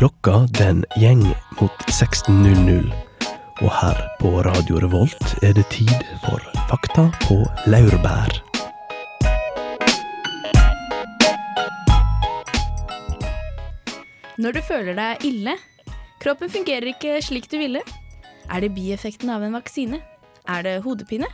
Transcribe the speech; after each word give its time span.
Klokka 0.00 0.46
den 0.56 0.78
gjeng 0.96 1.20
mot 1.58 1.82
16.00, 1.92 2.86
og 3.60 3.72
her 3.82 3.98
på 4.16 4.30
Radio 4.46 4.78
Revolt 4.80 5.34
er 5.44 5.52
det 5.52 5.66
tid 5.74 5.90
for 6.22 6.40
Fakta 6.70 7.02
på 7.26 7.36
laurbær. 7.68 8.32
Når 14.40 14.56
du 14.56 14.62
føler 14.70 14.96
deg 14.96 15.26
ille, 15.28 15.58
kroppen 16.24 16.48
fungerer 16.48 16.94
ikke 16.94 17.18
slik 17.20 17.50
du 17.52 17.58
ville. 17.60 17.84
Er 18.48 18.64
det 18.64 18.72
bieffekten 18.78 19.28
av 19.28 19.44
en 19.44 19.58
vaksine? 19.58 20.00
Er 20.48 20.64
det 20.64 20.78
hodepine? 20.88 21.28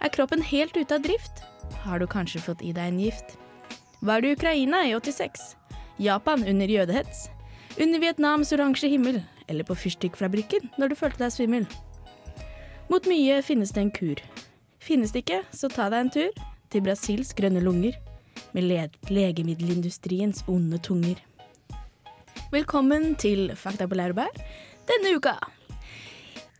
Er 0.00 0.14
kroppen 0.16 0.40
helt 0.40 0.72
ute 0.72 0.88
av 0.96 1.04
drift? 1.04 1.44
Har 1.84 2.00
du 2.00 2.08
kanskje 2.08 2.46
fått 2.48 2.64
i 2.64 2.72
deg 2.72 2.94
en 2.94 3.04
gift? 3.10 3.36
Var 4.00 4.24
du 4.24 4.32
Ukraina 4.32 4.86
i 4.88 4.96
86? 4.96 5.52
Japan 6.00 6.48
under 6.48 6.76
jødehets? 6.78 7.28
Under 7.74 7.98
Vietnams 7.98 8.52
oransje 8.52 8.86
himmel? 8.88 9.16
Eller 9.50 9.66
på 9.66 9.74
fyrstikkfabrikken 9.74 10.68
når 10.78 10.92
du 10.92 10.94
følte 10.98 11.24
deg 11.24 11.32
svimmel? 11.34 11.64
Mot 12.86 13.06
mye 13.10 13.40
finnes 13.42 13.72
det 13.74 13.82
en 13.82 13.90
kur. 13.90 14.22
Finnes 14.78 15.10
det 15.10 15.24
ikke, 15.24 15.40
så 15.50 15.66
ta 15.72 15.88
deg 15.90 16.04
en 16.04 16.12
tur 16.14 16.44
til 16.70 16.84
Brasils 16.86 17.34
grønne 17.34 17.64
lunger 17.64 17.98
med 18.54 18.68
le 18.68 18.86
legemiddelindustriens 19.10 20.44
onde 20.46 20.78
tunger. 20.86 21.18
Velkommen 22.54 23.16
til 23.18 23.50
Fakta 23.58 23.90
på 23.90 23.98
laurbær 23.98 24.30
denne 24.86 25.16
uka. 25.18 25.34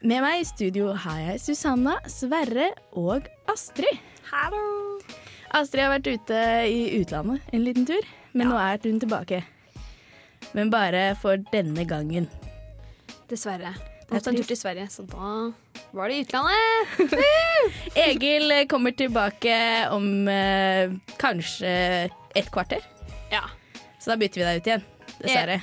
Med 0.02 0.18
meg 0.24 0.42
i 0.42 0.50
studio 0.50 0.96
har 0.98 1.22
jeg 1.28 1.46
Susanna, 1.46 2.00
Sverre 2.10 2.72
og 2.98 3.30
Astrid. 3.46 4.02
Hallo! 4.34 4.98
Astrid 5.54 5.86
har 5.86 5.94
vært 5.94 6.10
ute 6.10 6.44
i 6.66 6.86
utlandet 6.98 7.54
en 7.54 7.62
liten 7.62 7.86
tur, 7.86 8.14
men 8.34 8.50
nå 8.50 8.58
er 8.58 8.82
hun 8.82 8.98
tilbake. 8.98 9.44
Men 10.52 10.70
bare 10.70 11.14
for 11.20 11.40
denne 11.52 11.84
gangen. 11.88 12.28
Dessverre. 13.30 13.72
Det 14.04 14.10
er 14.12 14.18
Måtte 14.20 14.30
en 14.34 14.36
tur 14.36 14.48
til 14.50 14.58
Sverige, 14.60 14.86
så 14.92 15.02
da 15.08 15.28
var 15.96 16.10
det 16.12 16.16
i 16.18 16.24
utlandet. 16.26 17.38
Egil 18.04 18.52
kommer 18.68 18.92
tilbake 18.92 19.54
om 19.94 20.28
eh, 20.28 20.92
kanskje 21.18 21.70
et 22.36 22.50
kvarter, 22.52 22.84
Ja. 23.32 23.40
så 23.98 24.12
da 24.12 24.18
bytter 24.20 24.42
vi 24.42 24.44
deg 24.50 24.60
ut 24.60 24.68
igjen. 24.68 24.84
Dessverre. 25.22 25.60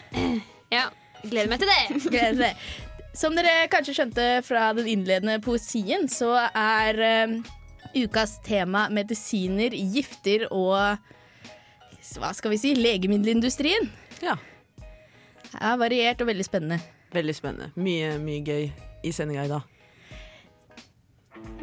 ja. 0.74 0.88
Gleder 1.30 1.52
meg 1.52 1.62
til 1.62 1.70
det. 1.70 2.00
Gleder 2.16 2.40
meg. 2.40 2.66
Som 3.14 3.36
dere 3.38 3.68
kanskje 3.70 3.94
skjønte 4.00 4.28
fra 4.48 4.72
den 4.74 4.88
innledende 4.90 5.38
poesien, 5.44 6.08
så 6.10 6.32
er 6.50 7.02
eh, 7.06 7.36
ukas 8.02 8.40
tema 8.42 8.88
medisiner, 8.90 9.70
gifter 9.76 10.48
og 10.50 10.98
hva 12.18 12.32
skal 12.36 12.56
vi 12.56 12.58
si, 12.60 12.74
legemiddelindustrien. 12.76 13.86
Ja. 14.26 14.34
Er 15.60 15.76
variert 15.78 16.22
og 16.24 16.30
veldig 16.32 16.46
spennende. 16.48 16.80
Veldig 17.12 17.36
spennende. 17.36 17.72
Mye, 17.76 18.16
mye 18.24 18.44
gøy 18.46 18.70
i 19.04 19.12
sendinga 19.12 19.46
i 19.46 19.52
dag. 19.52 19.68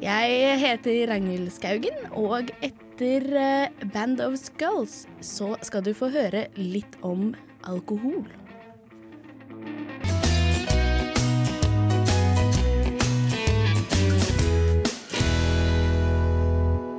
Jeg 0.03 0.59
heter 0.61 1.09
Ragnhild 1.11 1.49
Skaugen, 1.51 2.05
og 2.15 2.53
etter 2.63 3.25
eh, 3.35 3.87
Band 3.95 4.21
of 4.23 4.37
Skulls 4.39 5.07
så 5.25 5.55
skal 5.67 5.83
du 5.87 5.95
få 5.97 6.11
høre 6.15 6.47
litt 6.59 6.99
om 7.03 7.33
alkohol. 7.67 8.27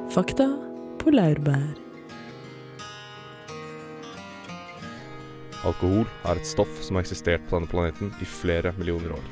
Fakta 0.09 0.49
på 0.99 1.13
laurbær. 1.13 1.88
Alkohol 5.67 6.05
er 6.23 6.39
et 6.39 6.47
stoff 6.47 6.71
som 6.85 6.95
har 6.95 7.03
eksistert 7.03 7.43
på 7.49 7.57
denne 7.57 7.67
planeten 7.67 8.13
i 8.23 8.27
flere 8.27 8.71
millioner 8.77 9.17
år. 9.17 9.25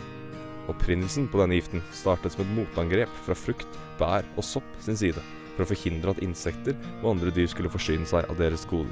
Opprinnelsen 0.67 1.29
på 1.31 1.39
denne 1.39 1.55
giften 1.55 1.83
startet 1.95 2.33
som 2.33 2.43
et 2.43 2.55
motangrep 2.57 3.11
fra 3.23 3.35
frukt, 3.37 3.77
bær 3.99 4.27
og 4.35 4.43
sopp 4.43 4.67
sin 4.83 4.99
side, 4.99 5.23
for 5.55 5.63
å 5.63 5.69
forhindre 5.69 6.11
at 6.11 6.23
insekter 6.25 6.75
og 6.99 7.13
andre 7.13 7.31
dyr 7.31 7.47
skulle 7.51 7.71
forsyne 7.71 8.07
seg 8.09 8.27
av 8.27 8.39
deres 8.41 8.67
goder. 8.67 8.91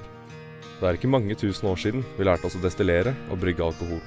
Det 0.80 0.88
er 0.88 0.98
ikke 0.98 1.12
mange 1.12 1.36
tusen 1.40 1.68
år 1.72 1.80
siden 1.80 2.06
vi 2.16 2.28
lærte 2.28 2.48
oss 2.48 2.56
å 2.56 2.64
destillere 2.64 3.16
og 3.32 3.42
brygge 3.44 3.68
alkohol. 3.68 4.02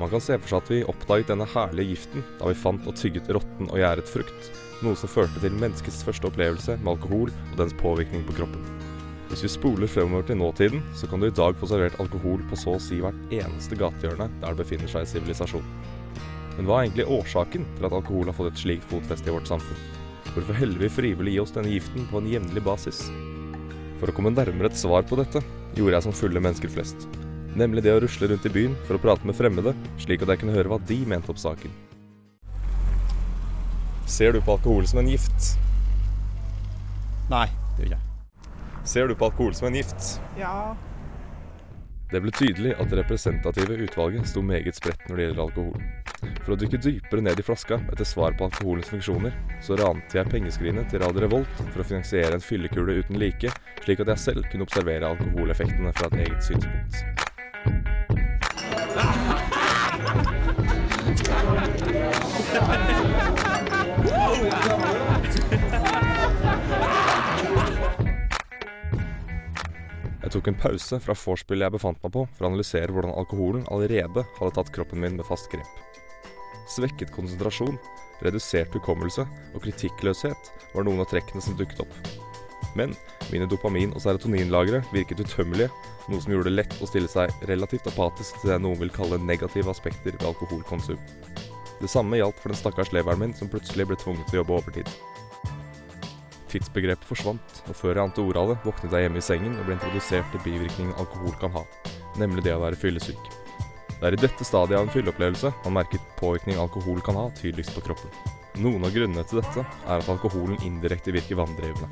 Man 0.00 0.10
kan 0.12 0.20
se 0.20 0.36
for 0.36 0.50
seg 0.50 0.58
at 0.58 0.72
vi 0.74 0.82
oppdaget 0.90 1.30
denne 1.32 1.46
herlige 1.54 1.94
giften 1.94 2.26
da 2.40 2.50
vi 2.50 2.58
fant 2.58 2.90
og 2.90 2.98
tygget 2.98 3.30
råtten 3.32 3.70
og 3.70 3.80
gjæret 3.80 4.10
frukt, 4.10 4.50
noe 4.82 4.98
som 4.98 5.10
førte 5.10 5.40
til 5.40 5.56
menneskets 5.56 6.02
første 6.06 6.28
opplevelse 6.28 6.76
med 6.82 6.96
alkohol 6.96 7.32
og 7.32 7.56
dens 7.62 7.78
påvirkning 7.80 8.26
på 8.26 8.36
kroppen. 8.42 8.85
Hvis 9.26 9.42
vi 9.42 9.48
spoler 9.50 9.90
fremover 9.90 10.22
til 10.28 10.38
nåtiden, 10.38 10.82
så 10.94 11.08
kan 11.10 11.20
du 11.20 11.26
i 11.26 11.34
dag 11.34 11.56
få 11.58 11.66
servert 11.66 11.98
alkohol 12.02 12.44
på 12.46 12.58
så 12.58 12.76
å 12.76 12.82
si 12.82 13.00
hvert 13.02 13.34
eneste 13.34 13.78
gatehjørne 13.78 14.28
der 14.38 14.54
det 14.54 14.60
befinner 14.60 14.90
seg 14.90 15.02
i 15.02 15.10
sivilisasjon. 15.10 15.66
Men 16.56 16.68
hva 16.68 16.78
er 16.78 16.86
egentlig 16.86 17.08
årsaken 17.18 17.66
til 17.76 17.88
at 17.88 17.96
alkohol 17.98 18.30
har 18.30 18.36
fått 18.38 18.52
et 18.52 18.62
slikt 18.62 18.86
fotfeste 18.92 19.28
i 19.28 19.34
vårt 19.34 19.50
samfunn? 19.50 19.82
Hvorfor 20.30 20.56
heller 20.60 20.78
vi 20.78 20.92
frivillig 20.92 21.34
i 21.34 21.42
oss 21.42 21.52
denne 21.56 21.72
giften 21.74 22.06
på 22.10 22.22
en 22.22 22.30
jevnlig 22.30 22.62
basis? 22.64 23.02
For 23.98 24.12
å 24.12 24.14
komme 24.14 24.30
nærmere 24.30 24.70
et 24.70 24.78
svar 24.78 25.04
på 25.08 25.18
dette, 25.18 25.42
gjorde 25.74 25.98
jeg 25.98 26.06
som 26.06 26.16
fulle 26.16 26.42
mennesker 26.46 26.70
flest. 26.72 27.08
Nemlig 27.56 27.82
det 27.82 27.96
å 27.96 28.00
rusle 28.04 28.30
rundt 28.30 28.46
i 28.46 28.52
byen 28.52 28.78
for 28.86 28.96
å 28.96 29.02
prate 29.02 29.26
med 29.26 29.36
fremmede, 29.36 29.74
slik 30.00 30.22
at 30.22 30.32
jeg 30.32 30.44
kunne 30.44 30.54
høre 30.54 30.70
hva 30.70 30.80
de 30.86 31.02
mente 31.08 31.32
om 31.32 31.40
saken. 31.40 31.72
Ser 34.06 34.36
du 34.36 34.40
på 34.44 34.54
alkohol 34.54 34.86
som 34.86 35.02
en 35.02 35.10
gift? 35.10 35.56
Nei, 37.32 37.48
det 37.74 37.88
gjør 37.88 37.96
jeg. 37.96 38.05
Ser 38.86 39.08
du 39.08 39.14
på 39.14 39.24
alkohol 39.24 39.54
som 39.54 39.66
en 39.66 39.74
gift? 39.74 40.20
Ja. 40.38 40.76
Det 42.10 42.20
ble 42.22 42.30
tydelig 42.30 42.76
at 42.78 42.86
det 42.90 43.00
representative 43.00 43.74
utvalget 43.82 44.28
sto 44.30 44.42
meget 44.46 44.78
spredt 44.78 45.08
når 45.08 45.16
det 45.16 45.24
gjelder 45.24 45.42
alkohol. 45.42 45.80
For 46.44 46.54
å 46.54 46.58
dykke 46.60 46.78
dypere 46.78 47.24
ned 47.26 47.40
i 47.42 47.44
flaska 47.46 47.80
etter 47.90 48.06
svar 48.06 48.36
på 48.38 48.46
alkoholens 48.46 48.92
funksjoner, 48.92 49.34
så 49.58 49.74
rante 49.80 50.20
jeg 50.20 50.30
pengeskrinet 50.30 50.86
til 50.92 51.02
Radio 51.02 51.26
Revolt 51.26 51.54
for 51.64 51.82
å 51.82 51.88
finansiere 51.88 52.38
en 52.38 52.46
fyllekule 52.46 53.00
uten 53.02 53.18
like, 53.18 53.50
slik 53.82 54.04
at 54.04 54.12
jeg 54.14 54.24
selv 54.28 54.46
kunne 54.52 54.66
observere 54.68 55.10
alkoholeffektene 55.16 55.90
fra 55.98 56.06
et 56.12 56.20
eget 56.28 56.42
synspunkt. 56.46 56.94
Jeg 70.26 70.32
tok 70.34 70.48
en 70.50 70.56
pause 70.58 70.96
fra 70.98 71.14
vorspielet 71.14 71.68
jeg 71.68 71.72
befant 71.76 72.00
meg 72.02 72.10
på, 72.16 72.24
for 72.34 72.42
å 72.42 72.48
analysere 72.48 72.90
hvordan 72.90 73.12
alkoholen 73.14 73.66
allerede 73.70 74.24
hadde 74.40 74.54
tatt 74.56 74.72
kroppen 74.74 74.98
min 74.98 75.14
med 75.14 75.26
fast 75.28 75.46
grep. 75.52 75.76
Svekket 76.66 77.12
konsentrasjon, 77.14 77.76
redusert 78.26 78.74
hukommelse 78.74 79.22
og 79.54 79.62
kritikkløshet 79.62 80.50
var 80.72 80.88
noen 80.88 81.04
av 81.04 81.06
trekkene 81.12 81.44
som 81.44 81.54
dukket 81.54 81.84
opp. 81.84 81.94
Men 82.74 82.96
mine 83.30 83.46
dopamin- 83.46 83.94
og 83.94 84.02
serotoninlagre 84.02 84.82
virket 84.90 85.22
utømmelige, 85.22 85.70
noe 86.10 86.24
som 86.24 86.34
gjorde 86.34 86.50
det 86.50 86.56
lett 86.56 86.74
å 86.82 86.90
stille 86.90 87.12
seg 87.12 87.30
relativt 87.46 87.86
apatisk 87.92 88.42
til 88.42 88.50
det 88.50 88.58
noen 88.66 88.82
vil 88.82 88.90
kalle 88.98 89.22
negative 89.22 89.70
aspekter 89.70 90.18
ved 90.18 90.26
alkoholkonsum. 90.26 90.98
Det 91.78 91.92
samme 91.92 92.18
gjaldt 92.18 92.42
for 92.42 92.50
den 92.50 92.58
stakkars 92.58 92.90
leveren 92.90 93.22
min 93.22 93.36
som 93.38 93.52
plutselig 93.52 93.86
ble 93.92 94.02
tvunget 94.02 94.26
til 94.26 94.40
å 94.40 94.42
jobbe 94.42 94.58
overtid. 94.58 94.90
Tidsbegrepet 96.56 97.04
forsvant, 97.04 97.58
og 97.68 97.76
før 97.76 97.98
jeg 97.98 98.02
ante 98.06 98.22
ordet 98.22 98.40
av 98.40 98.50
det, 98.50 98.54
våknet 98.64 98.94
jeg 98.96 99.04
hjemme 99.04 99.20
i 99.20 99.24
sengen 99.24 99.56
og 99.60 99.66
ble 99.66 99.74
introdusert 99.76 100.30
til 100.32 100.40
bivirkningen 100.46 100.94
alkohol 100.96 101.34
kan 101.40 101.52
ha, 101.52 101.64
nemlig 102.16 102.46
det 102.46 102.54
å 102.56 102.62
være 102.62 102.78
fyllesyk. 102.80 103.28
Det 103.90 104.08
er 104.08 104.16
i 104.16 104.20
dette 104.22 104.44
stadiet 104.44 104.78
av 104.78 104.86
en 104.86 104.92
fylleopplevelse 104.92 105.50
man 105.66 105.76
merker 105.76 106.00
påvirkning 106.16 106.56
alkohol 106.60 107.02
kan 107.04 107.18
ha 107.20 107.26
tydeligst 107.36 107.76
på 107.76 107.84
kroppen. 107.84 108.12
Noen 108.64 108.88
av 108.88 108.94
grunnene 108.94 109.24
til 109.28 109.42
dette 109.42 109.66
er 109.66 109.98
at 109.98 110.08
alkoholen 110.08 110.56
indirekte 110.64 111.12
virker 111.12 111.42
vanndrivende. 111.42 111.90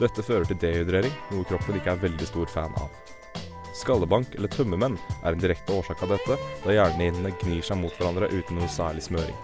Dette 0.00 0.24
fører 0.24 0.48
til 0.48 0.60
dehydrering, 0.62 1.12
noe 1.34 1.44
kroppen 1.48 1.76
ikke 1.76 1.92
er 1.92 2.02
veldig 2.06 2.30
stor 2.30 2.48
fan 2.52 2.80
av. 2.80 2.88
Skallebank 3.76 4.32
eller 4.38 4.52
tømmermenn 4.56 4.96
er 5.20 5.34
en 5.34 5.44
direkte 5.44 5.76
årsak 5.76 6.00
av 6.06 6.16
dette, 6.16 6.40
da 6.64 6.80
hjernehinnene 6.80 7.36
gnir 7.44 7.60
seg 7.64 7.80
mot 7.84 7.92
hverandre 8.00 8.32
uten 8.32 8.56
noe 8.56 8.72
særlig 8.72 9.04
smøring. 9.04 9.36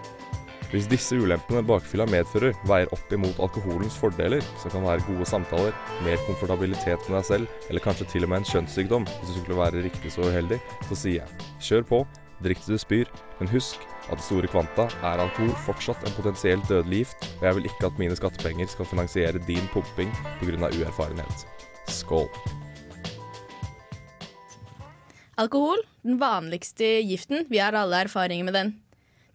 Hvis 0.75 0.89
disse 0.91 1.15
ulempene 1.15 1.61
bakfylla 1.63 2.03
medfører, 2.11 2.51
veier 2.67 2.89
opp 2.91 3.11
imot 3.15 3.37
alkoholens 3.39 3.95
fordeler, 3.95 4.43
som 4.59 4.73
kan 4.73 4.83
være 4.83 5.05
gode 5.07 5.27
samtaler, 5.29 5.71
mer 6.03 6.19
komfortabilitet 6.27 7.05
med 7.07 7.15
deg 7.15 7.27
selv, 7.29 7.53
eller 7.69 7.83
kanskje 7.85 8.07
til 8.11 8.27
og 8.27 8.33
med 8.33 8.41
en 8.41 8.47
kjønnssykdom, 8.49 9.05
hvis 9.07 9.31
du 9.31 9.37
skulle 9.37 9.59
være 9.61 9.85
riktig 9.85 10.11
så 10.11 10.25
uheldig, 10.27 10.57
så 10.89 10.97
sier 10.99 11.21
jeg 11.21 11.47
kjør 11.69 11.87
på, 11.93 12.01
drikk 12.43 12.65
til 12.65 12.75
du 12.75 12.83
spyr, 12.83 13.13
men 13.39 13.53
husk 13.53 13.87
at 14.11 14.19
i 14.19 14.27
store 14.27 14.51
kvanta 14.51 14.89
er 14.99 15.23
alkohol 15.23 15.55
fortsatt 15.63 16.03
en 16.03 16.17
potensielt 16.17 16.67
dødelig 16.67 17.05
gift, 17.05 17.29
og 17.37 17.47
jeg 17.47 17.59
vil 17.61 17.71
ikke 17.71 17.87
at 17.93 18.03
mine 18.03 18.19
skattepenger 18.19 18.75
skal 18.75 18.91
finansiere 18.91 19.45
din 19.47 19.71
pumping 19.71 20.11
pga. 20.43 20.73
uerfarenhet. 20.75 21.47
Skål. 21.87 22.27
Alkohol, 25.39 25.87
den 26.03 26.19
vanligste 26.19 26.97
giften. 27.07 27.47
Vi 27.47 27.63
har 27.63 27.79
alle 27.79 28.03
erfaringer 28.09 28.51
med 28.51 28.59
den. 28.59 28.77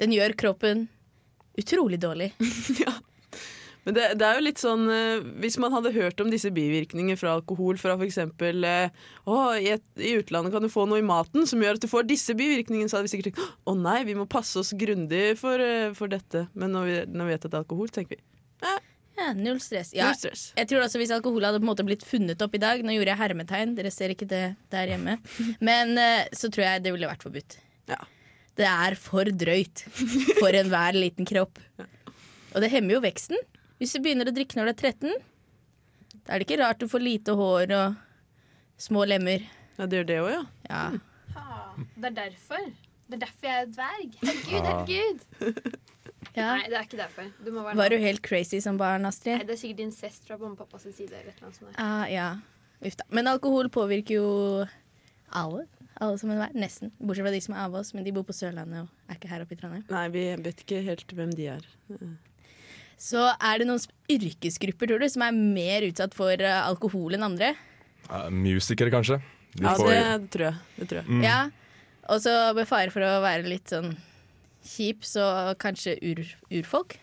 Den 0.00 0.12
gjør 0.12 0.36
kroppen 0.36 0.90
utrolig 1.58 2.00
dårlig. 2.02 2.32
ja. 2.84 2.92
Men 3.86 3.96
det, 3.96 4.06
det 4.20 4.26
er 4.26 4.36
jo 4.36 4.44
litt 4.44 4.60
sånn 4.60 4.82
eh, 4.92 5.22
Hvis 5.40 5.56
man 5.62 5.72
hadde 5.72 5.92
hørt 5.94 6.20
om 6.20 6.28
disse 6.32 6.50
bivirkningene 6.52 7.16
fra 7.18 7.32
alkohol 7.38 7.78
fra 7.80 7.96
f.eks. 7.96 8.18
Eh, 8.20 9.06
å, 9.24 9.38
i, 9.56 9.70
et, 9.76 9.86
i 9.96 10.12
utlandet 10.20 10.52
kan 10.54 10.64
du 10.64 10.70
få 10.72 10.84
noe 10.90 11.00
i 11.00 11.06
maten 11.06 11.48
som 11.48 11.62
gjør 11.62 11.78
at 11.78 11.84
du 11.84 11.88
får 11.90 12.08
disse 12.10 12.36
bivirkningene, 12.36 12.90
så 12.90 12.98
hadde 12.98 13.08
vi 13.08 13.14
sikkert 13.14 13.32
tenkt 13.32 13.70
å 13.70 13.76
nei, 13.78 14.02
vi 14.08 14.18
må 14.18 14.28
passe 14.30 14.60
oss 14.60 14.74
grundig 14.76 15.32
for, 15.40 15.62
eh, 15.64 15.94
for 15.96 16.12
dette. 16.12 16.46
Men 16.52 16.76
når 16.76 16.90
vi, 16.90 16.98
når 17.14 17.30
vi 17.30 17.36
vet 17.36 17.46
at 17.46 17.48
det 17.48 17.56
er 17.56 17.64
alkohol, 17.64 17.92
tenker 17.94 18.18
vi 18.18 18.22
Ja, 19.20 19.32
null 19.36 19.58
stress. 19.64 19.94
Ja, 19.96 20.10
null 20.10 20.20
stress. 20.20 20.44
jeg 20.56 20.68
tror 20.68 20.84
altså 20.84 21.00
Hvis 21.00 21.12
alkohol 21.16 21.44
hadde 21.48 21.60
på 21.60 21.66
en 21.66 21.72
måte 21.72 21.84
blitt 21.88 22.04
funnet 22.08 22.40
opp 22.44 22.54
i 22.56 22.60
dag 22.62 22.80
Nå 22.84 22.94
gjorde 22.94 23.12
jeg 23.12 23.20
hermetegn, 23.20 23.74
dere 23.76 23.92
ser 23.92 24.12
ikke 24.12 24.28
det 24.28 24.44
der 24.72 24.92
hjemme. 24.92 25.18
Men 25.68 25.96
eh, 26.00 26.28
så 26.36 26.52
tror 26.52 26.68
jeg 26.68 26.84
det 26.84 26.94
ville 26.94 27.08
vært 27.08 27.24
forbudt. 27.24 27.58
Ja. 27.88 28.00
Det 28.58 28.66
er 28.66 28.96
for 28.98 29.24
drøyt 29.24 29.84
for 30.40 30.56
enhver 30.56 30.96
liten 30.98 31.28
kropp. 31.28 31.60
Og 32.50 32.64
det 32.64 32.70
hemmer 32.72 32.96
jo 32.96 33.02
veksten. 33.04 33.38
Hvis 33.80 33.94
du 33.94 34.02
begynner 34.04 34.28
å 34.28 34.34
drikke 34.36 34.58
når 34.58 34.70
du 34.70 34.72
er 34.74 34.80
13, 34.90 35.14
da 36.26 36.34
er 36.34 36.42
det 36.42 36.48
ikke 36.48 36.60
rart 36.60 36.82
du 36.82 36.88
får 36.90 37.04
lite 37.04 37.36
hår 37.38 37.72
og 37.78 37.94
små 38.80 39.06
lemmer. 39.08 39.46
Ja, 39.78 39.86
det 39.86 40.02
gjør 40.02 40.08
det 40.10 40.18
òg, 40.24 40.30
ja. 40.34 40.42
Ja. 40.68 40.82
Det 41.96 42.10
er 42.10 42.16
derfor. 42.18 42.66
Det 43.10 43.16
er 43.16 43.22
derfor 43.24 43.48
jeg 43.48 43.62
er 43.62 43.70
dverg. 43.76 44.18
Herregud, 44.24 44.68
herregud. 44.72 45.78
Ja. 46.36 46.52
Nei, 46.60 46.68
det 46.70 46.76
er 46.78 46.84
ikke 46.84 46.98
derfor. 47.00 47.26
Du 47.42 47.48
må 47.50 47.62
være 47.64 47.74
Var 47.80 47.90
du 47.90 47.96
helt 47.98 48.20
crazy 48.22 48.60
som 48.62 48.76
barn, 48.78 49.06
Astrid? 49.08 49.40
Nei, 49.40 49.46
det 49.48 49.54
er 49.56 49.58
sikkert 49.58 49.80
incest 49.82 50.28
fra 50.28 50.36
mamma 50.38 50.52
og 50.54 50.60
pappas 50.60 50.84
side. 50.94 51.16
Eller 51.16 51.34
noe 51.42 51.50
sånt. 51.56 51.72
Ah, 51.80 52.04
ja. 52.06 52.26
Uff 52.86 52.94
da. 53.00 53.06
Men 53.10 53.26
alkohol 53.32 53.70
påvirker 53.72 54.14
jo 54.20 54.28
alle. 55.40 55.64
Alle 56.00 56.16
sammen 56.20 56.38
hver. 56.40 56.54
Nesten. 56.56 56.92
Bortsett 56.98 57.26
fra 57.26 57.32
de 57.34 57.40
som 57.44 57.54
er 57.56 57.62
av 57.66 57.74
oss, 57.80 57.92
men 57.94 58.06
de 58.06 58.12
bor 58.16 58.24
på 58.24 58.32
Sørlandet 58.36 58.86
og 58.86 59.10
er 59.10 59.18
ikke 59.18 59.30
her 59.30 59.44
oppe 59.44 59.56
i 59.56 59.60
Trondheim. 59.60 59.84
Nei, 59.92 60.04
vi 60.14 60.22
vet 60.46 60.62
ikke 60.64 60.80
helt 60.86 61.12
hvem 61.16 61.32
de 61.36 61.48
er. 61.58 61.66
Så 63.00 63.20
er 63.36 63.60
det 63.60 63.66
noen 63.68 63.80
yrkesgrupper, 64.12 64.90
tror 64.90 65.00
du, 65.02 65.08
som 65.12 65.24
er 65.24 65.36
mer 65.36 65.86
utsatt 65.88 66.16
for 66.16 66.32
eh, 66.36 66.60
alkohol 66.64 67.16
enn 67.16 67.24
andre? 67.30 67.54
Ja, 68.08 68.26
musikere, 68.32 68.92
kanskje. 68.92 69.20
De 69.56 69.64
Ja, 69.66 69.74
får, 69.76 69.90
det 69.92 70.30
tror 70.34 70.46
jeg. 70.48 70.60
Det 70.78 70.88
tror 70.90 71.00
jeg. 71.02 71.08
Mm. 71.08 71.22
Ja. 71.24 71.38
Og 72.10 72.20
så 72.24 72.34
med 72.56 72.68
fare 72.68 72.92
for 72.94 73.04
å 73.06 73.12
være 73.24 73.48
litt 73.48 73.72
sånn 73.72 73.92
kjip, 74.66 75.04
så 75.08 75.24
kanskje 75.60 75.96
ur, 76.04 76.20
urfolk 76.50 76.96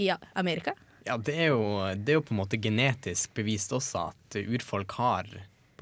i 0.00 0.08
Amerika? 0.38 0.74
Ja, 1.06 1.16
det 1.18 1.34
er, 1.34 1.48
jo, 1.50 1.64
det 1.98 2.14
er 2.14 2.20
jo 2.20 2.24
på 2.28 2.34
en 2.36 2.40
måte 2.44 2.60
genetisk 2.62 3.32
bevist 3.36 3.72
også 3.74 4.06
at 4.12 4.38
urfolk 4.44 4.94
har 5.00 5.28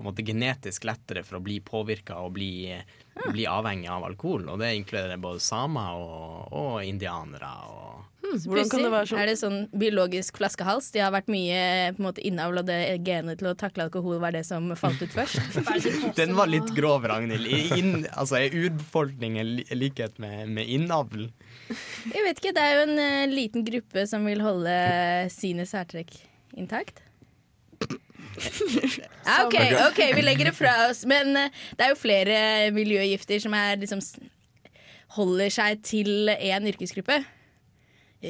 på 0.00 0.06
en 0.08 0.10
måte 0.12 0.26
genetisk 0.26 0.84
lettere 0.88 1.22
for 1.26 1.38
å 1.38 1.44
bli 1.44 1.60
påvirka 1.64 2.18
og 2.24 2.34
bli, 2.38 2.52
bli 3.30 3.46
avhengig 3.50 3.90
av 3.92 4.04
alkohol. 4.08 4.48
Og 4.50 4.60
det 4.62 4.74
inkluderer 4.80 5.20
både 5.20 5.42
samer 5.44 6.00
og, 6.00 6.54
og 6.56 6.78
indianere. 6.86 7.50
Og 7.70 8.06
Hvordan 8.30 8.68
kan 8.70 8.84
det 8.84 8.90
være 8.92 9.08
sånn? 9.10 9.18
Er 9.18 9.26
det 9.30 9.36
sånn 9.40 9.58
biologisk 9.74 10.36
flaskehals? 10.38 10.90
De 10.94 11.00
har 11.02 11.10
vært 11.14 11.30
mye 11.32 11.60
på 11.96 12.02
en 12.02 12.06
måte 12.06 12.22
innavl, 12.26 12.60
det 12.68 12.76
genet 13.06 13.40
til 13.40 13.50
å 13.50 13.56
takle 13.58 13.88
alkohol 13.88 14.20
var 14.22 14.36
det 14.36 14.44
som 14.46 14.68
falt 14.78 15.02
ut 15.02 15.10
først. 15.14 15.40
Den 16.20 16.36
var 16.38 16.50
litt 16.52 16.70
grov, 16.76 17.08
Ragnhild. 17.10 17.48
I- 17.50 17.80
Inn, 17.80 18.06
altså, 18.14 18.38
Er 18.38 18.54
urbefolkningen 18.54 19.54
li 19.56 19.66
likhet 19.74 20.20
med, 20.22 20.46
med 20.54 20.70
innavl? 20.70 21.28
Jeg 21.70 22.22
vet 22.26 22.38
ikke, 22.38 22.54
det 22.54 22.62
er 22.66 22.76
jo 22.76 22.86
en 22.86 22.96
uh, 23.02 23.34
liten 23.34 23.66
gruppe 23.66 24.06
som 24.10 24.26
vil 24.28 24.42
holde 24.44 24.74
sine 25.34 25.66
særtrekk 25.66 26.14
intakt. 26.58 27.02
OK, 29.44 29.56
ok, 29.88 30.00
vi 30.16 30.22
legger 30.24 30.50
det 30.50 30.54
fra 30.56 30.74
oss. 30.88 31.04
Men 31.08 31.34
eh, 31.36 31.62
det 31.76 31.86
er 31.86 31.94
jo 31.94 31.98
flere 31.98 32.38
miljøgifter 32.74 33.42
som 33.42 33.56
er 33.56 33.80
liksom 33.80 34.02
holder 35.16 35.50
seg 35.52 35.82
til 35.86 36.30
én 36.30 36.68
yrkesgruppe. 36.70 37.22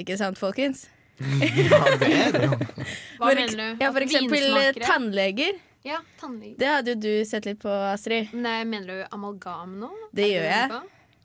Ikke 0.01 0.17
sant, 0.21 0.39
folkens? 0.39 0.87
Ja, 1.21 1.81
det 2.01 2.13
er 2.15 2.31
det 2.33 2.47
jo. 2.47 2.57
Hva 3.21 3.35
mener 3.35 3.57
du? 3.57 3.83
Ja, 3.83 3.91
for 3.91 4.05
eksempel 4.05 4.57
eh, 4.61 4.79
tannleger. 4.81 5.59
Ja, 5.85 6.01
tannleger. 6.21 6.57
Det 6.61 6.71
hadde 6.71 6.95
jo 6.95 7.01
du 7.03 7.29
sett 7.29 7.49
litt 7.49 7.61
på, 7.61 7.73
Astrid. 7.91 8.33
Nei, 8.37 8.63
mener 8.69 8.89
du 8.89 9.15
amalgam 9.17 9.77
nå? 9.81 9.91
Det 10.17 10.31
gjør 10.31 10.49
jeg. 10.49 10.81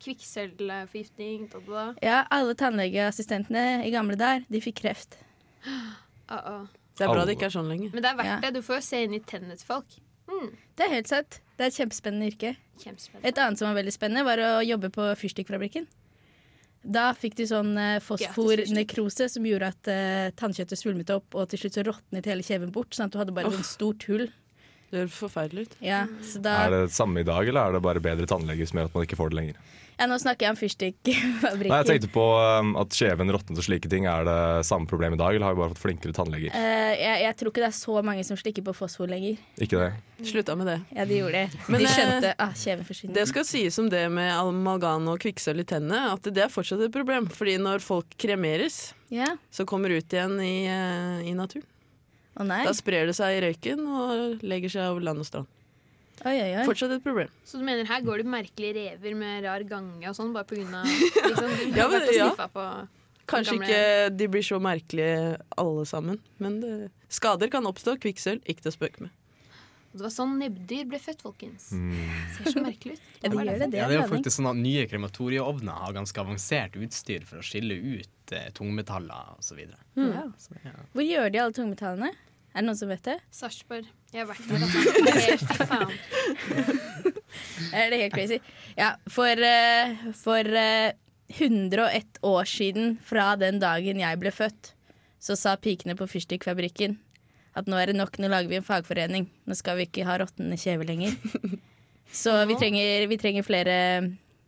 Kvikksølvforgiftning. 0.05 1.47
Ja, 2.03 2.23
alle 2.33 2.55
tannlegeassistentene 2.59 3.85
i 3.87 3.93
gamle 3.95 4.19
der, 4.19 4.43
de 4.51 4.63
fikk 4.63 4.83
kreft. 4.83 5.19
Uh-uh. 6.95 6.97
Det 6.97 7.05
er 7.05 7.13
bra 7.13 7.25
det 7.27 7.35
ikke 7.35 7.47
er 7.49 7.55
sånn 7.55 7.67
lenger. 7.69 7.91
Men 7.93 8.01
det 8.03 8.09
er 8.11 8.15
verdt 8.15 8.31
Ja. 8.31 8.39
det. 8.41 8.53
Du 8.55 8.61
får 8.61 8.75
jo 8.79 8.81
se 8.81 9.03
inn 9.03 9.13
i 9.13 9.19
tennene 9.19 9.57
til 9.59 9.67
folk. 9.67 9.85
Mm, 10.27 10.55
Det 10.75 10.85
er 10.85 10.89
helt 10.89 11.07
sant. 11.07 11.41
Det 11.57 11.63
er 11.63 11.67
et 11.67 11.77
kjempespennende 11.77 12.27
yrke. 12.31 12.55
kjempespennende. 12.79 13.25
Et 13.29 13.37
annet 13.37 13.57
som 13.59 13.67
var 13.69 13.75
veldig 13.83 13.93
spennende, 13.93 14.23
var 14.25 14.37
å 14.37 14.65
jobbe 14.65 14.89
på 14.91 15.03
fyrstikkfabrikken. 15.19 15.85
Da 16.85 17.13
fikk 17.13 17.35
du 17.35 17.43
sånn 17.49 17.77
eh, 17.77 17.99
fosfornekrose 17.99 19.27
som 19.29 19.43
gjorde 19.47 19.67
at 19.73 19.87
uh, 19.89 20.29
tannkjøttet 20.37 20.77
svulmet 20.77 21.09
opp, 21.09 21.33
og 21.33 21.49
til 21.49 21.59
slutt 21.63 21.73
så 21.79 21.83
råtnet 21.87 22.25
hele 22.29 22.43
kjeven 22.45 22.71
bort, 22.71 22.91
sånn 22.93 23.05
at 23.09 23.11
du 23.15 23.17
hadde 23.17 23.33
bare 23.33 23.47
et 23.49 23.53
sånt 23.57 23.65
stort 23.65 24.03
hull. 24.09 24.27
Det 24.95 25.03
høres 25.03 25.15
forferdelig 25.19 25.67
ut. 25.67 25.79
Ja, 25.83 26.05
så 26.23 26.39
da, 26.43 26.59
Er 26.65 26.71
det 26.71 26.83
det 26.87 26.95
samme 26.95 27.19
i 27.19 27.27
dag, 27.27 27.43
eller 27.43 27.67
er 27.67 27.75
det 27.75 27.83
bare 27.83 28.03
bedre 28.03 28.29
tannlege 28.31 28.67
som 28.69 28.79
gjør 28.79 28.91
at 28.91 28.95
man 28.95 29.07
ikke 29.07 29.19
får 29.19 29.33
det 29.33 29.41
lenger? 29.41 29.65
ja, 29.95 30.07
nå 30.11 30.17
snakker 30.19 30.45
jeg 30.45 30.55
om 30.55 30.59
Nei, 30.59 31.67
Jeg 31.69 31.87
tenkte 31.87 32.09
på 32.11 32.23
um, 32.35 32.73
at 32.79 32.95
kjeven 32.95 33.31
råtnet 33.31 33.59
og 33.61 33.65
slike 33.65 33.89
ting. 33.91 34.07
Er 34.09 34.25
det 34.27 34.39
samme 34.67 34.89
problem 34.89 35.15
i 35.15 35.19
dag, 35.19 35.35
eller 35.35 35.47
har 35.47 35.55
vi 35.55 35.61
bare 35.61 35.71
fått 35.71 35.83
flinkere 35.85 36.15
tannleger? 36.15 36.51
Uh, 36.51 36.91
jeg, 36.99 37.21
jeg 37.23 37.37
tror 37.39 37.51
ikke 37.51 37.63
det 37.63 37.69
er 37.69 37.77
så 37.77 38.01
mange 38.05 38.25
som 38.27 38.39
slikker 38.39 38.65
på 38.65 38.75
fosfor 38.75 39.11
lenger. 39.11 39.39
Ikke 39.55 39.79
det? 39.79 39.91
Slutta 40.27 40.55
med 40.59 40.67
det. 40.71 40.77
Ja, 40.95 41.05
de 41.07 41.19
gjorde 41.21 41.43
det. 41.45 41.61
Men, 41.71 41.83
de 41.83 41.91
skjønte 41.91 42.33
at 42.33 42.43
ah, 42.43 42.55
kjeven 42.59 42.87
forsvinner. 42.87 43.15
Det 43.19 43.27
skal 43.31 43.47
sies 43.47 43.79
om 43.81 43.87
det 43.91 44.03
med 44.15 44.31
amalgam 44.33 45.07
og 45.11 45.21
kvikksølv 45.23 45.63
i 45.63 45.67
tennene, 45.75 46.01
at 46.15 46.27
det 46.27 46.43
er 46.47 46.51
fortsatt 46.51 46.83
et 46.87 46.95
problem. 46.95 47.29
Fordi 47.31 47.55
når 47.61 47.83
folk 47.83 48.17
kremeres, 48.19 48.89
yeah. 49.13 49.39
så 49.51 49.67
kommer 49.69 49.95
ut 49.95 50.15
igjen 50.15 50.37
i, 50.43 50.55
eh, 50.71 51.23
i 51.31 51.35
naturen. 51.37 51.67
Å 52.35 52.43
nei. 52.47 52.63
Da 52.67 52.73
sprer 52.75 53.05
det 53.07 53.15
seg 53.15 53.37
i 53.37 53.43
røyken 53.45 53.83
og 53.87 54.43
legger 54.43 54.73
seg 54.73 54.89
over 54.91 55.05
land 55.07 55.23
og 55.23 55.27
strand. 55.29 55.47
Oi, 56.25 56.33
oi, 56.39 56.51
oi. 56.57 56.65
Fortsatt 56.67 56.91
et 56.95 57.03
problem. 57.03 57.29
Så 57.47 57.59
du 57.59 57.63
mener 57.67 57.87
her 57.87 58.01
går 58.03 58.23
det 58.23 58.27
merkelige 58.31 58.73
rever 58.77 59.15
med 59.19 59.43
rar 59.45 59.63
gange 59.67 60.07
og 60.09 60.15
sånn, 60.17 60.31
bare 60.35 60.47
på 60.47 60.55
grunn 60.57 60.73
av 60.79 60.85
liksom, 61.29 61.55
Ja, 61.75 61.87
men- 61.91 62.07
ja. 62.15 62.29
på 62.35 62.67
Kanskje 63.27 63.55
Gamle- 63.55 63.65
ikke 63.67 64.17
de 64.19 64.27
blir 64.29 64.43
så 64.45 64.59
merkelige 64.61 65.37
alle 65.57 65.83
sammen, 65.89 66.19
men 66.37 66.59
det, 66.61 66.73
skader 67.09 67.49
kan 67.49 67.65
oppstå. 67.65 67.95
Kvikksølv, 68.03 68.43
ikke 68.45 68.61
til 68.67 68.71
å 68.71 68.75
spøke 68.75 69.01
med. 69.07 69.09
Det 69.95 70.03
var 70.03 70.11
sånn 70.11 70.33
nebbdyr 70.41 70.87
ble 70.91 70.99
født, 70.99 71.21
folkens. 71.23 71.69
Mm. 71.71 71.93
Ser 72.35 72.51
så 72.51 72.63
merkelig 72.63 72.97
ut. 72.97 73.03
Ja, 73.21 73.29
det, 73.29 73.37
gjør 73.37 73.45
det. 73.47 73.67
Det 73.71 73.79
Ja, 73.79 73.87
det 73.87 73.95
er 73.95 74.01
jo 74.01 74.09
faktisk 74.11 74.35
sånn 74.35 74.49
at 74.51 74.59
Nye 74.59 74.83
krematorieovner 74.91 75.77
har 75.85 75.95
ganske 75.95 76.19
avansert 76.19 76.75
utstyr 76.75 77.23
for 77.27 77.39
å 77.39 77.45
skille 77.45 77.77
ut 77.79 78.35
eh, 78.35 78.49
tungmetaller 78.57 79.37
osv. 79.37 79.61
Mm. 79.95 80.09
Ja. 80.11 80.73
Hvor 80.91 81.05
gjør 81.05 81.31
de 81.31 81.41
alle 81.45 81.55
tungmetallene? 81.55 82.11
Er 82.55 82.63
det 82.63 82.67
noen 82.67 82.79
som 82.79 82.91
vet 82.91 83.07
det? 83.07 83.15
Sarpsborg. 83.35 83.87
Jeg 84.11 84.23
har 84.23 84.29
vært 84.31 84.45
der. 84.51 84.67
Altså. 84.67 84.83
Det 85.07 85.15
helt 85.29 85.55
faen. 85.71 85.95
Er 87.75 87.89
det 87.91 87.97
helt 87.99 88.13
crazy? 88.15 88.37
Ja, 88.77 88.93
for, 89.11 89.39
uh, 89.39 90.11
for 90.15 90.47
uh, 90.55 90.91
101 91.35 92.21
år 92.23 92.47
siden 92.47 92.95
fra 93.03 93.33
den 93.39 93.59
dagen 93.63 93.99
jeg 93.99 94.21
ble 94.21 94.31
født, 94.31 94.71
så 95.19 95.35
sa 95.39 95.55
pikene 95.59 95.97
på 95.99 96.07
fyrstikkfabrikken 96.07 96.99
at 97.55 97.69
nå 97.71 97.79
er 97.79 97.91
det 97.91 97.97
nok, 97.99 98.17
nå 98.19 98.29
lager 98.31 98.51
vi 98.51 98.59
en 98.59 98.67
fagforening. 98.67 99.29
Nå 99.47 99.57
skal 99.57 99.79
vi 99.79 99.87
ikke 99.87 100.05
ha 100.07 100.19
råtnende 100.21 100.59
kjeve 100.59 100.87
lenger. 100.87 101.15
Så 102.23 102.33
vi 102.47 102.55
trenger, 102.59 103.07
vi 103.11 103.17
trenger 103.19 103.45
flere 103.47 103.75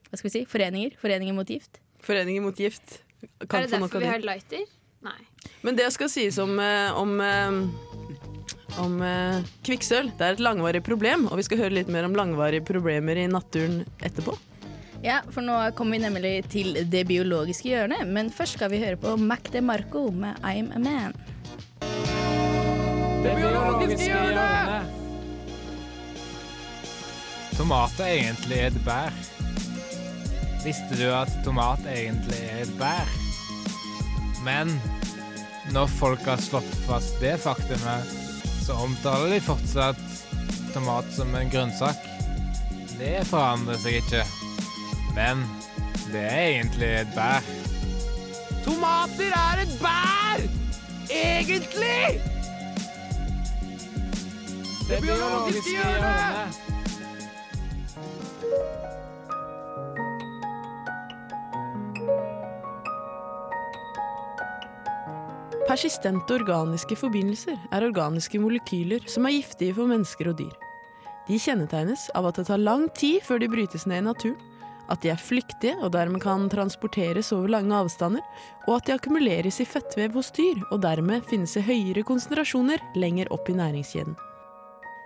hva 0.08 0.20
skal 0.20 0.30
vi 0.30 0.34
si, 0.38 0.44
foreninger. 0.48 0.96
Foreninger 1.02 1.36
mot 1.36 1.50
gift. 1.50 1.82
Foreninger 2.04 2.44
mot 2.44 2.60
gift. 2.60 3.02
Er 3.20 3.66
det 3.66 3.72
få 3.72 3.80
derfor 3.82 4.04
vi 4.04 4.12
har 4.12 4.24
lighter? 4.24 4.68
Nei. 5.04 5.20
Men 5.66 5.78
det 5.78 5.88
skal 5.96 6.10
sies 6.12 6.38
om, 6.42 6.56
eh, 6.60 6.96
om, 6.96 7.20
eh, 7.22 8.80
om 8.84 9.02
eh, 9.04 9.42
kvikksølv. 9.68 10.14
Det 10.18 10.26
er 10.26 10.38
et 10.38 10.44
langvarig 10.44 10.84
problem, 10.86 11.28
og 11.28 11.38
vi 11.40 11.48
skal 11.48 11.66
høre 11.66 11.76
litt 11.80 11.92
mer 11.92 12.08
om 12.08 12.16
langvarige 12.16 12.66
problemer 12.66 13.20
i 13.20 13.28
naturen 13.28 13.82
etterpå. 14.00 14.38
Ja, 15.06 15.22
for 15.30 15.46
nå 15.46 15.58
kommer 15.78 15.98
vi 15.98 16.04
nemlig 16.08 16.34
til 16.50 16.74
det 16.90 17.04
biologiske 17.10 17.70
hjørnet. 17.70 18.08
Men 18.08 18.32
først 18.34 18.58
skal 18.58 18.72
vi 18.74 18.82
høre 18.82 18.98
på 18.98 19.14
Mac 19.20 19.52
DeMarco 19.54 20.08
med 20.12 20.40
I'm 20.42 20.72
a 20.76 20.80
Man. 20.82 21.14
Det 23.24 23.33
biologiske 23.36 24.05
hjørnet! 24.05 24.93
Tomat 27.57 28.00
er 28.03 28.12
egentlig 28.13 28.59
et 28.67 28.77
bær. 28.86 29.15
Visste 30.62 31.00
du 31.00 31.07
at 31.09 31.31
tomat 31.45 31.81
egentlig 31.89 32.38
er 32.45 32.62
et 32.67 32.75
bær? 32.77 33.09
Men 34.45 34.75
når 35.74 35.89
folk 35.97 36.24
har 36.29 36.39
slått 36.43 36.69
fast 36.86 37.17
det 37.24 37.33
faktumet, 37.41 38.13
så 38.62 38.77
omtaler 38.86 39.33
de 39.33 39.41
fortsatt 39.43 40.05
tomat 40.75 41.09
som 41.15 41.33
en 41.36 41.50
grønnsak. 41.51 42.05
Det 43.00 43.17
forandrer 43.31 43.81
seg 43.81 44.00
ikke. 44.03 44.24
Men 45.17 45.43
det 46.13 46.24
er 46.29 46.45
egentlig 46.45 46.93
et 47.01 47.13
bær. 47.17 47.51
Tomater 48.67 49.33
er 49.33 49.65
et 49.65 49.77
bær! 49.81 50.50
Egentlig! 51.09 52.37
Det 54.88 55.01
biologiske 55.03 55.74
hjørnet. 55.74 56.60
Persistente 65.67 66.38
organiske 66.38 66.96
forbindelser 66.96 67.58
er 67.75 67.84
organiske 67.84 68.39
molekyler 68.39 69.03
som 69.12 69.27
er 69.27 69.36
giftige 69.36 69.75
for 69.75 69.91
mennesker 69.91 70.32
og 70.32 70.38
dyr. 70.39 70.53
De 71.27 71.36
kjennetegnes 71.36 72.06
av 72.15 72.29
at 72.29 72.39
det 72.39 72.46
tar 72.48 72.63
lang 72.63 72.88
tid 72.96 73.20
før 73.27 73.44
de 73.44 73.51
brytes 73.51 73.84
ned 73.91 74.06
i 74.06 74.08
naturen, 74.08 74.39
at 74.88 75.03
de 75.03 75.12
er 75.12 75.20
flyktige 75.20 75.75
og 75.82 75.91
dermed 75.98 76.24
kan 76.24 76.48
transporteres 76.48 77.34
over 77.36 77.51
lange 77.58 77.75
avstander, 77.75 78.24
og 78.70 78.77
at 78.77 78.88
de 78.88 78.96
akkumuleres 78.96 79.60
i 79.60 79.67
fettvev 79.67 80.15
hos 80.15 80.32
dyr 80.32 80.63
og 80.72 80.79
dermed 80.88 81.27
finnes 81.27 81.60
i 81.60 81.65
høyere 81.67 82.08
konsentrasjoner 82.08 82.79
lenger 82.96 83.36
opp 83.36 83.51
i 83.51 83.60
næringskjeden. 83.60 84.15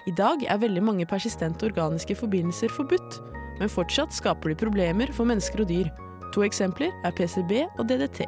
I 0.10 0.14
dag 0.18 0.42
er 0.50 0.62
veldig 0.62 0.82
mange 0.82 1.06
persistente 1.06 1.68
organiske 1.68 2.16
forbindelser 2.18 2.72
forbudt, 2.74 3.20
men 3.60 3.70
fortsatt 3.70 4.14
skaper 4.16 4.50
de 4.50 4.58
problemer 4.58 5.12
for 5.14 5.30
mennesker 5.30 5.62
og 5.62 5.70
dyr. 5.70 5.92
To 6.34 6.46
eksempler 6.46 6.94
er 7.06 7.14
PCB 7.14 7.60
og 7.78 7.86
DDT. 7.90 8.24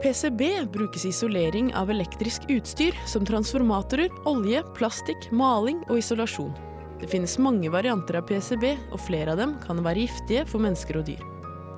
PCB 0.00 0.42
brukes 0.72 1.04
i 1.04 1.12
isolering 1.12 1.70
av 1.76 1.92
elektrisk 1.92 2.44
utstyr 2.52 2.96
som 3.08 3.24
transformatorer, 3.28 4.12
olje, 4.28 4.62
plastikk, 4.76 5.28
maling 5.32 5.80
og 5.88 6.00
isolasjon. 6.00 6.52
Det 7.00 7.08
finnes 7.08 7.38
mange 7.40 7.72
varianter 7.72 8.18
av 8.20 8.26
PCB, 8.28 8.74
og 8.92 9.00
flere 9.00 9.32
av 9.32 9.40
dem 9.40 9.56
kan 9.64 9.80
være 9.84 10.04
giftige 10.04 10.44
for 10.48 10.60
mennesker 10.60 11.00
og 11.00 11.08
dyr. 11.08 11.24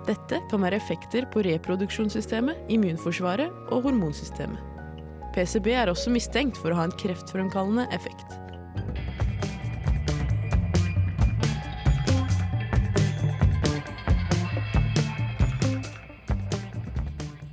Dette 0.09 0.41
kan 0.50 0.62
være 0.67 0.81
effekter 0.83 1.29
på 1.31 1.45
reproduksjonssystemet, 1.47 2.67
immunforsvaret 2.75 3.55
og 3.71 3.87
hormonsystemet. 3.87 4.59
PCB 5.33 5.71
er 5.79 5.91
også 5.91 6.11
mistenkt 6.12 6.59
for 6.59 6.75
å 6.75 6.81
ha 6.81 6.88
en 6.88 6.99
kreftfremkallende 6.99 7.87
effekt. 7.95 8.35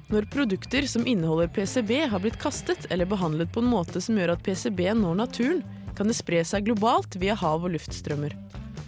Når 0.09 0.25
produkter 0.33 0.87
som 0.89 1.05
inneholder 1.05 1.51
PCB 1.53 1.91
har 2.09 2.21
blitt 2.23 2.39
kastet 2.41 2.87
eller 2.89 3.05
behandlet 3.05 3.51
på 3.53 3.61
en 3.61 3.69
måte 3.69 4.01
som 4.01 4.17
gjør 4.17 4.31
at 4.33 4.41
PCB 4.41 4.87
når 4.97 5.19
naturen, 5.19 5.59
kan 5.93 6.09
det 6.09 6.15
spre 6.17 6.39
seg 6.47 6.65
globalt 6.65 7.13
via 7.21 7.35
hav- 7.37 7.67
og 7.67 7.75
luftstrømmer. 7.75 8.33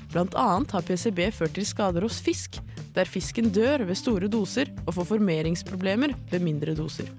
Blant 0.10 0.34
annet 0.34 0.74
har 0.74 0.88
PCB 0.88 1.28
ført 1.36 1.54
til 1.54 1.68
skader 1.70 2.02
hos 2.08 2.18
fisk, 2.26 2.58
der 2.96 3.06
fisken 3.06 3.52
dør 3.54 3.86
ved 3.86 4.00
store 4.02 4.32
doser 4.34 4.74
og 4.88 4.96
får 4.98 5.12
formeringsproblemer 5.12 6.16
ved 6.34 6.42
mindre 6.42 6.74
doser. 6.76 7.14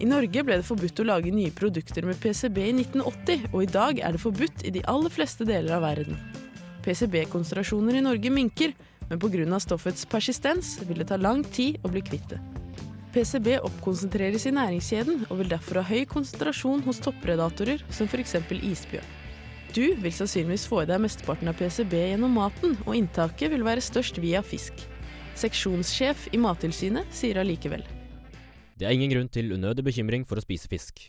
I 0.00 0.08
Norge 0.08 0.40
ble 0.40 0.58
det 0.58 0.66
forbudt 0.66 1.04
å 1.04 1.08
lage 1.12 1.36
nye 1.36 1.52
produkter 1.54 2.08
med 2.08 2.18
PCB 2.24 2.62
i 2.64 2.72
1980, 2.80 3.52
og 3.52 3.60
i 3.60 3.70
dag 3.76 4.00
er 4.00 4.16
det 4.16 4.24
forbudt 4.24 4.64
i 4.64 4.72
de 4.74 4.86
aller 4.88 5.12
fleste 5.12 5.44
deler 5.44 5.76
av 5.76 5.84
verden. 5.84 6.16
PCB-konsentrasjoner 6.88 8.00
i 8.00 8.06
Norge 8.08 8.32
minker, 8.32 8.72
men 9.04 9.20
pga. 9.20 9.60
stoffets 9.60 10.08
persistens 10.08 10.78
vil 10.88 11.04
det 11.04 11.12
ta 11.12 11.20
lang 11.20 11.44
tid 11.44 11.76
å 11.84 11.92
bli 11.92 12.00
kvitt 12.00 12.32
det. 12.32 12.40
PCB 13.14 13.60
oppkonsentreres 13.62 14.42
i 14.48 14.50
næringskjeden 14.56 15.28
og 15.28 15.38
vil 15.38 15.50
derfor 15.52 15.78
ha 15.78 15.84
høy 15.86 16.02
konsentrasjon 16.10 16.80
hos 16.82 16.98
toppredatorer 17.04 17.84
som 17.94 18.08
f.eks. 18.10 18.34
isbjørn. 18.58 19.12
Du 19.74 19.84
vil 20.02 20.14
sannsynligvis 20.14 20.66
få 20.66 20.80
i 20.82 20.88
deg 20.90 20.98
mesteparten 21.02 21.50
av 21.50 21.54
PCB 21.58 21.94
gjennom 21.94 22.34
maten, 22.34 22.74
og 22.82 22.98
inntaket 22.98 23.52
vil 23.54 23.62
være 23.66 23.82
størst 23.82 24.18
via 24.22 24.42
fisk. 24.42 24.82
Seksjonssjef 25.38 26.28
i 26.34 26.42
Mattilsynet 26.42 27.10
sier 27.14 27.38
allikevel. 27.42 27.86
Det 28.78 28.86
er 28.86 28.94
ingen 28.94 29.14
grunn 29.14 29.30
til 29.30 29.54
unødig 29.54 29.86
bekymring 29.86 30.26
for 30.26 30.38
å 30.38 30.42
spise 30.42 30.70
fisk. 30.70 31.06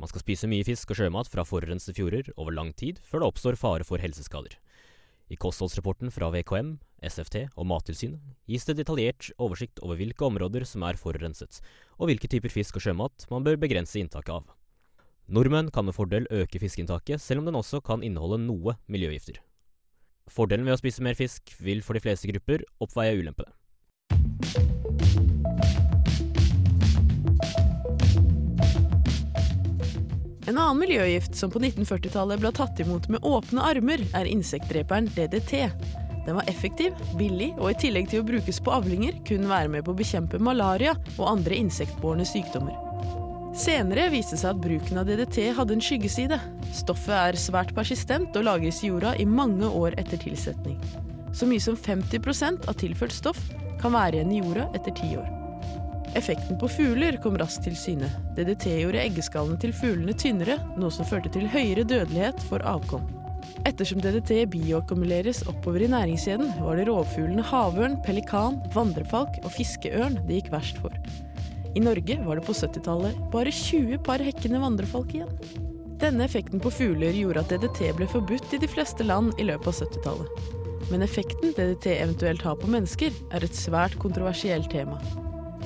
Man 0.00 0.08
skal 0.08 0.24
spise 0.24 0.48
mye 0.48 0.64
fisk 0.64 0.92
og 0.92 1.02
sjømat 1.02 1.28
fra 1.32 1.44
forurensede 1.44 1.96
fjorder 1.96 2.32
over 2.38 2.56
lang 2.56 2.72
tid 2.72 3.00
før 3.04 3.20
det 3.20 3.28
oppstår 3.32 3.60
fare 3.60 3.84
for 3.88 4.00
helseskader. 4.00 4.56
I 5.32 5.36
kostholdsrapporten 5.40 6.10
fra 6.12 6.28
VKM, 6.28 6.74
SFT 7.08 7.46
og 7.56 7.64
Mattilsynet 7.70 8.20
gis 8.50 8.66
det 8.68 8.76
detaljert 8.82 9.30
oversikt 9.40 9.80
over 9.80 9.96
hvilke 9.96 10.26
områder 10.26 10.66
som 10.68 10.84
er 10.84 10.98
forurenset, 11.00 11.62
og 11.96 12.10
hvilke 12.10 12.28
typer 12.28 12.52
fisk 12.52 12.76
og 12.76 12.84
sjømat 12.84 13.24
man 13.32 13.46
bør 13.46 13.56
begrense 13.62 13.96
inntaket 14.00 14.34
av. 14.36 14.50
Nordmenn 15.32 15.70
kan 15.72 15.86
med 15.88 15.96
fordel 15.96 16.28
øke 16.28 16.60
fiskeinntaket, 16.60 17.22
selv 17.22 17.40
om 17.40 17.48
den 17.48 17.56
også 17.56 17.80
kan 17.80 18.04
inneholde 18.04 18.42
noe 18.44 18.76
miljøgifter. 18.92 19.40
Fordelen 20.28 20.68
ved 20.68 20.76
å 20.76 20.82
spise 20.82 21.04
mer 21.04 21.16
fisk 21.16 21.54
vil 21.64 21.80
for 21.86 21.96
de 21.96 22.04
fleste 22.04 22.28
grupper 22.28 22.66
oppveie 22.84 23.16
ulempene. 23.16 23.54
En 30.52 30.58
annen 30.58 30.82
miljøgift 30.82 31.32
som 31.32 31.48
på 31.48 31.62
1940-tallet 31.62 32.40
ble 32.42 32.50
tatt 32.52 32.80
imot 32.84 33.06
med 33.08 33.24
åpne 33.24 33.62
armer, 33.64 34.02
er 34.12 34.28
insektdreperen 34.28 35.06
DDT. 35.14 35.62
Den 36.26 36.36
var 36.36 36.50
effektiv, 36.52 36.92
billig 37.16 37.54
og 37.54 37.70
i 37.70 37.78
tillegg 37.80 38.10
til 38.12 38.20
å 38.20 38.26
brukes 38.28 38.60
på 38.60 38.74
avlinger 38.76 39.16
kunne 39.24 39.48
være 39.48 39.72
med 39.72 39.86
på 39.86 39.94
å 39.94 39.96
bekjempe 40.02 40.42
malaria 40.44 40.92
og 41.14 41.24
andre 41.30 41.56
insektbårne 41.56 42.28
sykdommer. 42.28 42.76
Senere 43.56 44.10
viste 44.12 44.36
seg 44.36 44.52
at 44.52 44.60
bruken 44.60 45.00
av 45.00 45.08
DDT 45.08 45.54
hadde 45.56 45.78
en 45.78 45.88
skyggeside. 45.88 46.36
Stoffet 46.76 47.16
er 47.16 47.40
svært 47.40 47.72
persistent 47.72 48.36
og 48.36 48.50
lagres 48.50 48.84
i 48.84 48.92
jorda 48.92 49.16
i 49.16 49.24
mange 49.24 49.72
år 49.72 49.96
etter 50.04 50.20
tilsetning. 50.20 50.76
Så 51.32 51.48
mye 51.48 51.64
som 51.64 51.80
50 51.80 52.68
av 52.68 52.76
tilført 52.76 53.16
stoff 53.16 53.40
kan 53.80 53.96
være 53.96 54.20
igjen 54.20 54.36
i 54.36 54.44
jorda 54.44 54.68
etter 54.76 55.00
ti 55.00 55.16
år. 55.16 55.38
Effekten 56.18 56.58
på 56.60 56.68
fugler 56.68 57.16
kom 57.24 57.38
raskt 57.40 57.64
til 57.64 57.76
syne. 57.78 58.10
DDT 58.36 58.66
gjorde 58.82 59.00
eggeskallene 59.00 59.56
til 59.62 59.72
fuglene 59.72 60.12
tynnere, 60.12 60.58
noe 60.76 60.92
som 60.92 61.08
førte 61.08 61.32
til 61.32 61.48
høyere 61.48 61.86
dødelighet 61.88 62.42
for 62.50 62.64
avkom. 62.68 63.06
Ettersom 63.68 64.02
DDT 64.02 64.44
bioakkumuleres 64.52 65.42
oppover 65.48 65.86
i 65.86 65.90
næringskjeden, 65.92 66.52
var 66.60 66.76
det 66.76 66.86
rovfuglene 66.90 67.44
havørn, 67.46 67.96
pelikan, 68.04 68.60
vandrefalk 68.74 69.40
og 69.42 69.52
fiskeørn 69.56 70.20
det 70.28 70.42
gikk 70.42 70.52
verst 70.52 70.80
for. 70.84 70.94
I 71.72 71.80
Norge 71.80 72.18
var 72.26 72.36
det 72.36 72.44
på 72.44 72.58
70-tallet 72.60 73.18
bare 73.32 73.54
20 73.54 74.02
par 74.04 74.20
hekkende 74.20 74.60
vandrefalk 74.60 75.16
igjen. 75.16 75.32
Denne 76.02 76.26
effekten 76.26 76.60
på 76.60 76.72
fugler 76.74 77.16
gjorde 77.16 77.46
at 77.46 77.52
DDT 77.54 77.94
ble 77.96 78.10
forbudt 78.10 78.52
i 78.52 78.60
de 78.60 78.68
fleste 78.68 79.06
land 79.06 79.32
i 79.40 79.48
løpet 79.48 79.70
av 79.70 79.80
70-tallet. 79.86 80.48
Men 80.92 81.06
effekten 81.06 81.54
DDT 81.56 81.94
eventuelt 81.94 82.44
har 82.44 82.58
på 82.60 82.68
mennesker, 82.68 83.14
er 83.32 83.46
et 83.46 83.56
svært 83.56 83.96
kontroversielt 84.02 84.68
tema. 84.74 85.00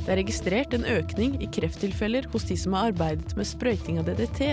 Det 0.06 0.12
er 0.14 0.20
registrert 0.20 0.74
en 0.76 0.84
økning 0.86 1.32
i 1.42 1.48
krefttilfeller 1.50 2.28
hos 2.30 2.44
de 2.46 2.54
som 2.54 2.76
har 2.76 2.92
arbeidet 2.92 3.32
med 3.34 3.48
sprøyting 3.48 3.96
av 3.98 4.06
DDT, 4.06 4.52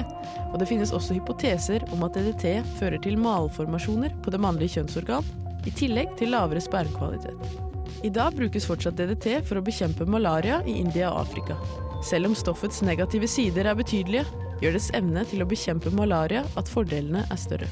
og 0.49 0.55
det 0.57 0.65
finnes 0.65 0.93
også 0.97 1.13
hypoteser 1.19 1.85
om 1.93 2.01
at 2.07 2.17
DDT 2.17 2.63
fører 2.79 2.97
til 3.03 3.19
malformasjoner 3.21 4.15
på 4.25 4.33
det 4.33 4.41
mannlige 4.41 4.79
kjønnsorgan, 4.79 5.29
i 5.69 5.73
tillegg 5.77 6.17
til 6.17 6.33
lavere 6.33 6.63
spermkvalitet. 6.63 7.37
I 8.03 8.09
dag 8.09 8.33
brukes 8.33 8.65
fortsatt 8.65 8.97
DDT 8.97 9.43
for 9.45 9.61
å 9.61 9.63
bekjempe 9.63 10.09
malaria 10.09 10.57
i 10.65 10.79
India 10.81 11.11
og 11.13 11.27
Afrika. 11.27 11.59
Selv 12.03 12.31
om 12.31 12.35
stoffets 12.35 12.81
negative 12.81 13.29
sider 13.29 13.69
er 13.69 13.77
betydelige, 13.77 14.25
gjør 14.63 14.73
dets 14.79 14.89
evne 14.97 15.21
til 15.29 15.45
å 15.45 15.49
bekjempe 15.53 15.93
malaria 15.93 16.41
at 16.57 16.73
fordelene 16.73 17.27
er 17.29 17.39
større. 17.39 17.69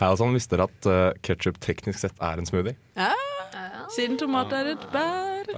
Hei, 0.00 0.08
altså, 0.08 0.30
visste 0.32 0.56
dere 0.56 0.64
at 0.64 0.86
uh, 0.88 1.18
ketsjup 1.20 1.58
teknisk 1.60 1.98
sett 2.00 2.22
er 2.24 2.40
en 2.40 2.46
smoothie? 2.48 2.72
Ja, 2.96 3.10
siden 3.92 4.16
tomat 4.16 4.54
er 4.56 4.70
et 4.72 4.86
bær. 4.94 5.50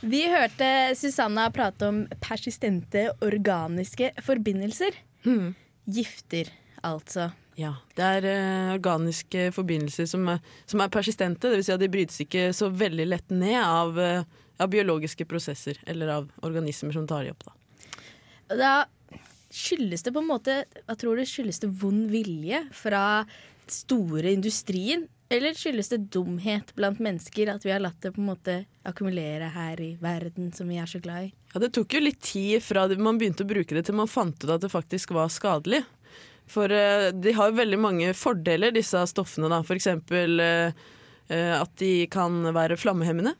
Vi 0.00 0.22
hørte 0.32 0.68
Susanna 0.96 1.50
prate 1.52 1.90
om 1.90 1.98
persistente 2.24 3.10
organiske 3.20 4.14
forbindelser. 4.24 4.96
Hmm. 5.26 5.52
Gifter, 5.84 6.48
altså. 6.80 7.28
Ja, 7.60 7.74
det 8.00 8.08
er 8.16 8.30
uh, 8.30 8.72
organiske 8.78 9.50
forbindelser 9.52 10.08
som 10.08 10.24
er, 10.32 10.40
som 10.64 10.80
er 10.80 10.88
persistente. 10.96 11.52
Dvs. 11.52 11.68
Si 11.68 11.76
at 11.76 11.84
de 11.84 11.92
brytes 11.92 12.24
ikke 12.24 12.48
så 12.56 12.72
veldig 12.72 13.10
lett 13.12 13.28
ned 13.44 13.60
av, 13.60 14.00
uh, 14.00 14.46
av 14.56 14.72
biologiske 14.72 15.28
prosesser 15.28 15.84
eller 15.84 16.16
av 16.16 16.32
organismer 16.48 16.96
som 16.96 17.04
tar 17.04 17.28
de 17.28 17.36
opp. 17.36 17.44
Da. 17.44 17.56
Da 18.56 18.74
skyldes 19.56 20.04
det 20.04 20.12
på 20.12 20.22
en 20.22 20.28
måte 20.28 20.62
Hva 20.86 20.96
tror 20.98 21.18
du 21.18 21.26
skyldes 21.28 21.62
det 21.62 21.72
vond 21.80 22.10
vilje 22.12 22.62
fra 22.76 23.24
store 23.70 24.34
industrien? 24.36 25.06
Eller 25.32 25.56
skyldes 25.58 25.88
det 25.90 26.04
dumhet 26.14 26.70
blant 26.78 27.00
mennesker, 27.02 27.50
at 27.50 27.64
vi 27.66 27.72
har 27.74 27.82
latt 27.82 27.98
det 28.04 28.12
på 28.14 28.22
en 28.22 28.28
måte 28.28 28.60
akkumulere 28.86 29.48
her 29.50 29.80
i 29.82 29.88
verden 29.98 30.52
som 30.54 30.68
vi 30.70 30.78
er 30.78 30.86
så 30.86 31.00
glad 31.02 31.26
i? 31.26 31.32
Ja, 31.50 31.62
Det 31.64 31.72
tok 31.74 31.96
jo 31.96 32.04
litt 32.04 32.20
tid 32.22 32.62
fra 32.62 32.86
man 32.94 33.18
begynte 33.18 33.42
å 33.42 33.50
bruke 33.50 33.74
det 33.74 33.88
til 33.88 33.98
man 33.98 34.10
fant 34.10 34.38
ut 34.44 34.52
at 34.54 34.62
det 34.62 34.70
faktisk 34.70 35.16
var 35.16 35.32
skadelig. 35.34 35.82
For 36.46 36.70
eh, 36.70 37.10
de 37.10 37.34
har 37.34 37.56
veldig 37.56 37.78
mange 37.80 38.12
fordeler, 38.14 38.70
disse 38.70 39.02
stoffene. 39.10 39.50
da. 39.50 39.64
For 39.66 39.74
eksempel 39.74 40.38
eh, 40.38 40.84
eh, 41.26 41.54
at 41.58 41.74
de 41.82 42.06
kan 42.12 42.44
være 42.54 42.78
flammehemmende. 42.78 43.34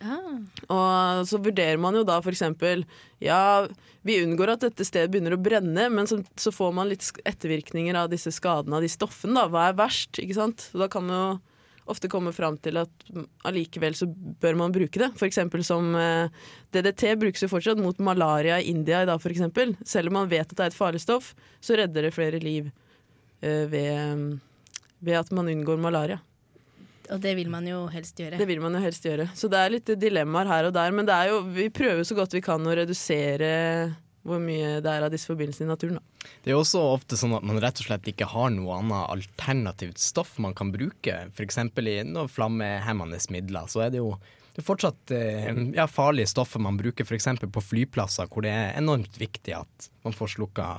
Ah. 0.00 0.40
Og 0.72 1.28
så 1.28 1.36
vurderer 1.44 1.76
man 1.76 1.92
jo 1.98 2.06
da 2.08 2.16
eksempel 2.24 2.86
Ja, 3.20 3.66
vi 4.00 4.22
unngår 4.24 4.54
at 4.54 4.62
dette 4.64 4.86
stedet 4.88 5.10
begynner 5.12 5.36
å 5.36 5.40
brenne, 5.40 5.90
men 5.92 6.08
så, 6.08 6.22
så 6.40 6.52
får 6.54 6.72
man 6.72 6.88
litt 6.88 7.04
ettervirkninger 7.28 7.98
av 8.00 8.08
disse 8.12 8.32
skadene 8.32 8.78
av 8.78 8.84
de 8.84 8.88
stoffene. 8.88 9.36
da, 9.36 9.48
Hva 9.52 9.68
er 9.68 9.76
verst? 9.76 10.16
ikke 10.22 10.38
sant? 10.38 10.70
Og 10.72 10.84
da 10.84 10.88
kan 10.92 11.04
man 11.04 11.18
jo 11.18 11.30
ofte 11.90 12.08
komme 12.08 12.32
fram 12.32 12.56
til 12.62 12.78
at 12.80 13.04
mm, 13.10 13.26
allikevel 13.50 13.96
så 13.98 14.08
bør 14.08 14.56
man 14.62 14.72
bruke 14.72 15.02
det. 15.02 15.10
Eksempel 15.26 15.64
som 15.66 15.92
eh, 15.98 16.30
DDT 16.72 17.16
brukes 17.20 17.44
jo 17.44 17.50
fortsatt 17.50 17.80
mot 17.82 17.98
malaria 18.00 18.60
i 18.60 18.70
India 18.72 19.02
i 19.02 19.08
dag, 19.10 19.20
eksempel. 19.20 19.74
Selv 19.84 20.12
om 20.12 20.20
man 20.22 20.30
vet 20.30 20.46
at 20.46 20.56
det 20.56 20.66
er 20.68 20.72
et 20.72 20.78
farlig 20.78 21.02
stoff, 21.04 21.34
så 21.60 21.76
redder 21.80 22.06
det 22.06 22.14
flere 22.16 22.40
liv 22.40 22.70
eh, 23.42 23.66
ved, 23.68 24.40
ved 25.00 25.20
at 25.20 25.32
man 25.36 25.50
unngår 25.50 25.82
malaria. 25.82 26.20
Og 27.10 27.18
det 27.22 27.32
vil 27.38 27.50
man 27.50 27.66
jo 27.66 27.84
helst 27.90 28.20
gjøre. 28.20 28.38
Det 28.38 28.46
vil 28.46 28.60
man 28.62 28.76
jo 28.76 28.82
helst 28.84 29.06
gjøre. 29.06 29.26
Så 29.34 29.50
det 29.50 29.58
er 29.58 29.74
litt 29.74 29.90
dilemmaer 29.98 30.50
her 30.50 30.68
og 30.68 30.76
der. 30.76 30.94
Men 30.94 31.08
det 31.08 31.16
er 31.16 31.32
jo, 31.32 31.42
vi 31.56 31.66
prøver 31.74 32.06
så 32.06 32.16
godt 32.18 32.36
vi 32.36 32.44
kan 32.44 32.66
å 32.66 32.76
redusere 32.78 33.50
hvor 34.26 34.40
mye 34.42 34.82
det 34.84 34.90
er 34.92 35.06
av 35.06 35.12
disse 35.12 35.30
forbindelsene 35.30 35.64
i 35.64 35.70
naturen. 35.70 35.96
Da. 35.96 36.32
Det 36.44 36.50
er 36.50 36.54
jo 36.54 36.60
også 36.60 36.82
ofte 36.92 37.16
sånn 37.16 37.32
at 37.38 37.46
man 37.46 37.60
rett 37.62 37.80
og 37.80 37.86
slett 37.88 38.10
ikke 38.10 38.28
har 38.28 38.50
noe 38.52 38.76
annet 38.76 39.14
alternativt 39.14 40.02
stoff 40.02 40.34
man 40.42 40.54
kan 40.56 40.72
bruke. 40.74 41.16
F.eks. 41.32 41.62
i 41.64 41.96
noen 42.04 42.28
flammehemmende 42.30 43.20
midler. 43.32 43.70
Så 43.72 43.86
er 43.86 43.94
det 43.94 44.02
jo 44.02 44.12
det 44.50 44.64
er 44.64 44.66
fortsatt 44.66 45.12
eh, 45.14 45.48
ja, 45.76 45.86
farlige 45.88 46.28
stoffer 46.32 46.60
man 46.60 46.76
bruker 46.76 47.06
f.eks. 47.06 47.28
på 47.54 47.62
flyplasser, 47.64 48.28
hvor 48.28 48.44
det 48.44 48.52
er 48.52 48.74
enormt 48.76 49.14
viktig 49.20 49.54
at 49.56 49.90
man 50.04 50.16
får 50.16 50.34
slukka 50.34 50.72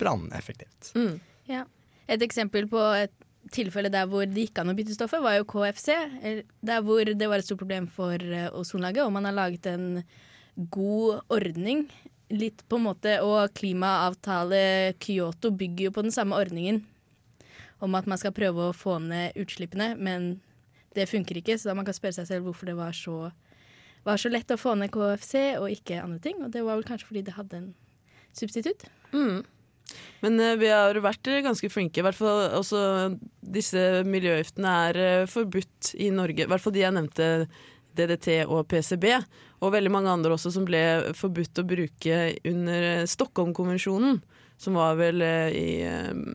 brann 0.00 0.30
effektivt. 0.36 0.92
Mm. 0.96 1.18
Ja. 1.50 1.64
Et 2.10 2.22
eksempel 2.24 2.70
på 2.70 2.80
et 2.96 3.12
tilfelle 3.54 3.90
der 3.92 4.08
hvor 4.10 4.26
det 4.28 4.46
gikk 4.46 4.60
an 4.60 4.72
å 4.72 4.76
bytte 4.76 4.94
stoffet, 4.94 5.22
var 5.24 5.38
jo 5.38 5.48
KFC. 5.48 5.88
Der 6.66 6.84
hvor 6.84 7.08
det 7.08 7.28
var 7.30 7.40
et 7.40 7.48
stort 7.48 7.62
problem 7.62 7.88
for 7.90 8.14
eh, 8.20 8.50
ozonlaget, 8.56 9.04
og 9.04 9.14
man 9.16 9.28
har 9.28 9.36
laget 9.36 9.66
en 9.70 10.02
god 10.70 11.24
ordning. 11.32 11.86
Litt 12.30 12.62
på 12.68 12.78
en 12.78 12.86
måte, 12.86 13.16
Og 13.26 13.50
klimaavtale 13.58 14.94
Kyoto 15.02 15.50
bygger 15.50 15.88
jo 15.88 15.94
på 15.96 16.04
den 16.06 16.14
samme 16.14 16.36
ordningen. 16.36 16.84
Om 17.80 17.94
at 17.96 18.06
man 18.06 18.18
skal 18.20 18.36
prøve 18.36 18.68
å 18.68 18.76
få 18.76 18.98
ned 19.00 19.34
utslippene, 19.40 19.96
men 19.96 20.40
det 20.94 21.08
funker 21.08 21.40
ikke. 21.40 21.56
Så 21.58 21.70
da 21.70 21.74
man 21.74 21.86
kan 21.88 21.96
spørre 21.96 22.20
seg 22.20 22.28
selv 22.28 22.46
hvorfor 22.46 22.70
det 22.70 22.76
var 22.78 22.92
så, 22.94 23.30
var 24.04 24.20
så 24.20 24.30
lett 24.30 24.52
å 24.52 24.60
få 24.60 24.76
ned 24.78 24.92
KFC 24.94 25.56
og 25.58 25.70
ikke 25.72 26.02
andre 26.02 26.20
ting. 26.22 26.42
Og 26.44 26.52
det 26.52 26.62
var 26.66 26.76
vel 26.76 26.86
kanskje 26.86 27.08
fordi 27.08 27.24
det 27.26 27.38
hadde 27.38 27.56
en 27.56 27.72
substitutt. 28.36 28.86
Mm. 29.14 29.42
Men 30.24 30.40
eh, 30.40 30.56
vi 30.60 30.70
har 30.72 30.98
vært 31.02 31.30
ganske 31.44 31.70
flinke. 31.72 32.00
I 32.00 32.06
hvert 32.06 32.18
fall 32.18 32.46
også 32.58 32.82
disse 33.40 34.02
miljøgiftene 34.08 34.72
er 34.88 35.00
eh, 35.04 35.28
forbudt 35.30 35.94
i 36.00 36.10
Norge. 36.14 36.44
I 36.44 36.50
hvert 36.50 36.64
fall 36.64 36.76
de 36.76 36.84
jeg 36.84 36.96
nevnte, 36.96 37.28
DDT 37.98 38.44
og 38.46 38.68
PCB. 38.70 39.06
Og 39.60 39.72
veldig 39.74 39.92
mange 39.92 40.12
andre 40.12 40.36
også 40.36 40.52
som 40.54 40.66
ble 40.68 40.82
forbudt 41.18 41.60
å 41.60 41.66
bruke 41.68 42.20
under 42.48 42.90
eh, 42.92 43.08
Stockholm-konvensjonen. 43.10 44.20
Som 44.60 44.76
var 44.76 44.98
vel 44.98 45.22
i, 45.24 45.80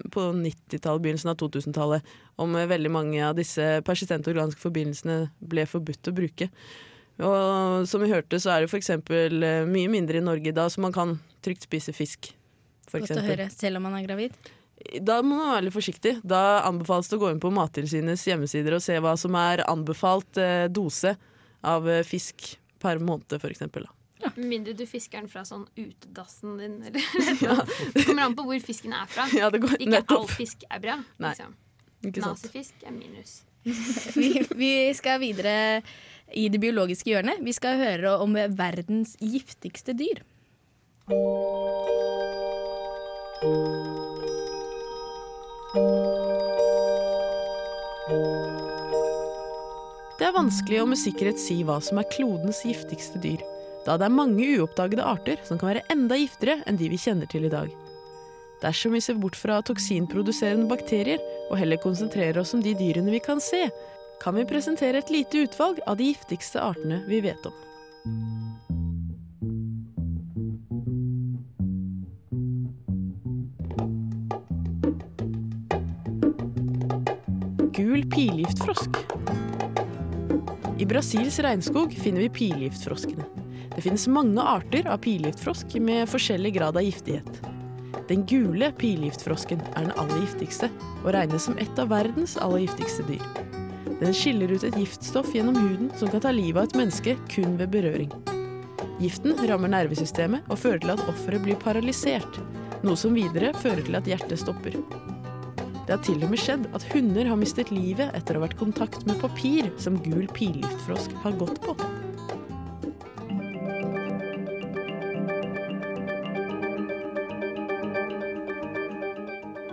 på 0.09 0.21
90-tallet, 0.33 1.01
begynnelsen 1.03 1.29
av 1.29 1.35
2000-tallet. 1.43 2.07
Om 2.41 2.55
veldig 2.71 2.89
mange 2.89 3.19
av 3.21 3.35
disse 3.37 3.83
persistente 3.85 4.31
organiske 4.31 4.63
forbindelsene 4.63 5.27
ble 5.45 5.67
forbudt 5.69 6.09
å 6.09 6.13
bruke. 6.17 6.47
Og 7.21 7.85
som 7.85 8.01
vi 8.01 8.09
hørte, 8.09 8.39
så 8.41 8.55
er 8.55 8.65
det 8.65 8.71
f.eks. 8.73 8.89
mye 9.69 9.93
mindre 9.93 10.17
i 10.17 10.25
Norge 10.25 10.55
da, 10.57 10.65
så 10.73 10.81
man 10.81 10.95
kan 10.95 11.19
trygt 11.45 11.69
spise 11.69 11.93
fisk. 11.93 12.33
For 12.89 13.03
Godt 13.03 13.17
å 13.19 13.25
høre, 13.25 13.49
selv 13.53 13.79
om 13.79 13.87
man 13.87 13.97
er 13.99 14.05
gravid. 14.05 14.35
Da 15.01 15.21
må 15.23 15.39
man 15.39 15.53
være 15.55 15.67
litt 15.67 15.75
forsiktig. 15.75 16.17
Da 16.27 16.61
anbefales 16.67 17.09
det 17.09 17.17
å 17.17 17.23
gå 17.23 17.31
inn 17.33 17.41
på 17.41 17.51
Mattilsynets 17.53 18.25
hjemmesider 18.27 18.77
og 18.77 18.83
se 18.83 18.97
hva 19.01 19.15
som 19.19 19.35
er 19.39 19.63
anbefalt 19.69 20.39
eh, 20.41 20.67
dose 20.69 21.15
av 21.65 21.87
eh, 21.89 22.03
fisk 22.05 22.51
per 22.83 23.01
måned, 23.01 23.37
for 23.41 23.49
eksempel. 23.49 23.87
Da. 23.87 24.31
Mindre 24.35 24.75
du 24.77 24.85
fisker 24.89 25.21
den 25.21 25.29
fra 25.31 25.43
sånn 25.47 25.65
utedassen 25.77 26.57
din, 26.59 26.77
eller 26.87 27.01
Det 27.95 28.05
kommer 28.05 28.27
an 28.27 28.37
på 28.37 28.45
hvor 28.47 28.61
fisken 28.63 28.95
er 28.95 29.09
fra. 29.11 29.27
Ja, 29.35 29.49
det 29.53 29.63
går 29.63 29.77
Ikke 29.79 30.05
all 30.17 30.29
fisk 30.31 30.65
er 30.69 30.83
bra. 30.83 30.99
Liksom. 31.23 31.55
Nazifisk 32.21 32.85
er 32.85 32.93
minus. 32.93 33.39
Vi, 34.19 34.43
vi 34.53 34.93
skal 34.93 35.17
videre 35.17 35.81
i 36.37 36.43
det 36.53 36.59
biologiske 36.61 37.09
hjørnet. 37.09 37.41
Vi 37.41 37.53
skal 37.55 37.79
høre 37.79 38.11
om 38.21 38.37
verdens 38.53 39.15
giftigste 39.17 39.95
dyr. 39.97 40.21
Det 43.35 43.43
er 50.23 50.31
vanskelig 50.31 50.79
å 50.79 50.85
med 50.87 50.99
sikkerhet 51.01 51.41
si 51.41 51.57
hva 51.67 51.81
som 51.83 51.99
er 51.99 52.07
klodens 52.13 52.61
giftigste 52.63 53.19
dyr, 53.19 53.43
da 53.83 53.97
det 53.99 54.07
er 54.07 54.15
mange 54.15 54.47
uoppdagede 54.55 55.03
arter 55.03 55.43
som 55.43 55.59
kan 55.59 55.73
være 55.73 55.83
enda 55.91 56.15
giftigere 56.15 56.63
enn 56.63 56.79
de 56.79 56.87
vi 56.93 57.01
kjenner 57.01 57.27
til 57.27 57.49
i 57.49 57.51
dag. 57.51 57.67
Dersom 58.63 58.95
vi 58.95 59.03
ser 59.03 59.19
bort 59.19 59.35
fra 59.35 59.59
toksinproduserende 59.67 60.71
bakterier 60.71 61.19
og 61.49 61.59
heller 61.59 61.81
konsentrerer 61.83 62.39
oss 62.39 62.55
om 62.55 62.63
de 62.63 62.71
dyrene 62.79 63.11
vi 63.11 63.19
kan 63.19 63.43
se, 63.43 63.67
kan 64.23 64.39
vi 64.39 64.47
presentere 64.47 65.03
et 65.03 65.11
lite 65.11 65.43
utvalg 65.43 65.83
av 65.83 65.99
de 65.99 66.13
giftigste 66.13 66.63
artene 66.63 67.03
vi 67.11 67.19
vet 67.27 67.51
om. 67.51 68.44
Gul 77.75 78.05
pilgiftfrosk. 78.09 78.89
I 80.77 80.85
Brasils 80.85 81.39
regnskog 81.39 81.93
finner 81.93 82.21
vi 82.21 82.29
pilgiftfroskene. 82.29 83.23
Det 83.75 83.81
finnes 83.81 84.07
mange 84.07 84.41
arter 84.41 84.87
av 84.87 85.01
pilgiftfrosk 85.03 85.73
med 85.83 86.07
forskjellig 86.07 86.53
grad 86.55 86.77
av 86.77 86.83
giftighet. 86.83 87.41
Den 88.07 88.23
gule 88.31 88.69
pilgiftfrosken 88.79 89.59
er 89.73 89.89
den 89.89 89.91
aller 89.99 90.21
giftigste, 90.21 90.69
og 91.03 91.09
regnes 91.17 91.49
som 91.49 91.57
et 91.59 91.81
av 91.81 91.89
verdens 91.91 92.37
aller 92.39 92.63
giftigste 92.63 93.03
dyr. 93.09 93.25
Den 93.99 94.15
skiller 94.15 94.53
ut 94.55 94.63
et 94.63 94.77
giftstoff 94.79 95.33
gjennom 95.35 95.59
huden 95.59 95.89
som 95.99 96.13
kan 96.13 96.23
ta 96.23 96.31
livet 96.31 96.61
av 96.61 96.69
et 96.69 96.77
menneske 96.79 97.17
kun 97.33 97.57
ved 97.59 97.73
berøring. 97.75 98.13
Giften 99.03 99.35
rammer 99.49 99.73
nervesystemet 99.75 100.47
og 100.47 100.63
fører 100.63 100.79
til 100.85 100.95
at 100.95 101.03
offeret 101.11 101.43
blir 101.43 101.59
paralysert, 101.59 102.39
noe 102.87 102.95
som 102.95 103.19
videre 103.19 103.51
fører 103.59 103.83
til 103.83 103.99
at 103.99 104.07
hjertet 104.07 104.39
stopper. 104.45 104.79
Det 105.85 105.93
har 105.93 106.01
til 106.01 106.23
og 106.25 106.31
med 106.31 106.41
skjedd 106.41 106.63
at 106.73 106.85
hunder 106.89 107.27
har 107.29 107.37
mistet 107.37 107.69
livet 107.69 108.09
etter 108.17 108.33
å 108.33 108.39
ha 108.41 108.47
vært 108.47 108.55
i 108.57 108.61
kontakt 108.63 109.03
med 109.05 109.19
papir 109.21 109.67
som 109.77 109.99
gul 110.01 110.25
pilgiftfrosk 110.33 111.11
har 111.21 111.35
gått 111.37 111.59
på. 111.61 111.75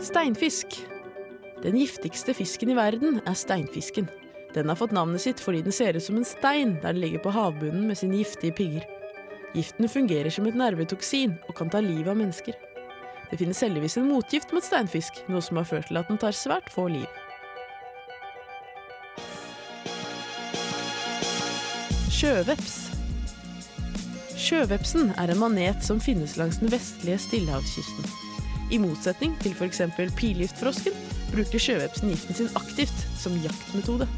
Steinfisk. 0.05 0.77
Den 1.63 1.79
giftigste 1.81 2.35
fisken 2.37 2.75
i 2.75 2.77
verden 2.77 3.23
er 3.25 3.39
steinfisken. 3.39 4.11
Den 4.53 4.69
har 4.69 4.77
fått 4.77 4.93
navnet 4.93 5.23
sitt 5.25 5.41
fordi 5.41 5.63
den 5.65 5.73
ser 5.73 5.97
ut 5.97 6.05
som 6.05 6.19
en 6.21 6.29
stein 6.29 6.75
der 6.83 6.93
den 6.93 7.01
ligger 7.07 7.23
på 7.25 7.33
havbunnen 7.33 7.87
med 7.89 7.97
sine 7.97 8.21
giftige 8.21 8.53
pigger. 8.59 8.85
Giften 9.57 9.89
fungerer 9.89 10.29
som 10.35 10.45
et 10.51 10.61
nervetoksin 10.61 11.39
og 11.49 11.57
kan 11.57 11.73
ta 11.73 11.81
livet 11.81 12.13
av 12.13 12.21
mennesker. 12.21 12.59
Det 13.33 13.39
finnes 13.41 13.63
heldigvis 13.65 13.95
en 13.97 14.11
motgift 14.13 14.51
mot 14.53 14.65
steinfisk, 14.65 15.23
noe 15.33 15.41
som 15.41 15.57
har 15.57 15.65
ført 15.65 15.87
til 15.89 15.97
at 15.97 16.09
den 16.13 16.19
tar 16.21 16.37
svært 16.37 16.67
få 16.69 16.85
liv. 16.93 17.07
Sjøveps. 22.13 22.75
Sjøvepsen 24.37 25.15
er 25.17 25.33
en 25.33 25.41
manet 25.41 25.81
som 25.87 26.03
finnes 26.03 26.37
langs 26.37 26.61
den 26.61 26.69
vestlige 26.75 27.17
stillehavskysten. 27.25 28.13
I 28.69 28.83
motsetning 28.85 29.33
til 29.41 29.57
f.eks. 29.57 29.81
pilgiftfrosken 30.21 31.01
bruker 31.33 31.65
sjøvepsen 31.65 32.13
giften 32.13 32.37
sin 32.37 32.53
aktivt 32.61 33.07
som 33.17 33.41
jaktmetode. 33.41 34.11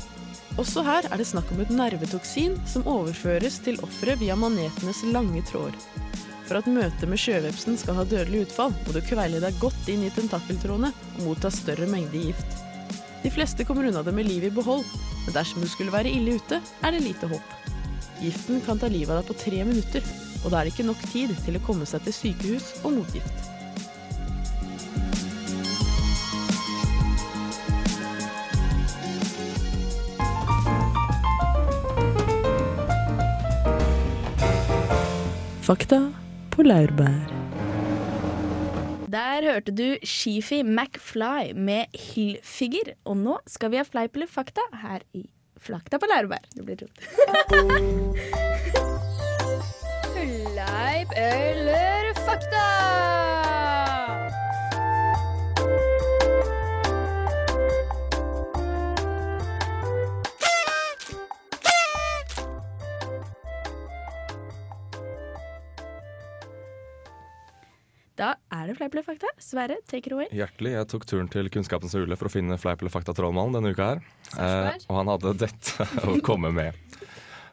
Også 0.59 0.83
her 0.87 1.07
er 1.07 1.23
det 1.23 1.31
snakk 1.31 1.55
om 1.55 1.63
et 1.63 1.71
nervetoksin 1.71 2.59
som 2.67 2.87
overføres 2.91 3.63
til 3.63 3.79
offeret 3.87 4.19
via 4.27 4.35
manetenes 4.35 5.07
lange 5.15 5.47
tråder. 5.47 5.79
For 6.45 6.61
at 6.61 6.69
møtet 6.69 7.09
med 7.09 7.21
sjøvepsen 7.21 7.79
skal 7.81 7.97
ha 7.97 8.05
dødelig 8.09 8.45
utfall, 8.45 8.75
må 8.85 8.93
du 8.93 9.01
kveile 9.05 9.41
deg 9.41 9.57
godt 9.63 9.89
inn 9.89 10.05
i 10.05 10.13
tentakeltrådene 10.13 10.91
og 10.93 11.23
motta 11.25 11.51
større 11.53 11.89
mengde 11.89 12.21
gift. 12.27 12.59
De 13.25 13.33
fleste 13.33 13.65
kommer 13.65 13.89
unna 13.89 14.03
det 14.05 14.13
med 14.13 14.29
livet 14.29 14.53
i 14.53 14.57
behold, 14.59 14.85
men 15.25 15.33
dersom 15.33 15.65
du 15.65 15.69
skulle 15.73 15.95
være 15.95 16.13
ille 16.13 16.37
ute, 16.37 16.61
er 16.85 16.93
det 16.93 17.01
lite 17.07 17.31
håp. 17.31 17.55
Giften 18.21 18.61
kan 18.67 18.79
ta 18.81 18.91
livet 18.93 19.15
av 19.15 19.23
deg 19.23 19.31
på 19.31 19.39
tre 19.41 19.65
minutter, 19.65 20.05
og 20.45 20.53
da 20.53 20.61
er 20.61 20.69
det 20.69 20.75
ikke 20.75 20.89
nok 20.91 21.01
tid 21.09 21.33
til 21.47 21.57
å 21.57 21.65
komme 21.65 21.89
seg 21.89 22.05
til 22.05 22.19
sykehus 22.21 22.75
og 22.85 22.99
motgift. 23.01 23.33
Fakta 35.65 36.03
på 36.55 36.63
laurbær. 36.63 37.33
Der 39.15 39.47
hørte 39.47 39.73
du 39.75 39.97
Sheefy 40.03 40.63
McFly 40.63 41.53
med 41.55 41.85
Hillfigure. 41.95 42.95
Og 43.05 43.17
nå 43.17 43.39
skal 43.47 43.71
vi 43.71 43.79
ha 43.79 43.85
fleip 43.87 44.17
eller 44.17 44.31
fakta 44.31 44.63
her 44.83 45.01
i 45.15 45.27
Flakta 45.65 45.99
på 45.99 46.07
laurbær. 46.11 46.45
Det 46.55 46.65
blir 46.67 46.77
rot. 46.83 46.95
Fleip 50.15 51.09
eller 51.17 52.13
fakta? 52.27 53.44
Da 68.15 68.35
er 68.55 68.69
det 68.71 68.77
fleip 68.79 68.95
eller 68.95 69.07
fakta. 69.07 69.31
Sverre, 69.43 69.81
take 69.91 70.07
it 70.07 70.15
away. 70.15 70.29
Hjertelig. 70.31 70.75
Jeg 70.77 70.89
tok 70.93 71.07
turen 71.11 71.31
til 71.33 71.49
Kunnskapens 71.51 71.97
hule 71.99 72.15
for 72.19 72.31
å 72.31 72.33
finne 72.33 72.59
fleip 72.63 72.83
eller 72.85 72.93
fakta-trollmannen 72.95 73.57
denne 73.59 73.73
uka 73.75 73.89
her. 73.91 74.05
Eh, 74.39 74.77
og 74.87 75.01
han 75.01 75.11
hadde 75.11 75.33
dette 75.43 75.87
å 76.07 76.15
komme 76.27 76.53
med. 76.55 76.79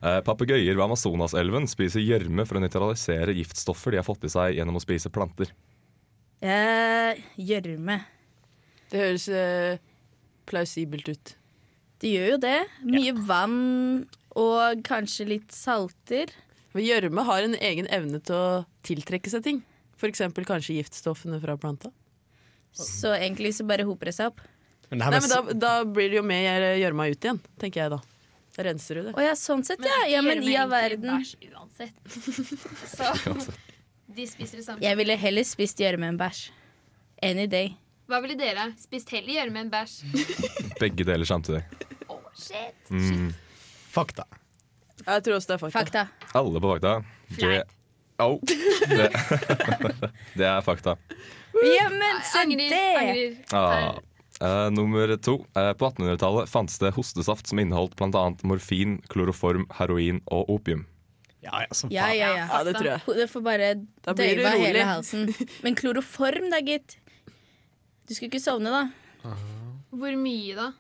Eh, 0.02 0.20
Papegøyer 0.26 0.78
ved 0.78 0.84
Amazonaselven 0.86 1.66
spiser 1.70 2.06
gjørme 2.06 2.46
for 2.50 2.60
å 2.60 2.64
nøytralisere 2.64 3.34
giftstoffer 3.40 3.96
de 3.96 4.02
har 4.02 4.06
fått 4.06 4.28
i 4.30 4.34
seg 4.34 4.60
gjennom 4.60 4.78
å 4.78 4.84
spise 4.84 5.10
planter. 5.14 5.50
Eh, 6.46 7.18
Gjørme. 7.42 8.00
Det 8.92 9.02
høres 9.02 9.28
eh, 9.34 9.82
plausibelt 10.50 11.10
ut. 11.10 11.36
Det 12.02 12.14
gjør 12.16 12.32
jo 12.36 12.40
det. 12.42 12.56
Mye 12.86 13.14
vann 13.26 13.60
og 14.38 14.82
kanskje 14.86 15.28
litt 15.30 15.54
salter. 15.54 16.30
Men 16.74 16.86
Gjørme 16.86 17.26
har 17.28 17.46
en 17.50 17.58
egen 17.58 17.90
evne 17.94 18.22
til 18.26 18.38
å 18.38 18.64
tiltrekke 18.86 19.30
seg 19.34 19.46
ting. 19.46 19.62
F.eks. 20.02 20.24
kanskje 20.48 20.80
giftstoffene 20.80 21.38
fra 21.42 21.58
planta. 21.62 21.92
Så 22.74 23.12
egentlig 23.14 23.54
så 23.56 23.66
bare 23.68 23.86
hoper 23.86 24.10
det 24.10 24.16
seg 24.18 24.32
opp. 24.32 24.42
Men 24.90 25.00
det 25.00 25.08
her 25.08 25.14
Nei, 25.14 25.20
men 25.24 25.32
da, 25.32 25.60
da 25.60 25.74
blir 25.86 26.10
det 26.12 26.18
jo 26.18 26.24
med 26.26 26.48
gjørma 26.82 27.12
ut 27.12 27.28
igjen, 27.28 27.40
tenker 27.62 27.84
jeg 27.84 27.94
da. 27.94 28.00
Da 28.56 28.66
renser 28.68 28.98
du 28.98 29.04
det. 29.06 29.14
Å 29.16 29.24
ja, 29.24 29.36
sånn 29.40 29.62
sett, 29.64 29.84
ja. 29.88 30.02
ja 30.12 30.24
men 30.26 30.42
i 30.44 30.56
all 30.60 30.72
verden. 30.72 31.22
Uansett. 31.22 31.96
Så 32.98 33.08
de 34.12 34.26
spiser 34.28 34.60
det 34.60 34.66
samme. 34.66 34.84
Jeg 34.84 35.00
ville 35.00 35.16
heller 35.22 35.48
spist 35.48 35.80
gjørme 35.80 36.10
enn 36.12 36.20
bæsj. 36.20 36.50
Any 37.24 37.48
day. 37.48 37.76
Hva 38.12 38.20
ville 38.26 38.36
dere? 38.36 38.72
Spist 38.82 39.14
heller 39.16 39.38
gjørme 39.38 39.64
enn 39.64 39.72
bæsj? 39.72 40.02
Begge 40.82 41.08
deler 41.08 41.30
samtidig. 41.30 41.64
Å, 42.12 42.18
shit. 42.36 42.92
Mm. 42.92 43.30
fakta. 43.94 44.28
Jeg 45.06 45.24
tror 45.26 45.38
også 45.38 45.54
det 45.54 45.56
er 45.56 45.64
fakta. 45.64 45.78
Fakta. 45.80 46.34
Alle 46.42 46.60
på 46.60 46.74
fakta. 46.74 46.98
Det, 47.30 47.38
Fleip. 47.40 47.78
Au. 48.22 48.38
det, 48.92 49.10
det 50.40 50.48
er 50.48 50.62
fakta. 50.66 50.96
Ja, 51.66 51.90
men 51.92 52.22
se 52.26 52.46
det! 52.56 53.48
Ah. 53.58 53.98
Eh, 54.42 54.70
nummer 54.74 55.12
to. 55.22 55.36
Eh, 55.58 55.74
på 55.78 55.90
1800-tallet 55.92 56.50
fantes 56.50 56.80
det 56.82 56.94
hostesaft 56.96 57.50
som 57.52 57.60
inneholdt 57.62 57.94
bl.a. 58.00 58.24
morfin, 58.48 58.98
kloroform, 59.12 59.68
heroin 59.78 60.22
og 60.34 60.50
opium. 60.50 60.88
Ja, 61.42 61.64
ja, 61.66 61.74
som 61.74 61.90
Ja, 61.94 62.08
faen. 62.08 62.18
ja, 62.20 62.30
ja. 62.38 62.48
Ja, 62.50 62.64
det 62.66 62.74
tror 62.78 62.90
jeg. 62.92 63.18
Det 63.18 63.28
får 63.32 63.44
bare 63.46 63.70
Da 64.06 64.14
blir 64.18 64.42
hele 64.46 64.84
halsen. 64.86 65.28
Men 65.66 65.78
kloroform 65.78 66.50
da, 66.54 66.60
gitt. 66.66 66.98
Du 68.08 68.14
skulle 68.16 68.30
ikke 68.32 68.42
sovne, 68.44 68.70
da. 68.74 69.36
Hvor 69.92 70.16
mye, 70.18 70.56
da? 70.58 70.72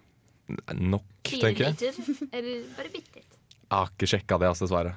Nok, 0.77 1.05
Fire 1.27 1.49
tenker 1.51 1.69
jeg. 1.69 1.77
liter? 1.79 2.27
Eller 2.33 2.63
bare 2.77 2.91
bitte 2.93 3.19
litt? 3.21 3.37
Jeg 3.61 3.77
har 3.77 3.89
ikke 3.93 4.09
sjekka 4.13 4.37
det, 4.41 4.49
altså, 4.51 4.65
dessverre. 4.67 4.95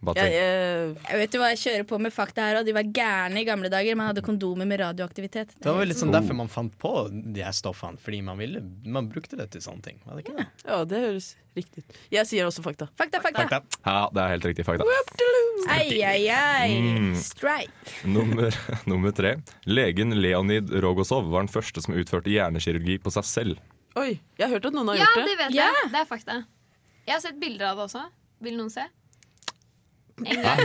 Jeg, 0.00 0.32
jeg, 0.32 0.92
Jeg 1.10 1.18
vet 1.20 1.34
jo 1.36 1.40
hva 1.42 1.48
jeg 1.52 1.58
kjører 1.60 1.84
på 1.90 1.98
med 2.00 2.12
fakta 2.14 2.46
her, 2.48 2.58
og 2.60 2.64
de 2.64 2.72
var 2.72 2.86
gærne 2.88 3.42
i 3.42 3.44
gamle 3.44 3.68
dager. 3.68 3.96
Man 4.00 4.06
hadde 4.08 4.22
kondomer 4.24 4.64
med 4.66 4.80
radioaktivitet. 4.80 5.52
Det 5.60 5.66
var 5.68 5.76
vel 5.82 5.90
litt 5.92 5.98
sånn 6.00 6.12
derfor 6.14 6.38
man 6.38 6.48
fant 6.48 6.72
på 6.80 6.92
de 7.12 7.42
her 7.44 7.52
stoffene. 7.52 8.00
Fordi 8.00 8.22
man, 8.24 8.38
ville, 8.40 8.62
man 8.88 9.10
brukte 9.12 9.36
det 9.36 9.50
til 9.52 9.60
sånne 9.60 9.82
ting. 9.84 9.98
Var 10.06 10.16
det 10.16 10.24
ikke 10.24 10.36
det? 10.38 10.46
ja, 10.64 10.78
det 10.88 11.02
høres 11.04 11.28
riktig 11.58 11.84
ut. 11.84 11.98
Jeg 12.16 12.26
sier 12.30 12.48
også 12.48 12.64
fakta. 12.64 12.88
Fakta, 12.96 13.20
fakta. 13.20 13.44
Fakta. 13.44 13.60
Ja, 13.84 14.06
det 14.16 14.22
er 14.24 14.32
helt 14.36 14.48
riktig 14.48 14.64
fakta. 14.64 14.86
Ai, 15.68 16.00
ai, 16.00 16.22
ai. 16.32 16.70
Mm. 16.80 17.10
Strike. 17.20 17.98
Nummer, 18.08 18.56
nummer 18.90 19.12
tre. 19.12 19.34
Legen 19.68 20.16
Leonid 20.16 20.72
Rogosov 20.80 21.28
var 21.28 21.44
den 21.44 21.52
første 21.52 21.84
som 21.84 21.92
utførte 22.00 22.32
hjernekirurgi 22.32 22.96
på 23.04 23.12
seg 23.12 23.28
selv. 23.28 23.60
Oi, 24.00 24.14
jeg 24.38 24.46
har 24.46 24.54
hørt 24.56 24.70
at 24.70 24.78
noen 24.78 24.88
har 24.94 25.00
Ja, 25.02 25.10
gjort 25.10 25.18
det 25.18 25.20
Ja, 25.20 25.26
det. 25.28 25.36
vet 25.44 25.54
Ja. 25.58 25.68
jeg. 25.82 25.92
Det 25.92 26.00
er 26.00 26.08
fakta. 26.08 26.38
Jeg 27.04 27.14
har 27.18 27.20
sett 27.26 27.40
bilder 27.42 27.72
av 27.72 27.76
det 27.82 27.86
også. 27.90 28.06
Vil 28.40 28.56
noen 28.56 28.70
se? 28.72 28.86
En 30.24 30.42
gang. 30.44 30.64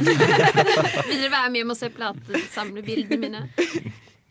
Vil 1.10 1.22
dere 1.22 1.32
være 1.32 1.52
med 1.54 1.62
hjem 1.62 1.76
og 1.76 1.80
se 1.80 1.92
platesamlebildene 1.96 3.22
mine? 3.22 3.46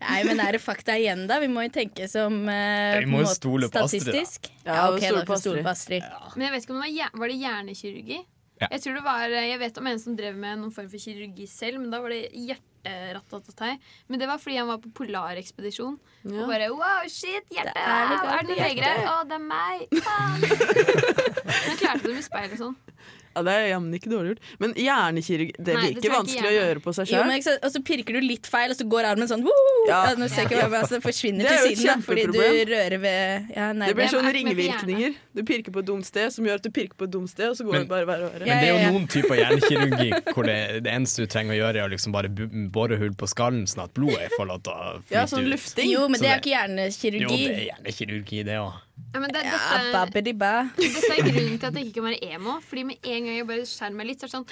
Nei, 0.05 0.21
men 0.29 0.41
er 0.43 0.59
det 0.59 0.61
fakta 0.61 0.99
igjen, 1.01 1.25
da? 1.31 1.39
Vi 1.41 1.49
må 1.49 1.65
jo 1.65 1.73
tenke 1.73 2.07
som 2.13 2.35
uh, 2.45 2.99
vi 3.01 3.09
må 3.09 3.23
jo 3.25 3.31
stole 3.31 3.71
på 3.73 3.85
Astrid, 3.87 4.05
da. 4.05 4.13
statistisk. 4.13 4.51
Ja, 4.67 4.91
ok, 4.91 5.01
stole 5.01 5.23
da 5.23 5.25
på 5.25 5.33
får 5.33 5.43
stole 5.47 5.65
Astrid. 5.73 6.05
på 6.05 6.21
Astrid. 6.21 6.37
Men 6.37 6.47
jeg 6.49 6.55
vet 6.55 6.67
ikke 6.67 6.77
om 6.77 6.83
det 6.83 6.93
var, 6.93 7.19
var 7.23 7.33
det 7.33 7.39
hjernekirurgi. 7.41 8.21
Ja. 8.63 8.69
Jeg 8.71 8.85
tror 8.85 8.95
det 8.95 9.03
var, 9.03 9.33
jeg 9.35 9.59
vet 9.61 9.79
om 9.81 9.89
en 9.91 9.99
som 9.99 10.15
drev 10.19 10.37
med 10.39 10.61
noen 10.61 10.73
form 10.75 10.87
for 10.93 11.03
kirurgi 11.03 11.47
selv, 11.51 11.81
men 11.83 11.91
da 11.91 11.99
var 12.05 12.13
det 12.15 12.21
hjerterattatatei. 12.39 13.73
Men 14.13 14.23
det 14.23 14.29
var 14.31 14.39
fordi 14.39 14.61
han 14.61 14.71
var 14.71 14.79
på 14.85 14.93
polarekspedisjon. 15.01 15.97
Ja. 16.23 16.45
Og 16.45 16.53
bare 16.53 16.69
wow, 16.71 17.09
shit, 17.11 17.49
hjerte! 17.51 17.75
Det 17.75 17.83
er 17.83 17.91
Er 17.91 18.07
det 18.07 18.15
det, 18.15 18.29
gale 18.29 18.47
noen 18.47 18.63
leger 18.63 18.87
her? 18.91 19.03
Å, 19.11 19.17
det 19.27 19.41
er 19.41 19.47
meg! 19.49 19.79
Faen! 20.07 20.47
Men 21.49 21.73
jeg 21.73 21.81
klarte 21.83 22.07
det 22.07 22.15
med 22.15 22.29
speil 22.29 22.55
og 22.55 22.63
sånn. 22.63 22.79
Ja, 23.35 23.43
det 23.43 23.55
er 23.59 23.65
jammen 23.73 23.95
ikke 23.99 24.11
dårlig 24.13 24.35
gjort. 24.35 24.51
Men 24.63 24.75
hjernekirurgi, 24.79 25.55
det 25.59 25.75
Nei, 25.75 25.83
det 25.83 25.95
virker 25.95 26.05
tror 26.05 26.17
vanskelig 26.21 26.39
ikke 26.39 26.51
å 26.53 26.57
gjøre 26.59 26.83
på 26.85 26.95
seg 26.95 27.09
sjøl. 27.11 27.33
Og 27.65 27.71
så 27.75 27.81
pirker 27.89 28.19
du 28.19 28.21
litt 28.25 28.47
feil, 28.51 28.71
og 28.71 28.79
så 28.79 28.87
går 28.95 29.09
armen 29.11 29.31
sånn 29.31 29.43
woo! 29.47 29.65
Ja. 29.89 29.95
Ja. 29.95 30.15
Nå 30.19 30.29
ser 30.31 30.45
jeg 30.45 30.53
ikke 30.53 30.69
hva 30.71 30.81
altså, 30.85 31.01
forsvinner 31.05 31.45
Det 31.47 31.53
er 31.55 31.65
til 31.67 31.77
siden, 31.81 32.01
da, 32.01 32.07
fordi 32.07 32.25
du 32.31 32.39
rører 32.71 32.97
ved 33.03 33.51
ja, 33.55 33.67
Det 33.75 33.97
blir 33.99 34.13
sånne 34.13 34.31
er 34.31 34.39
ringvirkninger. 34.39 35.19
Du 35.35 35.43
pirker 35.49 35.75
på 35.75 35.83
et 35.83 35.89
dumt 35.91 36.09
sted, 36.09 36.31
som 36.35 36.47
gjør 36.47 36.61
at 36.61 36.67
du 36.67 36.71
pirker 36.75 36.97
på 37.01 37.09
et 37.09 37.13
dumt 37.15 37.31
sted, 37.33 37.51
og 37.51 37.59
så 37.59 37.67
går 37.67 37.79
Men- 37.79 37.85
det 37.87 37.93
bare 37.93 38.09
verre 38.09 38.29
og 38.29 38.37
verre. 38.37 38.47
Men 38.47 38.63
det 38.63 38.71
er 38.71 38.73
ja, 38.73 38.79
ja. 38.79 38.87
jo 38.87 38.95
noen 38.95 39.11
typer 39.11 39.41
hjernekirurgi 39.43 40.11
hvor 40.31 40.49
det, 40.49 40.59
det 40.87 40.95
eneste 40.95 41.27
du 41.27 41.35
trenger 41.35 41.57
å 41.57 41.59
gjøre, 41.59 41.83
er 41.83 41.89
å 41.89 41.93
liksom 41.95 42.15
bare 42.15 42.33
bore 42.79 42.99
hull 43.03 43.15
på 43.19 43.31
skallen, 43.31 43.67
sånn 43.71 43.85
at 43.89 43.95
blodet 43.99 44.31
får 44.39 44.51
lov 44.51 44.65
til 44.65 44.73
å 44.79 44.91
flyte 45.03 45.19
Ja, 45.19 45.27
sånn 45.31 45.45
ut. 45.45 45.53
lufting. 45.57 45.91
Jo, 45.91 46.09
men 46.09 46.21
Så 46.21 46.27
det 46.27 46.33
er 46.33 46.43
ikke 46.43 46.55
hjernekirurgi. 46.55 47.23
Jo, 47.25 47.29
det 47.35 47.55
er 47.55 47.65
hjernekirurgi, 47.73 48.45
det 48.47 48.59
òg. 48.63 48.84
Ja, 49.15 49.21
men 49.21 49.31
det, 49.35 49.43
Ja, 49.47 49.59
dette, 49.59 49.91
babbidi-ba. 49.95 50.53
dette 50.77 51.11
er 51.15 51.23
grunnen 51.27 51.59
til 51.59 51.67
at 51.69 51.77
jeg 51.79 51.89
ikke 51.89 52.01
kan 52.01 52.09
være 52.11 52.35
emo. 52.35 52.57
Fordi 52.67 52.85
med 52.91 52.97
en 53.03 53.27
gang 53.29 53.37
jeg 53.37 53.47
bare 53.47 53.67
skjærer 53.71 53.95
meg 53.99 54.09
litt, 54.11 54.23
så 54.23 54.27
er 54.27 54.33
det 54.33 54.37
sånn 54.39 54.49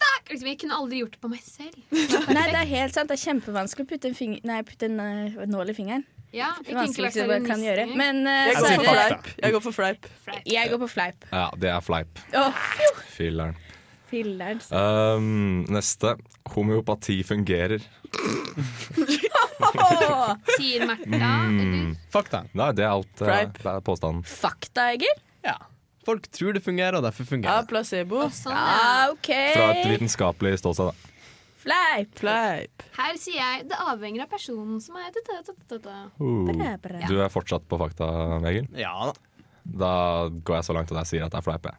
Fuck! 0.00 0.30
Liksom, 0.32 0.48
jeg 0.48 0.58
kunne 0.62 0.76
aldri 0.80 1.00
gjort 1.02 1.12
det 1.16 1.20
på 1.20 1.28
meg 1.28 1.42
selv. 1.44 1.76
Nei, 2.36 2.46
det 2.48 2.60
er 2.62 2.70
helt 2.70 2.96
sant. 2.96 3.10
Det 3.10 3.18
er 3.18 3.24
kjempevanskelig 3.26 3.84
å 3.84 3.90
putte 3.90 4.08
en, 4.08 4.16
finger, 4.16 4.40
nei, 4.48 4.62
putte 4.64 4.88
en 4.88 4.96
uh, 5.00 5.42
nål 5.48 5.72
i 5.72 5.76
fingeren. 5.76 6.06
Ja, 6.32 6.52
Det 6.60 6.70
jeg 6.70 6.78
vanskelig 6.78 7.10
ikke 7.10 7.26
vært 7.26 7.26
vanskeligste 7.26 7.26
bare 7.26 7.48
kan 7.50 7.64
gjøre. 7.66 7.86
Men 7.98 8.22
uh, 8.24 8.32
Jeg 8.48 8.60
går 8.62 8.86
fleip. 8.86 9.30
Jeg 9.42 9.56
går 9.56 9.64
for 9.66 9.76
fleip. 9.76 10.08
jeg 10.46 10.70
går 10.72 10.80
på 10.84 10.88
fleip. 10.94 11.28
Ja, 11.34 11.46
det 11.60 11.72
er 11.74 11.84
fleip. 11.84 12.22
Oh. 12.38 12.64
Filler'n. 13.16 13.58
filler'n. 14.10 14.62
Um, 14.70 15.66
neste. 15.68 16.14
Homeopati 16.54 17.20
fungerer. 17.26 17.84
Sier 20.56 20.86
Märtha. 20.86 21.32
Mm. 21.48 21.58
eller? 21.60 21.96
Fakta. 22.14 22.44
Nei, 22.54 22.70
det 22.78 22.84
er 22.86 22.92
alt. 22.94 23.12
eh, 23.20 23.26
Fleip. 23.26 23.58
Det 23.62 23.72
er 23.74 23.84
påstanden. 23.86 24.24
Fakta, 24.26 24.88
Egil? 24.94 25.20
Ja. 25.46 25.56
Folk 26.06 26.26
tror 26.32 26.54
det 26.56 26.62
fungerer, 26.64 26.96
og 26.96 27.04
derfor 27.04 27.26
Ja, 27.26 27.30
fungerer 27.34 27.60
det. 27.64 27.68
placebo. 27.70 28.22
Og 28.24 28.32
sånn, 28.34 28.56
ja. 28.56 28.76
Ja, 28.80 29.10
OK. 29.12 29.30
Fra 29.54 29.66
et 29.76 29.86
vitenskapelig 29.92 30.58
ståsted, 30.62 30.90
da. 30.90 31.16
Fleip. 31.60 32.14
Fleip. 32.16 32.82
Her 32.96 33.18
sier 33.20 33.36
jeg 33.36 33.66
det 33.68 33.76
avhenger 33.84 34.22
av 34.24 34.30
personen 34.32 34.78
som 34.80 34.96
er 34.96 35.10
da, 35.12 35.20
da, 35.68 35.78
da. 35.78 35.96
Uh. 36.16 36.46
Bra, 36.48 36.70
bra. 36.80 37.02
Du 37.06 37.18
er 37.20 37.28
fortsatt 37.28 37.66
på 37.68 37.76
fakta, 37.82 38.08
Egil? 38.48 38.66
Ja 38.80 38.94
da. 39.10 39.12
Da 39.60 39.90
går 40.30 40.56
jeg 40.56 40.64
så 40.70 40.72
langt 40.74 40.90
at 40.94 41.02
jeg 41.02 41.10
sier 41.10 41.26
at 41.26 41.34
det 41.34 41.38
er 41.42 41.44
fleip. 41.44 41.68
jeg. 41.68 41.76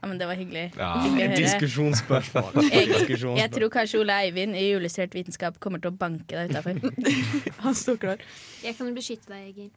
Ja, 0.00 0.08
men 0.08 0.16
det 0.20 0.26
var 0.30 0.38
hyggelig. 0.38 0.70
Ja. 0.78 0.94
Hyggelig 1.04 1.36
Diskusjonsspørsmål. 1.42 2.54
Diskusjonsspørsmål. 2.56 3.36
Jeg, 3.36 3.42
jeg 3.44 3.52
tror 3.56 3.72
kanskje 3.74 4.00
Ole 4.00 4.16
Eivind 4.24 4.56
i 4.56 4.64
Illustrert 4.72 5.14
vitenskap 5.16 5.60
kommer 5.60 5.82
til 5.82 5.92
å 5.92 5.98
banke 6.00 6.32
deg 6.32 6.54
utafor. 6.54 6.80
Han 7.66 7.76
står 7.76 8.00
klar. 8.00 8.24
Jeg 8.64 8.78
kan 8.80 8.90
beskytte 8.96 9.32
deg, 9.34 9.52
Egil. 9.52 9.70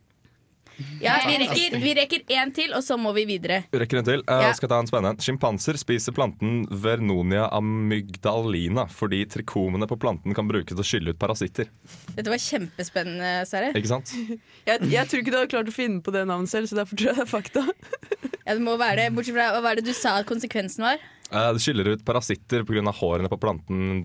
Ja, 1.03 1.19
vi 1.27 1.35
rekker, 1.37 1.75
vi 1.83 1.91
rekker 1.97 2.23
én 2.33 2.51
til, 2.55 2.71
og 2.73 2.81
så 2.85 2.95
må 2.97 3.11
vi 3.13 3.25
videre. 3.29 3.59
Rekker 3.75 3.99
en 3.99 4.07
til. 4.07 4.23
Jeg 4.25 4.57
skal 4.57 4.71
ta 4.71 4.79
en 4.81 4.89
spennende. 4.89 5.21
Sjimpanser 5.21 5.77
spiser 5.77 6.15
planten 6.15 6.63
Vernonia 6.83 7.45
amygdalina 7.53 8.87
fordi 8.89 9.21
trikomene 9.29 9.85
på 9.89 9.99
planten 10.01 10.33
kan 10.33 10.49
brukes 10.49 10.73
til 10.73 10.81
å 10.81 10.87
skylle 10.87 11.13
ut 11.13 11.21
parasitter. 11.21 11.69
Dette 12.15 12.31
var 12.31 12.41
kjempespennende, 12.41 13.33
Sverre. 13.49 13.73
Ikke 13.77 13.91
sant? 13.91 14.15
Jeg, 14.69 14.79
jeg 14.87 15.09
tror 15.11 15.21
ikke 15.21 15.33
du 15.33 15.37
hadde 15.41 15.51
klart 15.51 15.69
å 15.69 15.75
finne 15.75 15.99
på 16.01 16.13
det 16.15 16.23
navnet 16.29 16.49
selv, 16.49 16.69
så 16.71 16.79
derfor 16.79 16.97
tror 16.97 17.11
jeg 17.11 17.19
det 17.19 17.25
er 17.25 17.29
fakta. 17.29 17.67
Ja, 18.43 18.55
det 18.55 18.61
må 18.63 18.75
være 18.79 19.03
det. 19.03 19.11
Bortsett 19.15 19.37
fra 19.37 19.49
hva 19.55 19.61
var 19.63 19.79
det 19.79 19.85
du 19.87 19.93
sa 19.95 20.17
at 20.19 20.27
konsekvensen 20.29 20.83
var? 20.85 21.03
Eh, 21.31 21.51
det 21.55 21.61
skyller 21.63 21.93
ut 21.93 22.03
parasitter 22.05 22.65
pga. 22.67 22.83
hårene 22.91 23.29
på 23.31 23.39
planten. 23.39 24.03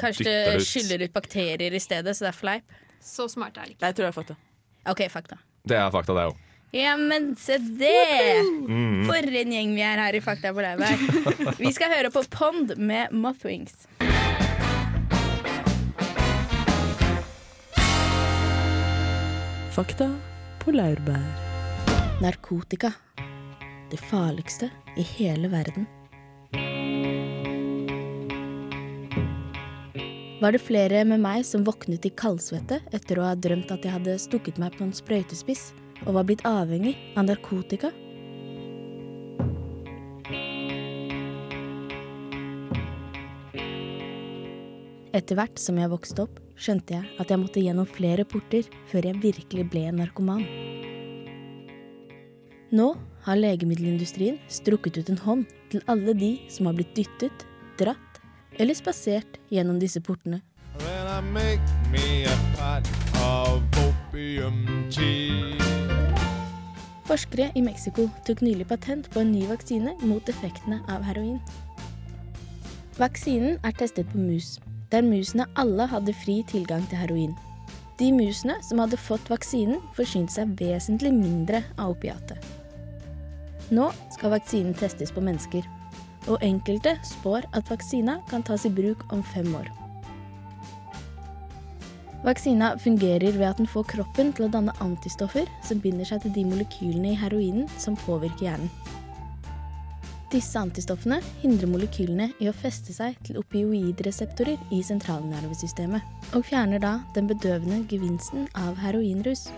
Kanskje 0.00 0.28
det 0.28 0.60
skyller 0.66 1.06
ut 1.06 1.12
bakterier 1.16 1.74
i 1.74 1.82
stedet, 1.82 2.16
så 2.16 2.28
det 2.28 2.34
er 2.34 2.38
fleip? 2.38 2.78
Så 3.00 3.28
smart 3.32 3.56
er 3.56 3.66
det 3.66 3.76
ikke. 3.76 3.86
Jeg 3.86 3.96
tror 3.96 4.06
det 4.06 4.12
er 4.12 4.18
fakta. 4.20 4.38
OK, 4.90 5.02
fakta. 5.10 5.40
Det 5.66 5.76
er 5.76 5.90
fakta, 5.92 6.14
det 6.16 6.30
òg. 6.30 6.46
Ja, 6.72 6.94
men 6.96 7.32
se 7.34 7.58
det! 7.58 8.44
Mm. 8.68 9.02
For 9.08 9.18
en 9.18 9.52
gjeng 9.56 9.72
vi 9.74 9.82
er 9.82 9.98
her 9.98 10.14
i 10.14 10.20
Fakta 10.22 10.52
på 10.54 10.62
laurbær. 10.62 11.56
Vi 11.58 11.72
skal 11.74 11.90
høre 11.90 12.12
på 12.14 12.22
Pond 12.30 12.76
med 12.78 13.10
Mothwings. 13.10 13.88
Fakta 19.74 20.12
på 20.62 20.76
laurbær. 20.78 21.26
Narkotika. 22.22 22.92
Det 23.90 23.96
farligste 23.96 24.70
i 24.96 25.02
hele 25.02 25.48
verden. 25.48 25.86
Var 30.40 30.52
det 30.52 30.60
flere 30.62 31.02
med 31.04 31.18
meg 31.20 31.42
som 31.44 31.64
våknet 31.66 32.06
i 32.06 32.12
kaldsvette 32.14 32.78
etter 32.94 33.18
å 33.18 33.26
ha 33.26 33.34
drømt 33.34 33.72
at 33.74 33.82
jeg 33.84 33.92
hadde 33.96 34.14
stukket 34.22 34.62
meg 34.62 34.78
på 34.78 34.86
en 34.86 34.94
sprøytespiss 34.94 35.72
og 36.06 36.14
var 36.16 36.28
blitt 36.30 36.46
avhengig 36.46 36.94
av 37.18 37.26
narkotika? 37.26 37.90
Etter 45.10 45.34
hvert 45.34 45.58
som 45.58 45.82
jeg 45.82 45.90
vokste 45.90 46.28
opp, 46.28 46.38
skjønte 46.54 46.94
jeg 46.94 47.14
at 47.18 47.34
jeg 47.34 47.42
måtte 47.42 47.66
gjennom 47.66 47.90
flere 47.90 48.22
porter 48.22 48.70
før 48.92 49.10
jeg 49.10 49.24
virkelig 49.26 49.66
ble 49.74 49.88
narkoman. 49.98 50.69
Nå 52.70 52.92
har 53.24 53.34
legemiddelindustrien 53.34 54.36
strukket 54.46 55.00
ut 55.00 55.08
en 55.10 55.18
hånd 55.18 55.48
til 55.72 55.82
alle 55.90 56.12
de 56.14 56.36
som 56.46 56.68
har 56.68 56.76
blitt 56.78 56.92
dyttet, 56.94 57.42
dratt 57.80 58.20
eller 58.62 58.78
spasert 58.78 59.40
gjennom 59.50 59.80
disse 59.82 59.98
portene. 59.98 60.38
Forskere 67.10 67.50
i 67.58 67.64
Mexico 67.66 68.06
tok 68.28 68.46
nylig 68.46 68.68
patent 68.70 69.10
på 69.10 69.24
en 69.24 69.34
ny 69.34 69.42
vaksine 69.50 69.96
mot 70.06 70.30
effektene 70.30 70.78
av 70.86 71.02
heroin. 71.10 71.42
Vaksinen 73.02 73.58
er 73.66 73.74
testet 73.74 74.06
på 74.14 74.22
mus, 74.22 74.60
der 74.94 75.02
musene 75.02 75.50
alle 75.58 75.90
hadde 75.90 76.14
fri 76.22 76.44
tilgang 76.46 76.86
til 76.86 77.02
heroin. 77.02 77.34
De 77.98 78.12
musene 78.14 78.54
som 78.64 78.78
hadde 78.80 78.96
fått 78.96 79.26
vaksinen, 79.28 79.82
forsynte 79.98 80.38
seg 80.38 80.54
vesentlig 80.62 81.12
mindre 81.12 81.64
av 81.76 81.96
opiatet. 81.98 82.59
Nå 83.70 83.90
skal 84.10 84.34
vaksinen 84.34 84.74
testes 84.74 85.12
på 85.14 85.22
mennesker, 85.22 85.66
og 86.28 86.42
enkelte 86.42 86.96
spår 87.06 87.46
at 87.56 87.70
vaksina 87.70 88.18
kan 88.30 88.42
tas 88.46 88.66
i 88.66 88.72
bruk 88.74 89.06
om 89.14 89.22
fem 89.22 89.50
år. 89.54 89.70
Vaksina 92.24 92.74
fungerer 92.78 93.32
ved 93.32 93.46
at 93.46 93.56
den 93.62 93.68
får 93.70 93.86
kroppen 93.94 94.34
til 94.36 94.44
å 94.44 94.52
danne 94.52 94.74
antistoffer 94.84 95.48
som 95.64 95.80
binder 95.80 96.04
seg 96.04 96.20
til 96.26 96.34
de 96.34 96.44
molekylene 96.50 97.14
i 97.14 97.20
heroinen 97.20 97.70
som 97.80 97.96
påvirker 97.96 98.50
hjernen. 98.50 98.72
Disse 100.30 100.60
antistoffene 100.60 101.16
hindrer 101.40 101.70
molekylene 101.70 102.28
i 102.38 102.46
å 102.46 102.54
feste 102.54 102.94
seg 102.94 103.16
til 103.26 103.40
opioidreseptorer 103.40 104.60
i 104.70 104.78
sentralnervesystemet, 104.86 106.04
og 106.36 106.46
fjerner 106.46 106.82
da 106.82 106.92
den 107.16 107.26
bedøvende 107.30 107.80
gevinsten 107.90 108.46
av 108.54 108.78
heroinrus. 108.78 109.48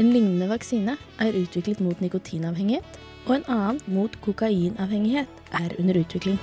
En 0.00 0.06
lignende 0.08 0.46
vaksine 0.48 0.94
er 1.20 1.34
utviklet 1.36 1.80
mot 1.84 1.98
nikotinavhengighet, 2.00 2.94
og 3.26 3.34
en 3.34 3.42
annen 3.52 3.80
mot 3.92 4.14
kokainavhengighet 4.24 5.50
er 5.52 5.74
under 5.76 5.98
utvikling. 6.00 6.38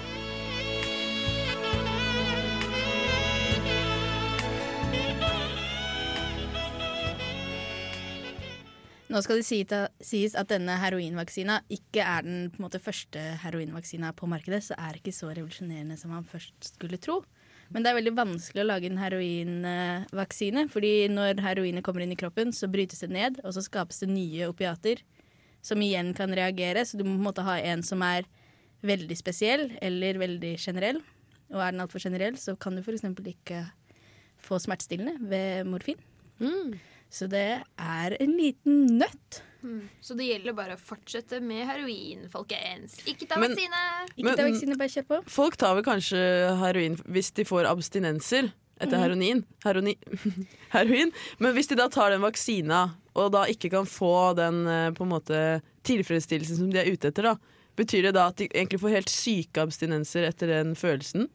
Nå 9.09 9.23
skal 9.25 9.41
det 9.41 9.81
sies 10.05 10.37
at 10.37 10.51
denne 10.53 10.77
heroinvaksina 10.77 11.63
ikke 11.73 12.05
er 12.05 12.21
den 12.29 12.51
måte, 12.61 12.77
første 12.77 13.17
heroinvaksina 13.41 14.13
på 14.13 14.29
markedet, 14.29 14.61
så 14.69 14.77
er 14.77 14.93
det 14.93 15.01
ikke 15.01 15.17
så 15.17 15.33
revolusjonerende 15.33 15.97
som 15.97 16.13
man 16.13 16.29
først 16.29 16.75
skulle 16.75 17.01
tro. 17.01 17.23
Men 17.69 17.85
det 17.85 17.91
er 17.91 17.99
veldig 17.99 18.15
vanskelig 18.17 18.63
å 18.63 18.67
lage 18.67 18.89
en 18.89 18.97
heroinvaksine, 18.97 20.65
fordi 20.73 20.93
når 21.13 21.41
heroinet 21.45 21.85
kommer 21.85 22.01
inn 22.01 22.15
i 22.15 22.17
kroppen, 22.17 22.53
så 22.55 22.69
brytes 22.71 23.03
det 23.05 23.11
ned, 23.13 23.37
og 23.43 23.53
så 23.53 23.61
skapes 23.61 24.01
det 24.01 24.09
nye 24.09 24.47
opiater 24.49 25.03
som 25.65 25.81
igjen 25.83 26.13
kan 26.17 26.33
reagere. 26.33 26.81
Så 26.87 26.97
du 26.97 27.03
må 27.05 27.13
på 27.13 27.19
en 27.19 27.27
måte 27.27 27.45
ha 27.45 27.59
en 27.61 27.83
som 27.85 28.01
er 28.05 28.25
veldig 28.85 29.17
spesiell 29.19 29.67
eller 29.85 30.17
veldig 30.21 30.55
generell. 30.57 31.01
Og 31.53 31.61
er 31.61 31.73
den 31.75 31.83
altfor 31.83 32.01
generell, 32.01 32.37
så 32.41 32.55
kan 32.57 32.77
du 32.77 32.81
f.eks. 32.81 33.05
ikke 33.05 33.63
få 34.39 34.59
smertestillende 34.61 35.29
ved 35.29 35.69
morfin. 35.69 35.99
Så 37.09 37.27
det 37.29 37.61
er 37.81 38.17
en 38.21 38.35
liten 38.37 38.85
nøtt. 38.99 39.43
Mm. 39.63 39.81
Så 40.01 40.15
det 40.15 40.27
gjelder 40.29 40.55
bare 40.55 40.77
å 40.77 40.79
fortsette 40.81 41.41
med 41.43 41.65
heroin, 41.67 42.25
folkens. 42.31 42.97
Ikke 43.09 43.27
ta 43.27 43.39
Men- 43.39 43.51
vaksine! 43.55 43.83
Ikke 44.15 44.35
ta 44.39 44.47
vaksine, 44.47 44.77
bare 44.79 44.93
kjør 44.93 45.07
på. 45.09 45.19
Folk 45.29 45.57
tar 45.59 45.75
vel 45.75 45.85
kanskje 45.87 46.23
heroin 46.61 46.95
hvis 47.09 47.31
de 47.35 47.45
får 47.47 47.67
abstinenser 47.69 48.51
etter 48.79 48.97
heroin. 49.01 49.43
Heroni, 49.65 49.95
heroin. 50.75 51.11
Men 51.39 51.53
hvis 51.57 51.67
de 51.67 51.75
da 51.75 51.89
tar 51.91 52.13
den 52.15 52.23
vaksina, 52.23 52.85
og 53.19 53.33
da 53.35 53.43
ikke 53.51 53.71
kan 53.73 53.87
få 53.89 54.33
den 54.39 54.61
eh, 54.67 54.91
på 54.95 55.03
en 55.03 55.11
måte 55.11 55.41
tilfredsstillelsen 55.87 56.61
som 56.61 56.69
de 56.71 56.79
er 56.79 56.91
ute 56.93 57.11
etter, 57.11 57.27
da, 57.33 57.35
betyr 57.79 58.07
det 58.07 58.13
da 58.15 58.29
at 58.31 58.39
de 58.39 58.47
egentlig 58.53 58.79
får 58.79 58.95
helt 58.95 59.11
syke 59.11 59.63
abstinenser 59.63 60.27
etter 60.29 60.47
den 60.51 60.75
følelsen? 60.79 61.27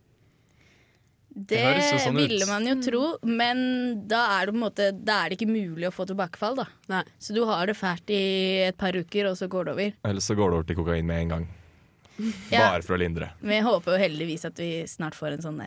Det, 1.34 1.58
høres 1.58 1.88
jo 1.90 1.98
sånn 1.98 2.18
ut. 2.20 2.22
ville 2.30 2.46
man 2.46 2.66
jo 2.68 2.74
tro, 2.78 3.02
men 3.26 3.58
da 4.06 4.20
er 4.36 4.46
det 4.46 4.52
på 4.54 4.58
en 4.60 4.62
måte 4.62 4.84
Da 4.94 5.16
er 5.24 5.32
det 5.32 5.38
ikke 5.40 5.50
mulig 5.50 5.88
å 5.88 5.90
få 5.94 6.06
tilbakefall, 6.06 6.54
da. 6.60 6.68
Nei. 6.92 7.02
Så 7.18 7.34
du 7.34 7.42
har 7.48 7.66
det 7.66 7.74
fælt 7.74 8.12
i 8.14 8.22
et 8.68 8.78
par 8.78 8.94
uker, 8.94 9.32
og 9.32 9.34
så 9.40 9.48
går 9.50 9.66
det 9.66 9.74
over. 9.74 9.98
Eller 10.06 10.22
så 10.22 10.36
går 10.38 10.52
det 10.52 10.60
over 10.60 10.68
til 10.70 10.78
kokain 10.78 11.10
med 11.10 11.24
en 11.24 11.36
gang. 11.36 11.50
Ja. 12.54 12.70
Bare 12.70 12.84
for 12.86 12.94
å 12.94 13.00
lindre. 13.02 13.32
Vi 13.42 13.56
håper 13.66 13.96
jo 13.96 13.98
heldigvis 13.98 14.46
at 14.46 14.60
vi 14.62 14.84
snart 14.86 15.16
får 15.18 15.34
en 15.34 15.42
sånn 15.42 15.60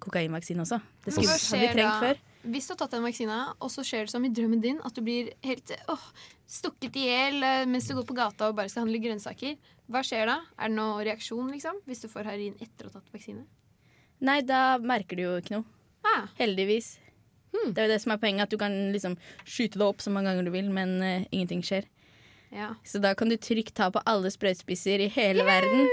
kokainvaksine 0.00 0.64
også. 0.64 0.78
Det 1.04 1.12
skulle 1.12 1.36
vi 1.60 1.72
trengt 1.74 2.00
før. 2.00 2.20
Hvis 2.40 2.64
du 2.64 2.72
har 2.72 2.78
tatt 2.80 2.94
den 2.96 3.04
vaksina, 3.04 3.40
og 3.60 3.68
så 3.68 3.84
skjer 3.84 4.06
det 4.06 4.12
som 4.14 4.24
i 4.24 4.30
drømmen 4.32 4.62
din, 4.64 4.78
at 4.80 4.96
du 4.96 5.02
blir 5.04 5.28
helt 5.44 5.74
åh, 5.92 6.06
stukket 6.48 6.96
i 6.96 7.04
hjel 7.04 7.42
eh, 7.44 7.66
mens 7.68 7.84
du 7.84 7.92
går 7.98 8.06
på 8.08 8.16
gata 8.16 8.48
og 8.48 8.56
bare 8.56 8.72
skal 8.72 8.86
handle 8.86 9.02
grønnsaker, 9.04 9.58
hva 9.92 10.00
skjer 10.06 10.30
da? 10.30 10.38
Er 10.56 10.72
det 10.72 10.78
noen 10.78 11.04
reaksjon, 11.04 11.50
liksom? 11.52 11.82
Hvis 11.84 12.00
du 12.00 12.08
får 12.08 12.30
heroin 12.30 12.56
etter 12.56 12.88
å 12.88 12.94
ha 12.94 12.96
tatt 12.96 13.12
vaksine? 13.12 13.44
Nei, 14.20 14.40
da 14.46 14.78
merker 14.78 15.16
du 15.16 15.22
jo 15.24 15.36
ikke 15.40 15.54
noe. 15.58 15.64
Ah, 16.06 16.26
Heldigvis. 16.38 16.94
Hmm. 17.54 17.72
Det 17.74 17.80
er 17.82 17.88
jo 17.88 17.92
det 17.94 18.00
som 18.02 18.12
er 18.14 18.20
poenget, 18.22 18.46
at 18.46 18.52
du 18.52 18.58
kan 18.60 18.74
liksom 18.94 19.16
skyte 19.44 19.80
det 19.80 19.86
opp 19.86 20.00
så 20.04 20.12
mange 20.14 20.30
ganger 20.30 20.46
du 20.46 20.52
vil, 20.54 20.68
men 20.72 20.92
uh, 21.02 21.24
ingenting 21.34 21.62
skjer. 21.66 21.88
ja. 22.54 22.74
Så 22.86 23.00
da 23.02 23.14
kan 23.18 23.28
du 23.32 23.36
trygt 23.36 23.74
ta 23.74 23.88
på 23.90 24.02
alle 24.06 24.30
sprøytespisser 24.30 25.02
i 25.02 25.08
hele 25.14 25.44
verden. 25.48 25.88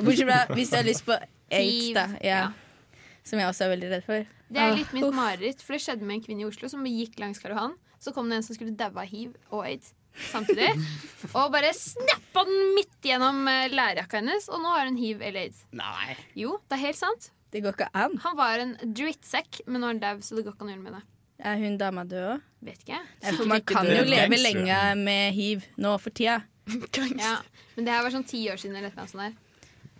Bortsett 0.00 0.26
fra 0.28 0.40
hvis 0.56 0.72
du 0.72 0.76
har 0.80 0.88
lyst 0.88 1.04
på 1.06 1.14
aids, 1.54 1.92
da. 1.96 2.08
Ja. 2.24 2.40
ja. 2.42 2.98
Som 3.28 3.38
jeg 3.42 3.48
også 3.50 3.66
er 3.68 3.72
veldig 3.76 3.92
redd 3.92 4.04
for. 4.08 4.26
Det 4.48 4.58
er 4.62 4.72
Ah, 4.72 4.76
litt 4.78 4.92
mitt 4.96 5.12
mareritt, 5.12 5.60
for 5.62 5.76
det 5.76 5.82
skjedde 5.84 6.06
med 6.08 6.18
en 6.18 6.24
kvinne 6.24 6.44
i 6.46 6.48
Oslo 6.48 6.70
som 6.72 6.84
gikk 6.88 7.18
langs 7.20 7.38
Karl 7.42 7.52
Johan. 7.54 7.74
Så 8.00 8.14
kom 8.16 8.30
det 8.30 8.38
en 8.40 8.46
som 8.46 8.56
skulle 8.56 8.72
daue 8.78 8.94
av 9.02 9.08
hiv 9.10 9.34
og 9.50 9.66
aids 9.68 9.92
samtidig. 10.30 10.70
og 11.36 11.50
bare 11.54 11.70
snappa 11.76 12.44
den 12.48 12.72
midt 12.74 12.96
gjennom 13.06 13.42
eh, 13.50 13.66
lærjakka 13.70 14.18
hennes, 14.22 14.48
og 14.50 14.62
nå 14.64 14.72
har 14.74 14.88
hun 14.88 14.96
hiv 14.98 15.20
eller 15.22 15.44
aids. 15.46 15.60
Nei. 15.76 16.16
Jo, 16.38 16.56
det 16.70 16.78
er 16.78 16.86
helt 16.88 16.98
sant. 17.00 17.28
Det 17.52 17.62
går 17.64 17.72
ikke 17.76 17.88
an. 17.96 18.16
Han 18.24 18.36
var 18.36 18.60
en 18.62 18.74
drittsekk, 18.82 19.62
men 19.66 19.80
nå 19.80 19.88
er 19.88 19.94
han 19.94 20.02
dau, 20.02 20.18
så 20.24 20.36
det 20.36 20.44
går 20.46 20.52
ikke 20.56 20.66
an 20.66 20.68
å 20.68 20.74
gjøre 20.74 20.84
med 20.84 20.96
det. 20.98 21.02
Er 21.48 21.56
hun 21.62 21.76
dama 21.80 22.02
død 22.04 22.24
òg? 22.34 22.46
Vet 22.66 22.80
ikke. 22.82 23.00
For 23.38 23.46
man 23.48 23.62
kan 23.62 23.86
jo 23.88 24.02
leve 24.04 24.38
lenge 24.42 24.78
med 24.98 25.32
hiv 25.36 25.64
nå 25.80 25.94
for 26.02 26.10
tida. 26.10 26.40
Ja, 27.16 27.38
men 27.78 27.86
det 27.86 27.92
her 27.94 28.02
var 28.04 28.12
sånn 28.12 28.26
ti 28.28 28.42
år 28.52 28.58
siden 28.60 28.76
eller 28.76 28.92
sånt 28.92 29.14
der. 29.16 29.32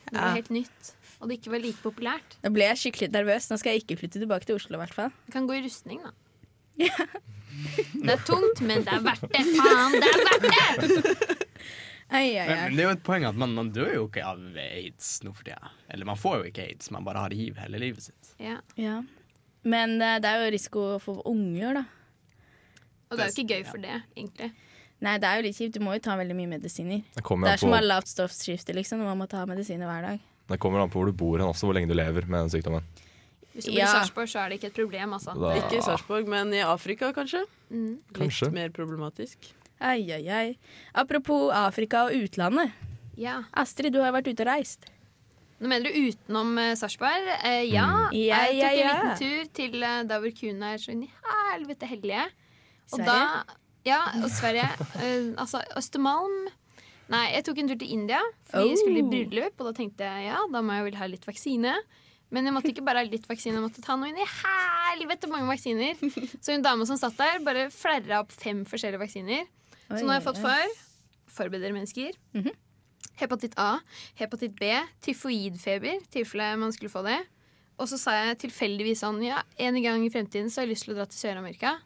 Det 0.05 0.13
var 0.19 0.27
Ja. 0.29 0.35
helt 0.37 0.51
nytt. 0.53 0.91
Og 1.19 1.29
det 1.31 1.39
ikke 1.39 1.51
var 1.55 1.63
like 1.65 1.81
populært. 1.83 2.37
Nå 2.45 2.51
ble 2.55 2.67
jeg 2.69 2.77
skikkelig 2.83 3.09
nervøs. 3.15 3.49
Nå 3.51 3.57
skal 3.59 3.73
jeg 3.75 3.83
ikke 3.87 3.97
flytte 4.03 4.21
tilbake 4.21 4.45
til 4.47 4.59
Oslo, 4.59 4.77
i 4.77 4.83
hvert 4.83 4.95
fall. 4.95 5.09
Det 5.27 5.33
kan 5.35 5.49
gå 5.49 5.57
i 5.57 5.63
rustning, 5.65 6.03
da. 6.05 6.13
Det 8.05 8.13
er 8.13 8.21
tungt, 8.29 8.61
men 8.63 8.85
det 8.87 8.93
er 8.93 9.01
verdt 9.03 9.25
det. 9.33 9.41
Faen, 9.57 9.97
det 9.99 10.11
er 10.13 10.21
verdt 10.29 10.45
det! 10.47 11.39
Ai, 12.11 12.39
ai, 12.41 12.47
Men, 12.49 12.59
ai. 12.59 12.69
men 12.71 12.77
det 12.77 12.85
er 12.85 12.89
jo 12.89 12.95
et 12.97 13.03
poeng 13.05 13.25
at 13.29 13.37
man, 13.37 13.53
man 13.55 13.69
dør 13.75 13.91
jo 13.95 14.05
ikke 14.09 14.23
av 14.25 14.39
aids 14.63 15.11
nå 15.27 15.35
for 15.37 15.45
tida. 15.45 15.71
Eller 15.93 16.09
man 16.09 16.17
får 16.17 16.39
jo 16.41 16.49
ikke 16.49 16.65
aids, 16.71 16.91
man 16.95 17.05
bare 17.05 17.21
har 17.27 17.35
hiv 17.37 17.59
hele 17.61 17.81
livet 17.83 18.07
sitt. 18.07 18.31
Ja. 18.41 18.57
Ja. 18.81 19.03
Men 19.69 19.99
eh, 20.01 20.17
det 20.25 20.31
er 20.31 20.47
jo 20.47 20.53
risiko 20.55 20.87
for 21.05 21.21
unger, 21.29 21.83
da. 21.83 21.85
Og 23.11 23.17
det 23.19 23.25
er 23.27 23.29
jo 23.33 23.43
ikke 23.43 23.55
gøy 23.59 23.67
for 23.69 23.83
det, 23.85 23.99
egentlig. 24.17 24.51
Nei, 25.05 25.13
det 25.23 25.29
er 25.29 25.37
jo 25.39 25.45
litt 25.47 25.57
kjipt. 25.59 25.77
Du 25.77 25.85
må 25.85 25.93
jo 25.97 26.01
ta 26.05 26.17
veldig 26.19 26.35
mye 26.37 26.51
medisiner. 26.57 27.05
Det 27.15 27.23
kommer, 27.25 27.47
Det 27.47 27.53
an 27.53 27.59
er 27.59 27.63
som 27.63 27.71
å 27.71 27.77
ha 27.77 27.83
på, 27.83 27.89
lavt 27.93 28.11
stoffskifte, 28.11 28.75
liksom. 28.75 29.05
Man 29.07 29.21
må 29.21 29.29
ta 29.31 29.45
medisiner 29.49 29.87
hver 29.89 30.09
dag. 30.09 30.25
det 30.49 30.59
kommer 30.59 30.81
an 30.83 30.91
på 30.91 30.99
hvor 31.03 31.07
du 31.13 31.13
bor 31.13 31.37
hen 31.39 31.47
også, 31.47 31.69
hvor 31.69 31.77
lenge 31.77 31.89
du 31.93 31.95
lever 31.95 32.25
med 32.27 32.47
den 32.47 32.51
sykdommen. 32.57 32.89
Hvis 33.53 33.69
du 33.69 33.71
bor 33.71 33.79
i 33.79 33.81
Ja. 33.85 33.93
Sarpsborg, 33.93 34.29
så 34.33 34.41
er 34.43 34.49
det 34.51 34.59
ikke 34.59 34.71
et 34.73 34.79
problem, 34.81 35.13
altså. 35.13 35.35
Da, 35.39 35.53
Ikke 35.61 35.79
i 35.79 35.85
Sarpsborg, 35.85 36.27
men 36.29 36.53
i 36.57 36.61
Afrika 36.65 37.13
kanskje? 37.13 37.45
Mm. 37.71 37.99
Kanskje. 38.17 38.49
Litt 38.49 38.55
mer 38.55 38.71
problematisk. 38.71 39.53
Ai, 39.81 40.03
ai, 40.13 40.25
ai. 40.29 40.49
Apropos 40.95 41.51
Afrika 41.55 42.07
og 42.09 42.15
utlandet. 42.19 42.73
Ja. 43.19 43.41
Astrid, 43.59 43.93
du 43.95 44.01
har 44.03 44.13
vært 44.15 44.29
ute 44.31 44.43
og 44.45 44.51
reist. 44.51 44.89
Nå 45.59 45.67
mener 45.71 45.89
du 45.91 46.09
utenom 46.11 46.53
uh, 46.59 46.73
Sarpsborg? 46.79 47.29
Eh, 47.43 47.65
ja. 47.73 47.87
Mm. 48.11 48.15
Ja, 48.15 48.43
Jeg 48.47 48.59
tok 48.59 48.63
ja, 48.63 48.69
ja. 48.79 48.91
en 48.91 49.09
liten 49.09 49.23
tur 49.23 49.49
til 49.59 49.81
uh, 49.83 50.03
der 50.07 50.23
hvor 50.23 50.35
kuene 50.39 50.75
er 50.77 50.83
så 50.83 50.93
inn 50.95 51.03
i 51.07 51.11
helvete 51.53 51.89
hellige. 51.91 52.29
Og 52.93 53.01
Sverige? 53.01 53.07
da 53.07 53.59
Ja, 53.89 54.01
og 54.23 54.31
Sverige. 54.31 54.69
Uh, 54.99 55.33
altså 55.43 55.63
Østermalm. 55.79 56.49
Nei, 57.09 57.25
jeg 57.33 57.47
tok 57.49 57.59
en 57.63 57.71
tur 57.73 57.79
til 57.81 57.91
India, 57.95 58.19
fordi 58.51 58.69
jeg 58.75 58.79
skulle 58.83 59.01
i 59.01 59.07
Oh. 59.07 59.11
bryllup. 59.11 59.55
Og 59.63 59.71
da 59.71 59.73
tenkte 59.79 60.05
jeg 60.07 60.27
ja, 60.29 60.43
da 60.53 60.61
må 60.63 60.75
jeg 60.77 60.85
vel 60.91 60.99
ha 61.01 61.07
litt 61.09 61.25
vaksine. 61.27 61.75
Men 62.31 62.45
jeg 62.45 62.53
måtte 62.53 62.69
ikke 62.75 62.85
bare 62.85 63.01
ha 63.01 63.09
litt 63.09 63.25
vaksine, 63.25 63.57
jeg 63.57 63.65
måtte 63.65 63.81
ta 63.81 63.95
noe 63.97 64.11
inn 64.11 64.19
i 64.21 64.27
helvete 64.29 65.31
mange 65.33 65.49
vaksiner. 65.49 65.97
Så 66.45 66.53
hun 66.53 66.63
dama 66.67 66.85
som 66.85 66.99
satt 67.01 67.17
der, 67.17 67.39
bare 67.47 67.71
flerra 67.73 68.21
opp 68.21 68.35
fem 68.37 68.61
forskjellige 68.69 69.01
vaksiner. 69.01 69.47
Så 69.89 70.03
nå 70.05 70.13
har 70.13 70.19
jeg 70.21 70.27
fått 70.29 70.43
for 70.43 70.79
forbereder 71.39 71.73
mennesker. 71.77 72.17
Mhm. 72.37 72.53
Hepatitt 73.19 73.55
A, 73.59 73.81
hepatitt 74.15 74.55
B, 74.55 74.69
tyfoidfeber, 75.03 76.05
tilfelle 76.13 76.53
man 76.61 76.71
skulle 76.75 76.93
få 76.93 77.03
det. 77.07 77.19
Og 77.79 77.89
så 77.91 77.99
sa 77.99 78.13
jeg 78.13 78.39
tilfeldigvis 78.45 79.03
sånn 79.03 79.23
Ja, 79.25 79.43
en 79.59 79.79
gang 79.83 80.05
i 80.07 80.11
fremtiden 80.11 80.51
så 80.51 80.61
har 80.61 80.67
jeg 80.67 80.75
lyst 80.77 80.87
til 80.87 80.95
å 80.95 80.99
dra 80.99 81.07
til 81.07 81.19
Sør-Amerika. 81.19 81.77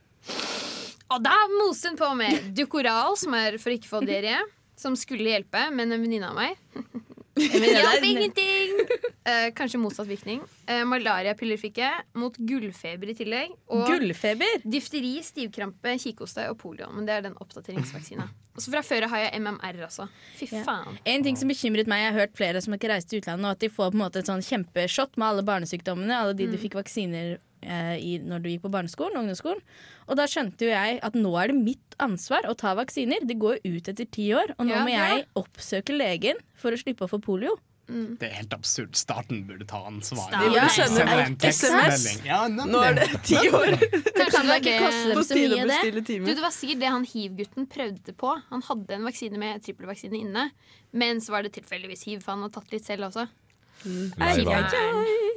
Og 1.12 1.22
da 1.24 1.34
moste 1.58 1.88
hun 1.88 1.96
på 2.00 2.08
med 2.16 2.52
Ducoral, 2.56 3.16
som 3.20 3.34
er 3.36 3.58
for 3.60 3.72
ikke 3.74 3.88
å 3.90 3.94
få 3.98 4.02
diaré. 4.08 4.38
Som 4.76 4.96
skulle 4.96 5.28
hjelpe, 5.28 5.66
men 5.70 5.92
en 5.92 6.00
venninne 6.02 6.28
av 6.32 6.34
meg 6.34 6.56
Men 7.36 7.64
Hjalp 7.64 8.04
ingenting! 8.12 8.78
Eh, 9.22 9.52
kanskje 9.54 9.78
motsatt 9.78 10.08
virkning. 10.10 10.40
Uh, 10.66 10.80
Malariapiller 10.90 11.54
fikk 11.54 11.76
jeg, 11.78 12.00
mot 12.18 12.34
gullfeber 12.42 13.12
i 13.12 13.14
tillegg. 13.14 13.52
Og 13.70 13.84
Gullfeber? 13.86 14.64
difteri, 14.66 15.12
stivkrampe, 15.22 15.92
kikhoste 16.02 16.48
og 16.50 16.56
polio. 16.58 16.88
Men 16.90 17.06
det 17.06 17.14
er 17.14 17.22
den 17.28 17.36
oppdateringsvaksina. 17.38 18.26
Og 18.58 18.64
så 18.64 18.72
fra 18.74 18.82
før 18.82 19.06
har 19.12 19.22
jeg 19.22 19.38
MMR 19.44 19.78
altså. 19.86 20.08
Fy 20.40 20.48
Ja. 20.50 20.64
faen. 20.66 20.98
En 21.06 21.22
ting 21.22 21.38
som 21.38 21.46
bekymret 21.54 21.86
meg, 21.86 22.02
jeg 22.02 22.10
har 22.12 22.18
hørt 22.24 22.34
flere 22.36 22.60
som 22.66 22.74
ikke 22.74 22.90
reiste 22.90 23.14
til 23.14 23.22
utlandet, 23.22 23.46
og 23.46 23.54
at 23.54 23.62
de 23.62 23.70
får 23.70 23.92
på 23.94 23.96
en 24.00 24.02
måte 24.02 24.18
et 24.24 24.32
sånn 24.32 24.42
kjempeshot 24.42 25.14
med 25.16 25.28
alle 25.28 25.46
barnesykdommene, 25.46 26.18
alle 26.18 26.34
de 26.42 26.50
du 26.50 26.58
fikk 26.58 26.74
vaksiner 26.82 27.36
eh, 27.62 27.96
i 28.02 28.12
når 28.22 28.42
du 28.44 28.50
gikk 28.52 28.64
på 28.66 28.72
barneskolen 28.74 29.16
og 29.16 29.24
ungdomsskolen. 29.24 29.62
Og 30.08 30.18
da 30.18 30.28
skjønte 30.30 30.66
jo 30.66 30.70
jeg 30.74 31.00
at 31.02 31.18
nå 31.18 31.32
er 31.40 31.52
det 31.52 31.58
mitt 31.62 31.98
ansvar 32.02 32.46
å 32.50 32.54
ta 32.58 32.74
vaksiner. 32.78 33.24
Det 33.26 33.38
går 33.42 33.60
jo 33.64 33.76
ut 33.78 33.92
etter 33.92 34.08
ti 34.10 34.30
år, 34.36 34.54
og 34.58 34.66
nå 34.66 34.74
Ja, 34.74 34.80
må 34.84 34.92
det 34.92 34.98
jeg 34.98 35.26
oppsøke 35.42 35.96
legen 35.96 36.40
for 36.58 36.74
å 36.74 36.80
slippe 36.80 37.06
å 37.06 37.10
få 37.12 37.22
polio. 37.22 37.58
Det 37.92 38.24
er 38.24 38.36
helt 38.38 38.54
absurd. 38.54 38.94
Staten 38.96 39.42
burde 39.44 39.66
ta 39.68 39.82
ansvaret. 39.84 40.32
De 40.38 40.52
burde 40.54 40.68
sende 40.72 41.02
Sende 41.02 41.16
en 41.18 41.34
SMS. 41.34 41.42
tekstmelding. 41.42 42.20
Ja, 42.30 42.38
Nå 42.48 42.78
er 42.86 42.94
det 42.96 43.08
ti 43.26 43.36
år 43.50 43.74
Det 43.74 44.28
kan 44.32 44.46
da 44.48 44.56
ikke 44.62 44.76
koste 44.80 45.10
dem 45.10 45.24
så 45.26 45.36
mye, 45.36 45.66
det. 45.68 46.04
Du, 46.06 46.30
det 46.30 46.38
var 46.40 46.54
sikkert 46.54 46.80
det 46.80 46.92
han 46.94 47.04
hiv-gutten 47.04 47.66
prøvde 47.68 48.14
på. 48.16 48.32
Han 48.48 48.64
hadde 48.70 48.96
en 48.96 49.04
vaksine 49.10 49.36
med 49.42 49.60
trippelvaksine 49.66 50.22
inne. 50.22 50.46
Men 50.94 51.20
så 51.20 51.34
var 51.34 51.44
det 51.44 51.52
tilfeldigvis 51.58 52.06
hiv, 52.08 52.22
for 52.24 52.32
han 52.36 52.46
hadde 52.46 52.54
tatt 52.56 52.72
litt 52.72 52.86
selv 52.88 53.10
også. 53.10 53.26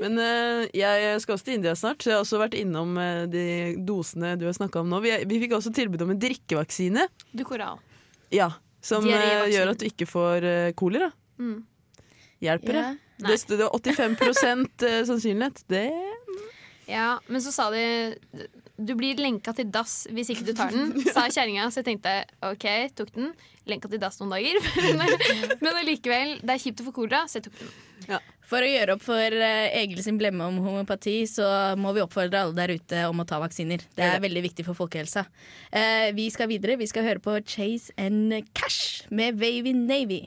Men 0.02 0.20
uh, 0.20 0.66
jeg 0.76 1.22
skal 1.24 1.38
også 1.38 1.48
til 1.48 1.58
India 1.60 1.76
snart, 1.80 2.04
så 2.04 2.12
jeg 2.12 2.18
har 2.18 2.26
også 2.26 2.42
vært 2.42 2.58
innom 2.60 2.98
uh, 3.00 3.24
de 3.32 3.46
dosene 3.88 4.36
du 4.40 4.46
har 4.50 4.58
snakka 4.58 4.84
om 4.84 4.92
nå. 4.92 5.00
Vi, 5.06 5.14
vi 5.30 5.40
fikk 5.46 5.56
også 5.60 5.74
tilbud 5.76 6.04
om 6.06 6.12
en 6.16 6.20
drikkevaksine. 6.22 7.08
Du 7.34 7.46
koral. 7.48 7.80
Ja, 8.34 8.52
som 8.86 9.08
uh, 9.08 9.48
gjør 9.50 9.74
at 9.74 9.82
du 9.82 9.88
ikke 9.88 10.10
får 10.10 10.50
kolera. 10.78 11.10
Mm. 11.40 11.64
Hjelper 12.44 12.78
det? 12.78 12.86
Nei. 13.24 13.32
Det 13.32 13.40
stod 13.40 13.64
85 13.64 14.84
eh, 14.84 15.02
sannsynlighet. 15.08 15.64
Det 15.72 15.86
Ja, 16.92 17.20
men 17.32 17.42
så 17.42 17.54
sa 17.56 17.70
de 17.74 17.86
du 18.76 18.92
blir 19.00 19.16
lenka 19.16 19.54
til 19.56 19.70
dass 19.72 20.02
hvis 20.12 20.34
ikke 20.34 20.50
du 20.50 20.54
tar 20.58 20.74
den, 20.74 20.90
sa 21.08 21.24
kjerringa. 21.32 21.70
Så 21.72 21.80
jeg 21.80 21.88
tenkte 21.94 22.16
OK, 22.44 22.66
tok 22.98 23.14
den. 23.16 23.30
Lenka 23.72 23.88
til 23.90 24.02
dass 24.04 24.20
noen 24.20 24.34
dager. 24.36 24.60
Men- 25.00 25.16
Men 25.64 25.80
allikevel, 25.80 26.36
det 26.44 26.58
er 26.58 26.62
kjipt 26.62 26.84
å 26.84 26.90
få 26.90 26.96
kolera, 27.00 27.24
så 27.32 27.40
jeg 27.40 27.48
tok 27.48 27.62
den. 27.62 27.72
For 28.46 28.62
å 28.62 28.70
gjøre 28.70 28.96
opp 28.96 29.04
for 29.06 29.38
eh, 29.38 29.74
Egil 29.82 30.04
sin 30.06 30.20
blemme 30.22 30.46
om 30.46 30.60
homopati, 30.62 31.18
så 31.30 31.48
må 31.82 31.96
vi 31.96 32.04
oppfordre 32.04 32.44
alle 32.46 32.58
der 32.58 32.76
ute 32.78 33.06
om 33.10 33.24
å 33.24 33.26
ta 33.28 33.40
vaksiner. 33.42 33.82
Det 33.98 34.06
er 34.06 34.22
veldig 34.22 34.46
viktig 34.46 34.68
for 34.68 34.78
folkehelsa. 34.78 35.26
Eh, 35.74 36.12
vi 36.18 36.30
skal 36.34 36.52
videre. 36.52 36.78
Vi 36.78 36.90
skal 36.90 37.08
høre 37.08 37.24
på 37.24 37.40
Chase 37.42 37.94
and 37.98 38.36
Cash 38.54 39.10
med 39.10 39.42
Wavy 39.42 39.74
Navy. 39.74 40.26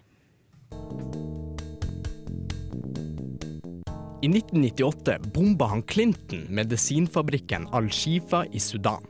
I 4.18 4.26
1998 4.26 5.20
bomba 5.30 5.68
han 5.70 5.84
Clinton 5.86 6.42
medisinfabrikken 6.50 7.68
Al-Shifa 7.70 8.42
i 8.50 8.58
Sudan. 8.58 9.04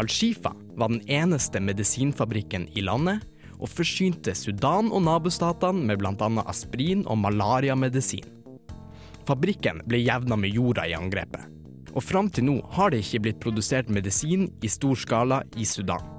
Al-Shifa 0.00 0.54
var 0.80 0.88
den 0.88 1.02
eneste 1.12 1.60
medisinfabrikken 1.60 2.64
i 2.72 2.80
landet, 2.86 3.20
og 3.60 3.68
forsynte 3.68 4.34
Sudan 4.36 4.90
og 4.90 5.04
nabostatene 5.06 5.84
med 5.86 6.00
bl.a. 6.00 6.28
aspirin 6.48 7.04
og 7.06 7.20
malariamedisin. 7.22 8.26
Fabrikken 9.28 9.82
ble 9.86 10.00
jevna 10.00 10.38
med 10.40 10.56
jorda 10.56 10.86
i 10.88 10.96
angrepet, 10.96 11.44
og 11.92 12.02
fram 12.02 12.30
til 12.32 12.48
nå 12.48 12.56
har 12.74 12.90
det 12.90 13.04
ikke 13.04 13.22
blitt 13.26 13.42
produsert 13.44 13.92
medisin 13.92 14.48
i 14.64 14.70
stor 14.72 14.96
skala 14.98 15.42
i 15.60 15.68
Sudan. 15.68 16.16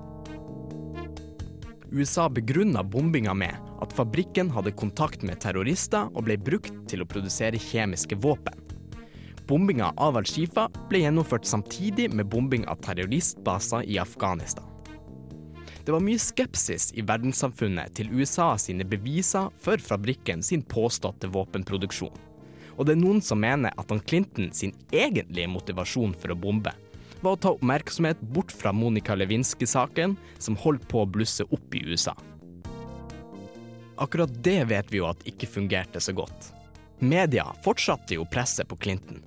USA 1.91 2.29
begrunna 2.31 2.85
bombinga 2.87 3.33
med 3.35 3.71
at 3.83 3.93
fabrikken 3.93 4.51
hadde 4.53 4.71
kontakt 4.79 5.25
med 5.27 5.41
terrorister 5.43 6.07
og 6.13 6.23
ble 6.29 6.37
brukt 6.39 6.71
til 6.87 7.03
å 7.03 7.09
produsere 7.09 7.59
kjemiske 7.59 8.15
våpen. 8.23 8.55
Bombinga 9.49 9.89
av 9.99 10.15
Al-Shifa 10.21 10.69
ble 10.87 11.01
gjennomført 11.03 11.49
samtidig 11.49 12.07
med 12.15 12.29
bombing 12.31 12.63
av 12.71 12.79
terroristbaser 12.85 13.83
i 13.83 13.99
Afghanistan. 13.99 14.70
Det 15.85 15.93
var 15.95 16.03
mye 16.05 16.21
skepsis 16.21 16.91
i 16.93 17.05
verdenssamfunnet 17.05 17.95
til 17.97 18.11
USA 18.13 18.53
sine 18.61 18.85
beviser 18.85 19.49
for 19.63 19.81
fabrikken 19.81 20.43
sin 20.45 20.61
påståtte 20.61 21.31
våpenproduksjon. 21.33 22.13
Og 22.77 22.87
det 22.87 22.95
er 22.95 23.01
noen 23.01 23.21
som 23.25 23.41
mener 23.41 23.73
at 23.77 23.89
han 23.91 24.01
Clinton 24.05 24.51
sin 24.55 24.73
egentlige 24.93 25.49
motivasjon 25.51 26.15
for 26.17 26.33
å 26.33 26.39
bombe 26.39 26.73
var 27.21 27.35
å 27.35 27.41
ta 27.41 27.53
oppmerksomhet 27.53 28.21
bort 28.33 28.51
fra 28.51 28.73
Monica 28.73 29.15
Lewinsky-saken, 29.15 30.15
som 30.37 30.57
holdt 30.57 30.87
på 30.89 31.03
å 31.03 31.09
blusse 31.09 31.45
opp 31.49 31.75
i 31.77 31.83
USA. 31.85 32.15
Akkurat 34.01 34.33
det 34.43 34.63
vet 34.71 34.89
vi 34.89 35.01
jo 35.01 35.09
at 35.09 35.21
ikke 35.29 35.49
fungerte 35.49 36.01
så 36.01 36.15
godt. 36.17 36.49
Media 36.99 37.45
fortsatte 37.65 38.17
jo 38.17 38.25
presset 38.29 38.69
på 38.69 38.77
Clinton. 38.81 39.21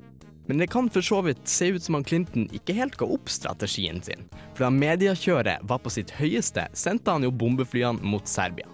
Men 0.46 0.58
det 0.60 0.66
kan 0.72 0.90
for 0.92 1.02
så 1.02 1.22
vidt 1.24 1.48
se 1.48 1.70
ut 1.72 1.82
som 1.82 1.96
han 1.96 2.04
Clinton 2.04 2.48
ikke 2.52 2.76
helt 2.76 2.96
ga 3.00 3.08
opp 3.08 3.30
strategien 3.32 4.02
sin. 4.04 4.26
For 4.54 4.66
da 4.66 4.70
mediekjøret 4.74 5.64
var 5.64 5.80
på 5.80 5.92
sitt 5.92 6.12
høyeste, 6.18 6.66
sendte 6.76 7.14
han 7.14 7.24
jo 7.24 7.32
bombeflyene 7.32 8.04
mot 8.04 8.28
Serbia. 8.28 8.68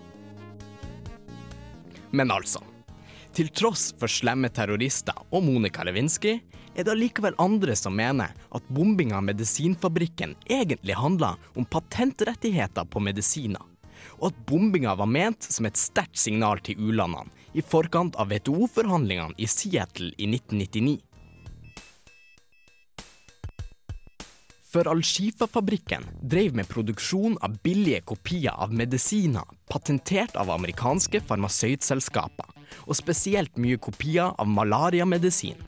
Men 2.11 2.35
altså. 2.35 2.65
Til 3.31 3.47
tross 3.55 3.93
for 3.95 4.11
slemme 4.11 4.51
terrorister 4.51 5.15
og 5.31 5.45
Monica 5.47 5.85
Lewinsky, 5.87 6.41
er 6.75 6.87
det 6.87 6.91
allikevel 6.91 7.37
andre 7.39 7.77
som 7.79 7.95
mener 7.95 8.35
at 8.51 8.71
bombinga 8.75 9.21
av 9.21 9.27
medisinfabrikken 9.29 10.35
egentlig 10.51 10.97
handla 10.99 11.37
om 11.55 11.67
patentrettigheter 11.67 12.87
på 12.91 13.03
medisiner, 13.03 13.63
og 14.19 14.31
at 14.31 14.41
bombinga 14.51 14.97
var 14.99 15.11
ment 15.11 15.47
som 15.47 15.67
et 15.67 15.79
sterkt 15.79 16.19
signal 16.19 16.63
til 16.67 16.83
u-landene 16.83 17.31
i 17.55 17.63
forkant 17.63 18.19
av 18.19 18.31
WTO-forhandlingene 18.31 19.39
i 19.39 19.47
Seattle 19.51 20.11
i 20.17 20.27
1999. 20.31 20.99
For 24.71 24.87
Al-Shifa-fabrikken 24.87 26.05
drev 26.23 26.55
med 26.55 26.69
produksjon 26.69 27.35
av 27.43 27.57
billige 27.59 28.05
kopier 28.07 28.55
av 28.55 28.75
medisiner 28.75 29.43
patentert 29.67 30.37
av 30.39 30.53
amerikanske 30.55 31.19
farmasøytselskaper, 31.27 32.47
og 32.87 32.95
spesielt 32.95 33.59
mye 33.59 33.81
kopier 33.83 34.31
av 34.31 34.47
malariamedisin. 34.47 35.59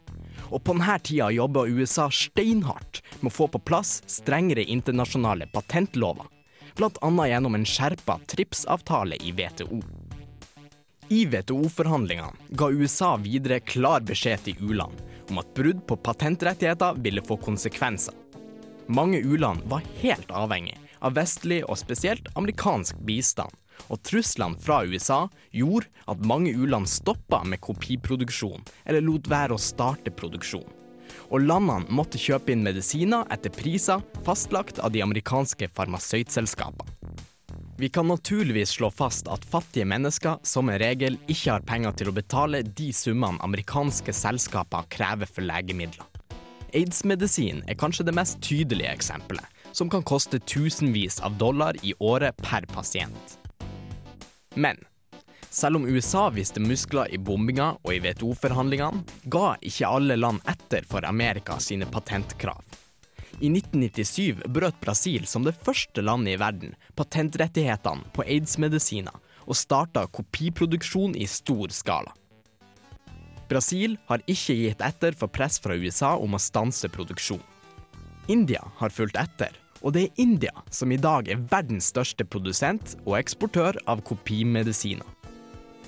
Og 0.52 0.62
på 0.62 0.76
denne 0.78 0.94
tida 1.02 1.32
jobba 1.34 1.66
USA 1.66 2.06
steinhardt 2.14 3.02
med 3.18 3.32
å 3.32 3.34
få 3.40 3.50
på 3.50 3.64
plass 3.72 3.96
strengere 4.06 4.68
internasjonale 4.70 5.50
patentlover, 5.50 6.30
bl.a. 6.78 7.12
gjennom 7.26 7.58
en 7.58 7.66
skjerpa 7.66 8.20
TRIPS-avtale 8.30 9.18
i 9.18 9.34
WTO. 9.34 9.82
I 11.10 11.24
WTO-forhandlingene 11.26 12.54
ga 12.54 12.70
USA 12.70 13.16
videre 13.18 13.58
klar 13.66 14.06
beskjed 14.06 14.46
til 14.46 14.62
u-land 14.62 15.08
om 15.32 15.42
at 15.42 15.54
brudd 15.58 15.82
på 15.90 15.98
patentrettigheter 16.06 17.02
ville 17.02 17.24
få 17.26 17.42
konsekvenser. 17.42 18.21
Mange 18.92 19.18
u-land 19.18 19.62
var 19.64 19.82
helt 20.02 20.30
avhengig 20.36 20.74
av 21.00 21.14
vestlig 21.16 21.62
og 21.64 21.78
spesielt 21.80 22.26
amerikansk 22.36 22.98
bistand, 23.08 23.48
og 23.88 24.02
truslene 24.04 24.58
fra 24.60 24.82
USA 24.84 25.22
gjorde 25.56 25.88
at 26.12 26.26
mange 26.28 26.52
u-land 26.52 26.90
stoppa 26.90 27.40
med 27.48 27.62
kopiproduksjon 27.64 28.60
eller 28.84 29.06
lot 29.06 29.30
være 29.32 29.56
å 29.56 29.62
starte 29.64 30.12
produksjon. 30.12 30.68
Og 31.32 31.40
landene 31.40 31.88
måtte 31.88 32.20
kjøpe 32.20 32.52
inn 32.52 32.66
medisiner 32.66 33.24
etter 33.32 33.54
priser 33.56 34.04
fastlagt 34.28 34.82
av 34.84 34.92
de 34.92 35.00
amerikanske 35.06 35.72
farmasøytselskapene. 35.72 36.92
Vi 37.80 37.88
kan 37.88 38.12
naturligvis 38.12 38.76
slå 38.76 38.92
fast 38.92 39.24
at 39.32 39.48
fattige 39.48 39.88
mennesker 39.88 40.44
som 40.44 40.68
en 40.68 40.80
regel 40.84 41.16
ikke 41.32 41.56
har 41.56 41.64
penger 41.64 41.96
til 41.96 42.12
å 42.12 42.18
betale 42.20 42.60
de 42.60 42.92
summene 42.92 43.40
amerikanske 43.40 44.12
selskaper 44.12 44.84
krever 44.92 45.32
for 45.32 45.48
legemidler. 45.48 46.11
Aids-medisin 46.72 47.60
er 47.68 47.76
kanskje 47.76 48.06
det 48.08 48.14
mest 48.16 48.38
tydelige 48.40 48.92
eksempelet, 48.96 49.44
som 49.76 49.90
kan 49.92 50.04
koste 50.08 50.40
tusenvis 50.40 51.20
av 51.20 51.36
dollar 51.40 51.76
i 51.84 51.92
året 52.00 52.36
per 52.40 52.64
pasient. 52.72 53.36
Men 54.54 54.80
selv 55.52 55.76
om 55.76 55.84
USA 55.84 56.30
viste 56.32 56.62
muskler 56.64 57.12
i 57.12 57.18
bombinga 57.20 57.74
og 57.82 57.92
i 57.92 58.00
WTO-forhandlingene, 58.00 59.02
ga 59.28 59.50
ikke 59.60 59.90
alle 59.90 60.16
land 60.16 60.40
etter 60.48 60.86
for 60.88 61.04
Amerika 61.04 61.58
sine 61.60 61.84
patentkrav. 61.92 62.64
I 63.40 63.50
1997 63.52 64.48
brøt 64.48 64.80
Brasil 64.80 65.26
som 65.28 65.44
det 65.44 65.56
første 65.60 66.04
landet 66.04 66.36
i 66.36 66.40
verden 66.40 66.72
patentrettighetene 66.96 68.08
på 68.16 68.24
aids-medisiner 68.24 69.20
og 69.44 69.58
starta 69.58 70.06
kopiproduksjon 70.08 71.16
i 71.20 71.28
stor 71.28 71.72
skala. 71.74 72.16
Brasil 73.52 73.98
har 74.08 74.22
ikke 74.24 74.54
gitt 74.56 74.82
etter 74.84 75.16
for 75.18 75.28
press 75.28 75.58
fra 75.60 75.76
USA 75.76 76.14
om 76.16 76.36
å 76.36 76.40
stanse 76.40 76.88
produksjon. 76.88 77.42
India 78.32 78.62
har 78.78 78.94
fulgt 78.94 79.18
etter, 79.20 79.52
og 79.82 79.92
det 79.92 80.06
er 80.06 80.22
India 80.24 80.62
som 80.72 80.92
i 80.94 81.00
dag 81.00 81.28
er 81.28 81.42
verdens 81.50 81.90
største 81.92 82.24
produsent 82.24 82.94
og 83.02 83.18
eksportør 83.18 83.76
av 83.90 84.00
kopimedisiner. 84.08 85.04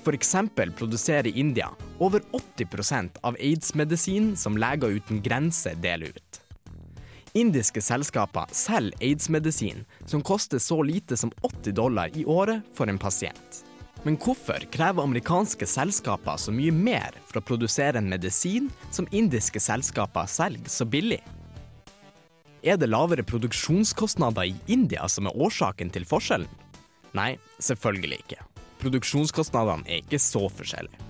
Eksempel 0.05 0.69
produserer 0.77 1.31
India 1.33 1.71
over 1.97 2.21
80% 2.37 3.17
av 3.25 3.39
aids-medisin 3.41 4.35
som 4.37 4.59
Leger 4.61 4.99
uten 4.99 5.23
grenser 5.25 5.73
deler 5.81 6.13
ut. 6.13 6.41
Indiske 7.33 7.81
selskaper 7.81 8.53
selger 8.53 9.01
aids-medisin 9.01 9.81
som 10.05 10.21
koster 10.21 10.61
så 10.61 10.83
lite 10.85 11.17
som 11.17 11.33
80 11.41 11.73
dollar 11.73 12.13
i 12.13 12.27
året 12.29 12.61
for 12.77 12.85
en 12.85 13.01
pasient. 13.01 13.64
Men 14.05 14.19
hvorfor 14.21 14.61
krever 14.69 15.01
amerikanske 15.01 15.65
selskaper 15.65 16.37
så 16.37 16.51
mye 16.53 16.73
mer 16.73 17.15
for 17.25 17.39
å 17.39 17.45
produsere 17.47 17.97
en 17.97 18.09
medisin 18.11 18.67
som 18.93 19.07
indiske 19.09 19.57
selskaper 19.57 20.29
selger 20.29 20.69
så 20.69 20.85
billig? 20.85 21.23
Er 22.65 22.77
det 22.77 22.91
lavere 22.91 23.25
produksjonskostnader 23.25 24.51
i 24.51 24.53
India 24.69 25.09
som 25.09 25.25
er 25.25 25.37
årsaken 25.37 25.89
til 25.93 26.05
forskjellen? 26.05 26.49
Nei, 27.17 27.35
selvfølgelig 27.57 28.21
ikke. 28.25 28.45
Produksjonskostnadene 28.83 29.89
er 29.89 30.03
ikke 30.03 30.21
så 30.21 30.45
forskjellige. 30.53 31.01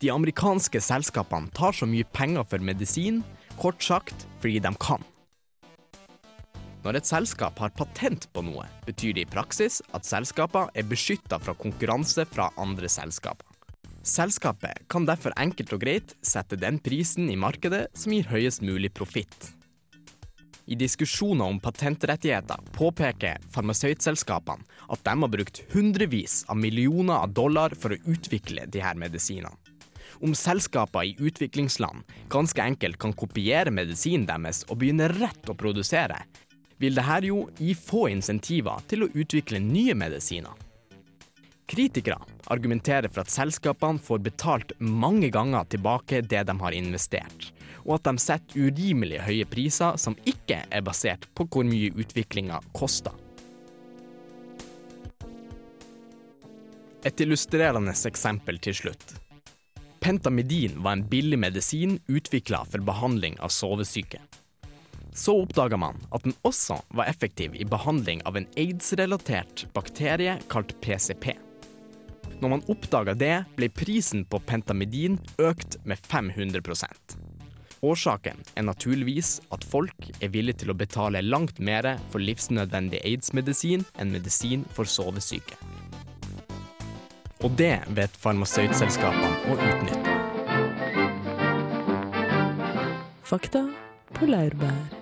De 0.00 0.10
amerikanske 0.14 0.80
selskapene 0.80 1.50
tar 1.56 1.74
så 1.76 1.88
mye 1.88 2.06
penger 2.14 2.46
for 2.46 2.62
medisin, 2.62 3.24
kort 3.58 3.82
sagt 3.84 4.26
fordi 4.40 4.62
de 4.62 4.72
kan. 4.80 5.02
Når 6.80 6.96
et 6.96 7.08
selskap 7.08 7.58
har 7.60 7.72
patent 7.76 8.24
på 8.32 8.40
noe, 8.46 8.64
betyr 8.86 9.12
det 9.18 9.26
i 9.26 9.28
praksis 9.28 9.82
at 9.96 10.06
selskapene 10.08 10.72
er 10.72 10.86
beskytta 10.88 11.36
fra 11.42 11.52
konkurranse 11.52 12.24
fra 12.24 12.48
andre 12.60 12.88
selskaper. 12.88 13.44
Selskapet 14.00 14.86
kan 14.88 15.04
derfor 15.04 15.34
enkelt 15.36 15.74
og 15.76 15.82
greit 15.82 16.14
sette 16.24 16.56
den 16.56 16.78
prisen 16.80 17.28
i 17.28 17.36
markedet 17.36 17.84
som 17.92 18.16
gir 18.16 18.30
høyest 18.32 18.64
mulig 18.64 18.94
profitt. 18.96 19.50
I 20.70 20.78
diskusjoner 20.78 21.50
om 21.50 21.60
patentrettigheter 21.60 22.64
påpeker 22.72 23.44
farmasøytselskapene 23.52 24.64
at 24.88 25.04
de 25.04 25.16
har 25.20 25.32
brukt 25.36 25.64
hundrevis 25.74 26.44
av 26.48 26.56
millioner 26.62 27.26
av 27.26 27.34
dollar 27.36 27.74
for 27.76 27.92
å 27.92 28.02
utvikle 28.08 28.68
disse 28.72 28.96
medisinene. 28.96 29.52
Om 30.20 30.32
selskaper 30.36 31.10
i 31.10 31.16
utviklingsland 31.18 32.08
ganske 32.32 32.62
enkelt 32.62 32.98
kan 33.00 33.12
kopiere 33.16 33.72
medisinen 33.72 34.28
deres 34.28 34.64
og 34.68 34.80
begynne 34.80 35.08
rett 35.12 35.48
å 35.48 35.56
produsere, 35.56 36.18
vil 36.80 36.96
dette 36.96 37.28
jo 37.28 37.44
gi 37.58 37.74
få 37.76 38.08
insentiver 38.14 38.82
til 38.88 39.04
å 39.04 39.10
utvikle 39.12 39.60
nye 39.62 39.94
medisiner. 39.94 40.56
Kritikere 41.70 42.18
argumenterer 42.50 43.12
for 43.12 43.22
at 43.22 43.30
selskapene 43.30 44.02
får 44.02 44.22
betalt 44.26 44.72
mange 44.82 45.28
ganger 45.30 45.68
tilbake 45.70 46.24
det 46.26 46.42
de 46.48 46.56
har 46.64 46.74
investert, 46.74 47.50
og 47.84 48.00
at 48.00 48.08
de 48.08 48.24
setter 48.24 48.66
urimelig 48.66 49.20
høye 49.22 49.46
priser 49.46 50.00
som 50.00 50.18
ikke 50.26 50.64
er 50.66 50.86
basert 50.86 51.28
på 51.36 51.46
hvor 51.46 51.68
mye 51.68 51.92
utviklinga 51.94 52.58
koster. 52.74 53.14
Et 57.06 57.22
illustrerende 57.22 57.94
eksempel 57.94 58.58
til 58.60 58.76
slutt. 58.76 59.14
Pentamidin 60.00 60.80
var 60.82 60.96
en 60.96 61.06
billig 61.08 61.38
medisin 61.38 61.98
utvikla 62.08 62.64
for 62.68 62.82
behandling 62.84 63.38
av 63.40 63.52
sovesyke. 63.52 64.20
Så 65.14 65.34
oppdaga 65.42 65.76
man 65.80 65.98
at 66.14 66.24
den 66.26 66.36
også 66.46 66.78
var 66.96 67.10
effektiv 67.10 67.56
i 67.58 67.66
behandling 67.66 68.22
av 68.28 68.38
en 68.38 68.46
aids-relatert 68.56 69.66
bakterie 69.74 70.38
kalt 70.52 70.76
PCP. 70.80 71.32
Når 72.40 72.54
man 72.54 72.62
oppdaga 72.72 73.16
det, 73.18 73.34
ble 73.58 73.68
prisen 73.74 74.24
på 74.24 74.40
pentamidin 74.48 75.18
økt 75.42 75.76
med 75.84 76.00
500% 76.08 77.18
Årsaken 77.80 78.42
er 78.60 78.64
naturligvis 78.66 79.38
at 79.56 79.64
folk 79.64 80.10
er 80.20 80.28
villige 80.34 80.62
til 80.62 80.72
å 80.72 80.76
betale 80.76 81.22
langt 81.24 81.62
mer 81.64 81.94
for 82.12 82.20
livsnødvendig 82.20 83.00
aids-medisin 83.08 83.86
enn 83.96 84.12
medisin 84.12 84.66
for 84.76 84.84
sovesyke. 84.84 85.56
Og 87.40 87.56
det 87.56 87.78
vet 87.96 88.20
farmasøytselskapene 88.20 89.32
å 89.48 89.56
utnytte. 89.70 90.16
Fakta 93.24 93.64
på 94.12 94.28
laurbær. 94.28 94.99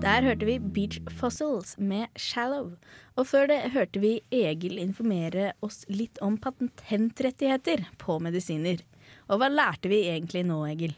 Der 0.00 0.24
hørte 0.24 0.46
vi 0.48 0.54
Beach 0.58 0.96
Fossils 1.12 1.74
med 1.76 2.08
Shallow. 2.16 2.70
Og 3.20 3.26
før 3.28 3.50
det 3.50 3.58
hørte 3.74 4.00
vi 4.00 4.14
Egil 4.32 4.78
informere 4.80 5.50
oss 5.60 5.82
litt 5.92 6.16
om 6.24 6.38
patentrettigheter 6.40 7.82
på 8.00 8.16
medisiner. 8.24 8.80
Og 9.28 9.42
hva 9.42 9.50
lærte 9.52 9.90
vi 9.92 10.06
egentlig 10.08 10.46
nå, 10.48 10.62
Egil? 10.70 10.94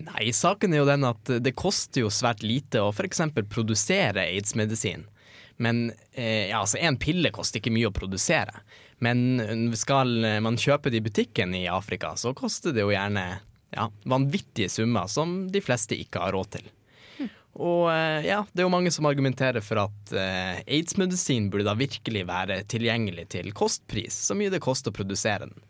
Nei, 0.00 0.30
saken 0.32 0.72
er 0.72 0.80
jo 0.80 0.88
den 0.88 1.04
at 1.04 1.34
det 1.44 1.52
koster 1.52 2.06
jo 2.06 2.14
svært 2.14 2.40
lite 2.40 2.80
å 2.80 2.88
f.eks. 2.94 3.20
produsere 3.52 4.24
aids-medisin. 4.24 5.04
Men 5.60 5.90
eh, 6.14 6.48
ja, 6.48 6.62
altså 6.62 6.80
en 6.80 6.96
pille 6.96 7.28
koster 7.36 7.60
ikke 7.60 7.76
mye 7.76 7.92
å 7.92 7.94
produsere. 8.00 8.64
Men 9.04 9.68
skal 9.76 10.16
man 10.40 10.56
kjøpe 10.56 10.88
det 10.88 11.02
i 11.02 11.08
butikken 11.10 11.52
i 11.60 11.66
Afrika, 11.68 12.16
så 12.16 12.32
koster 12.32 12.72
det 12.72 12.88
jo 12.88 12.96
gjerne 12.96 13.28
ja, 13.76 13.90
vanvittige 14.08 14.72
summer 14.72 15.12
som 15.12 15.42
de 15.52 15.60
fleste 15.60 16.00
ikke 16.00 16.24
har 16.24 16.40
råd 16.40 16.56
til. 16.56 16.76
Og 17.60 17.90
eh, 17.92 18.26
ja, 18.30 18.40
det 18.52 18.62
er 18.62 18.68
jo 18.68 18.72
mange 18.72 18.92
som 18.94 19.08
argumenterer 19.08 19.60
for 19.64 19.82
at 19.82 20.14
eh, 20.16 20.62
aids-medisin 20.64 21.50
burde 21.52 21.68
da 21.68 21.76
virkelig 21.76 22.22
være 22.28 22.62
tilgjengelig 22.70 23.26
til 23.36 23.52
kostpris, 23.56 24.16
så 24.30 24.36
mye 24.38 24.52
det 24.52 24.62
koster 24.64 24.92
å 24.92 24.96
produsere 24.96 25.50
den. 25.50 25.66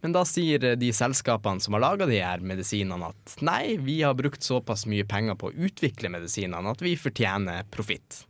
Men 0.00 0.14
da 0.14 0.22
sier 0.28 0.62
de 0.78 0.88
selskapene 0.94 1.60
som 1.60 1.74
har 1.74 1.82
laga 1.82 2.06
de 2.06 2.20
her 2.22 2.42
medisinene 2.46 3.10
at 3.10 3.34
nei, 3.44 3.76
vi 3.82 3.98
har 4.06 4.14
brukt 4.16 4.46
såpass 4.46 4.86
mye 4.86 5.04
penger 5.08 5.34
på 5.36 5.50
å 5.50 5.56
utvikle 5.68 6.12
medisinene 6.14 6.70
at 6.70 6.84
vi 6.84 6.94
fortjener 6.96 7.66
profitt. 7.74 8.22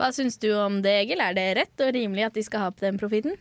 Hva 0.00 0.08
syns 0.16 0.40
du 0.40 0.48
om 0.56 0.80
det, 0.80 0.94
Egil? 1.02 1.20
Er 1.20 1.36
det 1.36 1.46
rett 1.58 1.84
og 1.84 1.92
rimelig 1.92 2.30
at 2.30 2.38
de 2.38 2.46
skal 2.46 2.64
ha 2.64 2.72
på 2.72 2.86
den 2.86 2.98
profitten? 2.98 3.36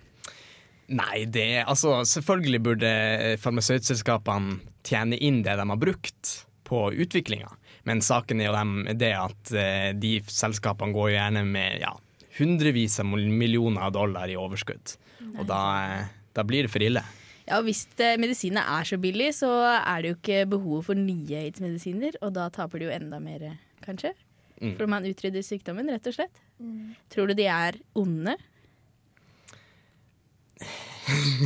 Nei, 0.89 1.24
det 1.30 1.64
altså 1.70 2.01
Selvfølgelig 2.10 2.62
burde 2.66 2.91
farmasøytselskapene 3.39 4.60
tjene 4.84 5.20
inn 5.22 5.43
det 5.45 5.55
de 5.55 5.68
har 5.70 5.80
brukt 5.80 6.34
på 6.68 6.89
utviklinga. 6.91 7.47
Men 7.88 8.04
saken 8.04 8.42
er 8.42 8.50
jo 8.50 8.58
dem, 8.58 8.76
det 9.00 9.14
at 9.16 9.54
eh, 9.56 9.92
de 9.98 10.18
selskapene 10.28 10.96
går 10.96 11.12
jo 11.12 11.16
gjerne 11.16 11.46
med 11.48 11.80
ja, 11.84 11.94
hundrevis 12.40 13.00
av 13.02 13.08
millioner 13.10 13.88
av 13.88 13.96
dollar 13.96 14.32
i 14.32 14.38
overskudd. 14.40 14.96
Og 15.38 15.46
da, 15.50 15.62
eh, 15.86 16.12
da 16.36 16.46
blir 16.48 16.68
det 16.68 16.74
for 16.74 16.84
ille. 16.84 17.04
Ja, 17.46 17.58
og 17.58 17.66
Hvis 17.66 17.86
eh, 17.98 18.18
medisinene 18.22 18.62
er 18.78 18.86
så 18.86 19.00
billig, 19.02 19.32
så 19.40 19.50
er 19.80 20.04
det 20.04 20.12
jo 20.12 20.20
ikke 20.20 20.44
behov 20.52 20.84
for 20.92 21.00
nye 21.00 21.46
aids-medisiner. 21.46 22.20
Og 22.22 22.36
da 22.38 22.50
taper 22.54 22.82
de 22.82 22.90
jo 22.90 22.94
enda 22.94 23.22
mer, 23.24 23.48
kanskje. 23.86 24.14
Mm. 24.60 24.76
For 24.76 24.92
man 24.92 25.08
utrydder 25.08 25.46
sykdommen, 25.46 25.90
rett 25.90 26.08
og 26.12 26.18
slett. 26.20 26.46
Tror 27.10 27.32
du 27.32 27.38
de 27.40 27.48
er 27.48 27.80
onde? 27.98 28.36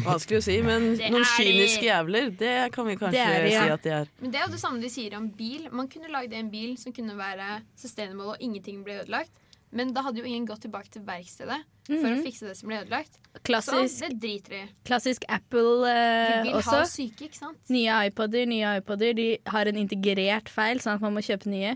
Vanskelig 0.07 0.39
å 0.39 0.43
si, 0.45 0.57
men 0.65 0.89
noen 0.97 1.27
kyniske 1.35 1.85
jævler, 1.87 2.31
det 2.39 2.55
kan 2.75 2.87
vi 2.87 2.97
kanskje 2.99 3.19
Det 3.19 3.37
er 3.37 3.47
ja. 3.51 3.63
si 3.63 3.75
at 3.77 3.85
de 3.85 3.93
er. 3.99 4.11
Men 4.21 4.33
det 4.33 4.41
er 4.41 4.47
jo 4.47 4.55
det 4.55 4.61
samme 4.63 4.83
de 4.83 4.91
sier 4.91 5.15
om 5.19 5.29
bil. 5.37 5.69
Man 5.71 5.89
kunne 5.91 6.11
lagd 6.13 6.35
en 6.37 6.51
bil 6.53 6.75
som 6.81 6.95
kunne 6.95 7.15
være 7.19 7.61
sustainable 7.79 8.35
og 8.35 8.43
ingenting 8.43 8.83
ble 8.85 9.01
ødelagt. 9.03 9.33
Men 9.73 9.89
da 9.93 10.03
hadde 10.05 10.21
jo 10.21 10.29
ingen 10.29 10.45
gått 10.45 10.61
tilbake 10.67 10.91
til 10.93 11.01
verkstedet 11.07 11.57
for 11.87 12.05
å 12.11 12.17
fikse 12.21 12.45
det 12.45 12.53
som 12.59 12.69
ble 12.69 12.83
ødelagt. 12.83 13.17
Så 13.41 13.79
det 13.81 14.11
driter 14.21 14.53
de 14.53 14.59
i. 14.61 14.67
klassisk 14.85 15.25
Apple 15.33 15.79
De 15.81 15.89
eh, 15.89 16.43
vil 16.45 16.57
også. 16.59 16.75
ha 16.77 16.83
syke, 16.85 17.25
ikke 17.25 17.39
sant? 17.39 17.57
Nye 17.73 17.95
iPoder, 18.11 18.45
nye 18.49 18.75
iPoder 18.77 19.17
De 19.17 19.27
har 19.49 19.71
en 19.71 19.79
integrert 19.81 20.51
feil, 20.53 20.83
sånn 20.83 20.99
at 20.99 21.03
man 21.03 21.17
må 21.17 21.25
kjøpe 21.25 21.49
nye. 21.49 21.73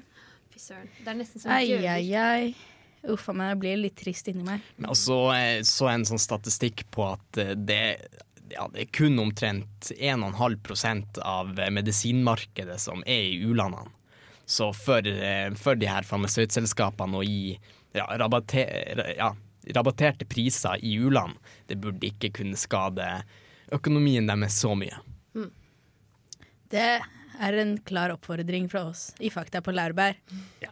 Fy 0.54 0.62
søren. 0.62 0.92
Det 1.02 1.10
er 1.10 1.18
nesten 1.24 1.42
som 1.42 1.56
Ai, 1.58 1.66
ai, 1.74 2.04
ai. 2.14 2.77
Uff 3.14 3.30
a 3.32 3.36
meg, 3.36 3.54
jeg 3.54 3.60
blir 3.62 3.82
litt 3.82 3.98
trist 4.00 4.30
inni 4.32 4.46
meg. 4.46 4.64
Men 4.78 4.92
også 4.94 5.18
eh, 5.36 5.60
så 5.68 5.90
en 5.92 6.06
sånn 6.08 6.22
statistikk 6.22 6.86
på 6.94 7.06
at 7.14 7.40
eh, 7.42 7.54
det, 7.56 7.82
ja, 8.52 8.68
det 8.74 8.86
er 8.86 8.94
kun 8.96 9.20
omtrent 9.24 9.92
1,5 9.96 11.22
av 11.24 11.54
eh, 11.60 11.72
medisinmarkedet 11.74 12.80
som 12.84 13.04
er 13.06 13.30
i 13.32 13.40
u-landene. 13.44 13.94
Så 14.48 14.70
for, 14.72 15.04
for 15.60 15.76
de 15.76 15.90
her 15.92 16.06
farmasøytselskapene 16.08 17.20
å 17.20 17.24
gi 17.26 17.58
ja, 17.98 18.06
rabatter, 18.16 19.02
ja, 19.18 19.34
rabatterte 19.76 20.24
priser 20.24 20.80
i 20.80 20.94
u-land, 21.04 21.36
det 21.68 21.76
burde 21.84 22.08
ikke 22.08 22.32
kunne 22.38 22.56
skade 22.56 23.10
økonomien 23.76 24.30
deres 24.30 24.56
så 24.62 24.72
mye. 24.80 25.02
Det 26.72 26.88
er 27.40 27.60
en 27.62 27.78
klar 27.88 28.12
oppfordring 28.16 28.68
fra 28.72 28.88
oss 28.90 29.10
i 29.20 29.32
Fakta 29.32 29.62
på 29.64 29.76
laurbær. 29.76 30.18
Ja. 30.64 30.72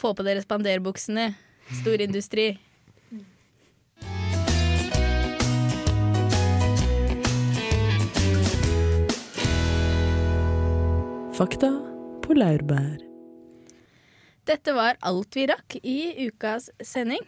Få 0.00 0.12
på 0.16 0.24
dere 0.26 0.42
spanderbuksene. 0.44 1.32
Storindustri. 1.70 2.50
Fakta 11.32 11.70
på 12.22 12.34
laurbær. 12.36 13.00
Dette 14.46 14.74
var 14.76 14.98
alt 15.00 15.36
vi 15.38 15.46
rakk 15.48 15.78
i 15.80 16.26
ukas 16.26 16.68
sending. 16.82 17.22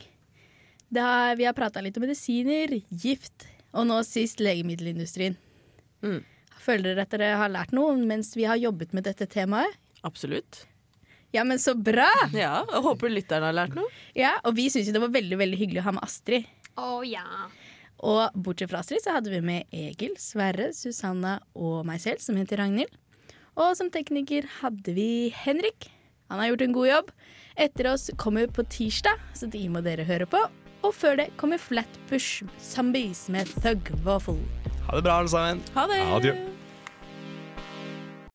Har, 0.95 1.37
vi 1.39 1.47
har 1.49 1.55
prata 1.57 1.81
litt 1.83 1.97
om 1.99 2.05
medisiner, 2.05 2.77
gift 2.91 3.47
og 3.75 3.89
nå 3.89 3.97
sist 4.07 4.43
legemiddelindustrien. 4.45 5.39
Mm. 6.05 6.21
Føler 6.63 6.93
dere 6.93 7.07
at 7.07 7.17
dere 7.17 7.33
har 7.41 7.51
lært 7.53 7.75
noe 7.77 7.97
mens 7.97 8.35
vi 8.37 8.47
har 8.49 8.61
jobbet 8.61 8.95
med 8.95 9.09
dette 9.09 9.27
temaet? 9.31 9.73
Absolutt. 10.05 10.67
Ja, 11.35 11.43
men 11.45 11.59
så 11.59 11.75
bra! 11.75 12.07
Ja, 12.37 12.61
og 12.63 12.85
Håper 12.89 13.11
lytterne 13.11 13.49
har 13.51 13.57
lært 13.57 13.75
noe. 13.75 13.91
Ja, 14.15 14.37
Og 14.47 14.55
vi 14.55 14.69
syns 14.71 14.93
det 14.95 15.03
var 15.03 15.11
veldig 15.15 15.39
veldig 15.41 15.59
hyggelig 15.59 15.83
å 15.83 15.89
ha 15.89 15.95
med 15.97 16.05
Astrid. 16.07 16.47
Å 16.79 17.03
ja. 17.07 17.25
Og 18.05 18.35
bortsett 18.47 18.71
fra 18.71 18.83
Astrid 18.85 19.03
så 19.03 19.17
hadde 19.17 19.33
vi 19.33 19.41
med 19.43 19.67
Egil, 19.75 20.15
Sverre, 20.21 20.71
Susanna 20.77 21.39
og 21.55 21.83
meg 21.89 22.03
selv, 22.03 22.23
som 22.23 22.39
heter 22.39 22.63
Ragnhild. 22.63 22.93
Og 23.59 23.75
som 23.79 23.91
tekniker 23.95 24.47
hadde 24.61 24.95
vi 24.97 25.31
Henrik. 25.45 25.89
Han 26.31 26.43
har 26.43 26.53
gjort 26.53 26.65
en 26.67 26.75
god 26.75 26.89
jobb. 26.91 27.13
Etter 27.67 27.91
oss 27.93 28.09
kommer 28.19 28.51
på 28.51 28.65
tirsdag, 28.71 29.19
så 29.39 29.47
de 29.51 29.63
må 29.71 29.83
dere 29.85 30.07
høre 30.07 30.27
på. 30.31 30.41
Og 30.85 30.93
før 30.95 31.17
det 31.23 31.31
kommer 31.41 31.59
Flatbush 31.63 32.43
Zombies 32.61 33.27
med 33.33 33.51
Thug 33.63 33.91
Waffle. 34.07 34.39
Ha 34.89 34.99
det 34.99 35.07
bra, 35.07 35.21
alle 35.23 35.31
sammen. 35.33 35.63
Ha 35.79 35.87
det! 35.91 36.03
Adjø. 36.19 36.35